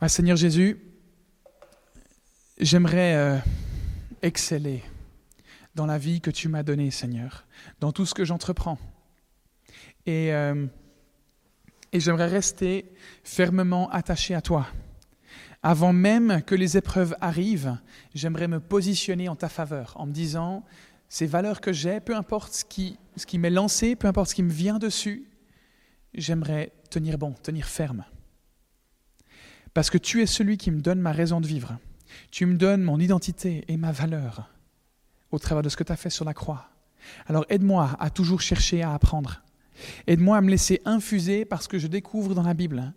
Ah, 0.00 0.08
Seigneur 0.08 0.36
Jésus, 0.36 0.80
j'aimerais 2.58 3.14
euh, 3.14 3.38
exceller 4.22 4.82
dans 5.74 5.86
la 5.86 5.98
vie 5.98 6.20
que 6.20 6.30
tu 6.30 6.48
m'as 6.48 6.62
donnée, 6.62 6.90
Seigneur, 6.90 7.46
dans 7.80 7.92
tout 7.92 8.06
ce 8.06 8.14
que 8.14 8.24
j'entreprends. 8.24 8.78
Et, 10.06 10.32
euh, 10.32 10.66
et 11.92 12.00
j'aimerais 12.00 12.28
rester 12.28 12.92
fermement 13.22 13.90
attaché 13.90 14.34
à 14.34 14.40
toi. 14.40 14.66
Avant 15.62 15.92
même 15.92 16.42
que 16.42 16.54
les 16.54 16.76
épreuves 16.76 17.16
arrivent, 17.20 17.78
j'aimerais 18.14 18.48
me 18.48 18.60
positionner 18.60 19.28
en 19.28 19.36
ta 19.36 19.48
faveur, 19.48 19.94
en 19.96 20.06
me 20.06 20.12
disant, 20.12 20.64
ces 21.08 21.26
valeurs 21.26 21.60
que 21.60 21.72
j'ai, 21.72 22.00
peu 22.00 22.14
importe 22.16 22.52
ce 22.52 22.64
qui, 22.64 22.98
ce 23.16 23.26
qui 23.26 23.38
m'est 23.38 23.50
lancé, 23.50 23.96
peu 23.96 24.06
importe 24.06 24.30
ce 24.30 24.34
qui 24.34 24.42
me 24.42 24.52
vient 24.52 24.78
dessus, 24.78 25.28
j'aimerais 26.12 26.72
tenir 26.90 27.18
bon, 27.18 27.32
tenir 27.32 27.66
ferme. 27.66 28.04
Parce 29.72 29.90
que 29.90 29.98
tu 29.98 30.22
es 30.22 30.26
celui 30.26 30.56
qui 30.56 30.70
me 30.70 30.80
donne 30.80 31.00
ma 31.00 31.12
raison 31.12 31.40
de 31.40 31.46
vivre. 31.46 31.78
Tu 32.30 32.46
me 32.46 32.54
donnes 32.54 32.82
mon 32.82 33.00
identité 33.00 33.64
et 33.68 33.76
ma 33.76 33.90
valeur 33.90 34.53
au 35.30 35.38
travers 35.38 35.62
de 35.62 35.68
ce 35.68 35.76
que 35.76 35.84
tu 35.84 35.92
as 35.92 35.96
fait 35.96 36.10
sur 36.10 36.24
la 36.24 36.34
croix. 36.34 36.68
Alors 37.26 37.44
aide-moi 37.48 37.96
à 37.98 38.10
toujours 38.10 38.40
chercher 38.40 38.82
à 38.82 38.94
apprendre. 38.94 39.42
Aide-moi 40.06 40.36
à 40.36 40.40
me 40.40 40.50
laisser 40.50 40.80
infuser 40.84 41.44
par 41.44 41.62
ce 41.62 41.68
que 41.68 41.78
je 41.78 41.86
découvre 41.86 42.34
dans 42.34 42.42
la 42.42 42.54
Bible. 42.54 42.92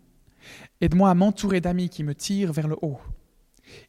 Aide-moi 0.80 1.10
à 1.10 1.14
m'entourer 1.14 1.60
d'amis 1.60 1.88
qui 1.88 2.04
me 2.04 2.14
tirent 2.14 2.52
vers 2.52 2.68
le 2.68 2.76
haut 2.82 3.00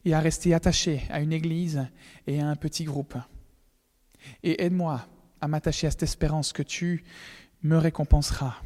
et 0.04 0.14
à 0.14 0.20
rester 0.20 0.52
attaché 0.52 1.02
à 1.10 1.20
une 1.20 1.32
église 1.32 1.86
et 2.26 2.40
à 2.40 2.48
un 2.48 2.56
petit 2.56 2.84
groupe. 2.84 3.16
Et 4.42 4.62
aide-moi 4.64 5.06
à 5.40 5.48
m'attacher 5.48 5.86
à 5.86 5.90
cette 5.90 6.02
espérance 6.02 6.52
que 6.52 6.62
tu 6.62 7.04
me 7.62 7.78
récompenseras. 7.78 8.56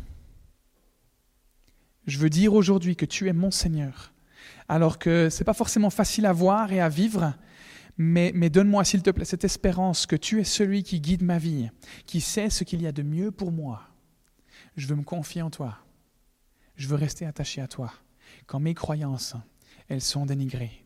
Je 2.06 2.18
veux 2.18 2.30
dire 2.30 2.54
aujourd'hui 2.54 2.96
que 2.96 3.06
tu 3.06 3.28
es 3.28 3.32
mon 3.32 3.50
Seigneur, 3.50 4.12
alors 4.68 4.98
que 4.98 5.30
ce 5.30 5.38
n'est 5.38 5.44
pas 5.44 5.54
forcément 5.54 5.90
facile 5.90 6.26
à 6.26 6.32
voir 6.32 6.72
et 6.72 6.80
à 6.80 6.88
vivre, 6.88 7.34
mais, 7.96 8.32
donne-moi, 8.50 8.84
s'il 8.84 9.02
te 9.02 9.10
plaît, 9.10 9.24
cette 9.24 9.44
espérance 9.44 10.06
que 10.06 10.16
tu 10.16 10.40
es 10.40 10.44
celui 10.44 10.82
qui 10.82 11.00
guide 11.00 11.22
ma 11.22 11.38
vie, 11.38 11.70
qui 12.06 12.20
sait 12.20 12.50
ce 12.50 12.64
qu'il 12.64 12.82
y 12.82 12.86
a 12.86 12.92
de 12.92 13.02
mieux 13.02 13.30
pour 13.30 13.52
moi. 13.52 13.82
Je 14.76 14.86
veux 14.86 14.96
me 14.96 15.02
confier 15.02 15.42
en 15.42 15.50
toi. 15.50 15.78
Je 16.76 16.88
veux 16.88 16.96
rester 16.96 17.24
attaché 17.24 17.60
à 17.60 17.68
toi 17.68 17.92
quand 18.46 18.60
mes 18.60 18.74
croyances, 18.74 19.34
elles 19.88 20.00
sont 20.00 20.26
dénigrées. 20.26 20.84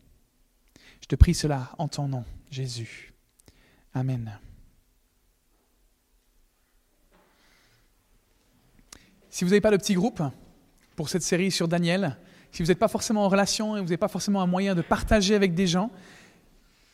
Je 1.01 1.07
te 1.07 1.15
prie 1.15 1.33
cela 1.33 1.71
en 1.77 1.87
ton 1.87 2.07
nom, 2.07 2.25
Jésus. 2.51 3.13
Amen. 3.93 4.39
Si 9.29 9.43
vous 9.43 9.49
n'avez 9.49 9.61
pas 9.61 9.71
de 9.71 9.77
petit 9.77 9.93
groupe 9.93 10.21
pour 10.95 11.09
cette 11.09 11.21
série 11.21 11.51
sur 11.51 11.67
Daniel, 11.67 12.17
si 12.51 12.63
vous 12.63 12.69
n'êtes 12.69 12.79
pas 12.79 12.87
forcément 12.87 13.25
en 13.25 13.29
relation 13.29 13.77
et 13.77 13.79
vous 13.79 13.85
n'avez 13.85 13.97
pas 13.97 14.07
forcément 14.07 14.41
un 14.41 14.47
moyen 14.47 14.75
de 14.75 14.81
partager 14.81 15.35
avec 15.35 15.53
des 15.53 15.67
gens, 15.67 15.91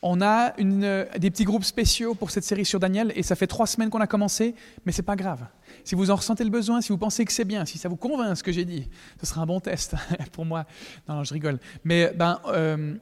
on 0.07 0.21
a 0.21 0.53
une, 0.59 1.07
des 1.17 1.31
petits 1.31 1.45
groupes 1.45 1.63
spéciaux 1.63 2.13
pour 2.13 2.29
cette 2.29 2.43
série 2.43 2.63
sur 2.63 2.79
Daniel 2.79 3.11
et 3.15 3.23
ça 3.23 3.35
fait 3.35 3.47
trois 3.47 3.65
semaines 3.65 3.89
qu'on 3.89 4.01
a 4.01 4.07
commencé, 4.07 4.53
mais 4.85 4.91
c'est 4.91 5.01
pas 5.01 5.15
grave. 5.15 5.43
Si 5.83 5.95
vous 5.95 6.11
en 6.11 6.15
ressentez 6.15 6.43
le 6.43 6.51
besoin, 6.51 6.79
si 6.79 6.89
vous 6.89 6.99
pensez 6.99 7.25
que 7.25 7.33
c'est 7.33 7.43
bien, 7.43 7.65
si 7.65 7.79
ça 7.79 7.89
vous 7.89 7.95
convainc 7.95 8.37
ce 8.37 8.43
que 8.43 8.51
j'ai 8.51 8.65
dit, 8.65 8.87
ce 9.19 9.25
sera 9.25 9.41
un 9.41 9.47
bon 9.47 9.59
test 9.59 9.95
pour 10.31 10.45
moi. 10.45 10.65
Non, 11.09 11.15
non 11.15 11.23
je 11.23 11.33
rigole. 11.33 11.57
Mais 11.83 12.13
ben, 12.15 12.39
euh, 12.49 12.93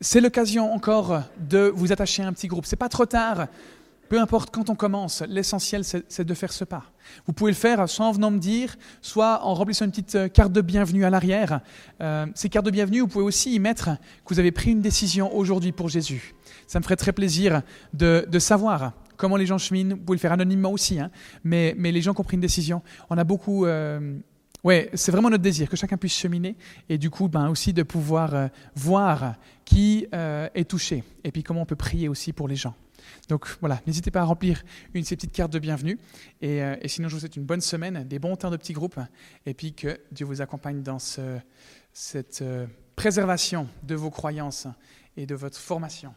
c'est 0.00 0.20
l'occasion 0.20 0.72
encore 0.72 1.22
de 1.38 1.72
vous 1.72 1.92
attacher 1.92 2.24
à 2.24 2.26
un 2.26 2.32
petit 2.32 2.48
groupe. 2.48 2.66
C'est 2.66 2.74
pas 2.74 2.88
trop 2.88 3.06
tard. 3.06 3.46
Peu 4.08 4.18
importe 4.18 4.50
quand 4.50 4.70
on 4.70 4.74
commence, 4.74 5.22
l'essentiel 5.28 5.84
c'est 5.84 6.24
de 6.24 6.34
faire 6.34 6.52
ce 6.52 6.64
pas. 6.64 6.84
Vous 7.26 7.34
pouvez 7.34 7.50
le 7.50 7.56
faire 7.56 7.86
soit 7.88 8.06
en 8.06 8.12
venant 8.12 8.30
me 8.30 8.38
dire, 8.38 8.76
soit 9.02 9.44
en 9.44 9.52
remplissant 9.52 9.84
une 9.84 9.90
petite 9.90 10.14
euh, 10.14 10.28
carte 10.28 10.52
de 10.52 10.62
bienvenue 10.62 11.04
à 11.04 11.10
l'arrière. 11.10 11.60
Euh, 12.00 12.26
ces 12.34 12.48
cartes 12.48 12.64
de 12.64 12.70
bienvenue, 12.70 13.00
vous 13.00 13.08
pouvez 13.08 13.24
aussi 13.24 13.54
y 13.54 13.58
mettre 13.58 13.90
que 14.24 14.34
vous 14.34 14.38
avez 14.38 14.50
pris 14.50 14.70
une 14.70 14.80
décision 14.80 15.34
aujourd'hui 15.36 15.72
pour 15.72 15.90
Jésus. 15.90 16.34
Ça 16.66 16.78
me 16.78 16.84
ferait 16.84 16.96
très 16.96 17.12
plaisir 17.12 17.62
de, 17.92 18.26
savoir 18.38 18.94
comment 19.18 19.36
les 19.36 19.44
gens 19.44 19.58
cheminent. 19.58 19.96
Vous 19.96 20.02
pouvez 20.02 20.16
le 20.16 20.20
faire 20.20 20.32
anonymement 20.32 20.72
aussi, 20.72 20.98
hein. 20.98 21.10
mais, 21.44 21.74
les 21.76 22.00
gens 22.00 22.14
qui 22.14 22.20
ont 22.22 22.24
pris 22.24 22.36
une 22.36 22.40
décision. 22.40 22.82
On 23.10 23.18
a 23.18 23.24
beaucoup. 23.24 23.66
Euh, 23.66 24.18
ouais, 24.64 24.88
c'est 24.94 25.12
vraiment 25.12 25.28
notre 25.28 25.42
désir 25.42 25.68
que 25.68 25.76
chacun 25.76 25.98
puisse 25.98 26.16
cheminer 26.16 26.56
et 26.88 26.96
du 26.96 27.10
coup, 27.10 27.28
ben, 27.28 27.50
aussi 27.50 27.74
de 27.74 27.82
pouvoir 27.82 28.48
voir 28.74 29.34
qui 29.66 30.06
est 30.12 30.68
touché 30.68 31.04
et 31.24 31.30
puis 31.30 31.42
comment 31.42 31.62
on 31.62 31.66
peut 31.66 31.76
prier 31.76 32.08
aussi 32.08 32.32
pour 32.32 32.48
les 32.48 32.56
gens. 32.56 32.74
Donc 33.28 33.46
voilà, 33.60 33.80
n'hésitez 33.86 34.10
pas 34.10 34.20
à 34.20 34.24
remplir 34.24 34.62
une 34.94 35.02
de 35.02 35.06
ces 35.06 35.16
petites 35.16 35.32
cartes 35.32 35.52
de 35.52 35.58
bienvenue. 35.58 35.98
Euh, 36.42 36.76
et, 36.80 36.88
sinon, 36.88 37.08
je 37.08 37.14
vous 37.14 37.20
souhaite 37.20 37.36
une 37.36 37.44
bonne 37.44 37.60
semaine, 37.60 38.04
des 38.06 38.18
bons 38.18 38.36
temps 38.36 38.50
de 38.50 38.56
petits 38.56 38.72
groupes, 38.72 39.00
et 39.46 39.54
puis 39.54 39.72
que 39.72 40.00
Dieu 40.12 40.26
vous 40.26 40.40
accompagne 40.40 40.82
dans 40.82 40.98
cette 40.98 42.42
euh, 42.42 42.66
préservation 42.96 43.68
de 43.82 43.94
vos 43.94 44.10
croyances 44.10 44.66
et 45.16 45.26
de 45.26 45.34
votre 45.34 45.58
formation. 45.58 46.14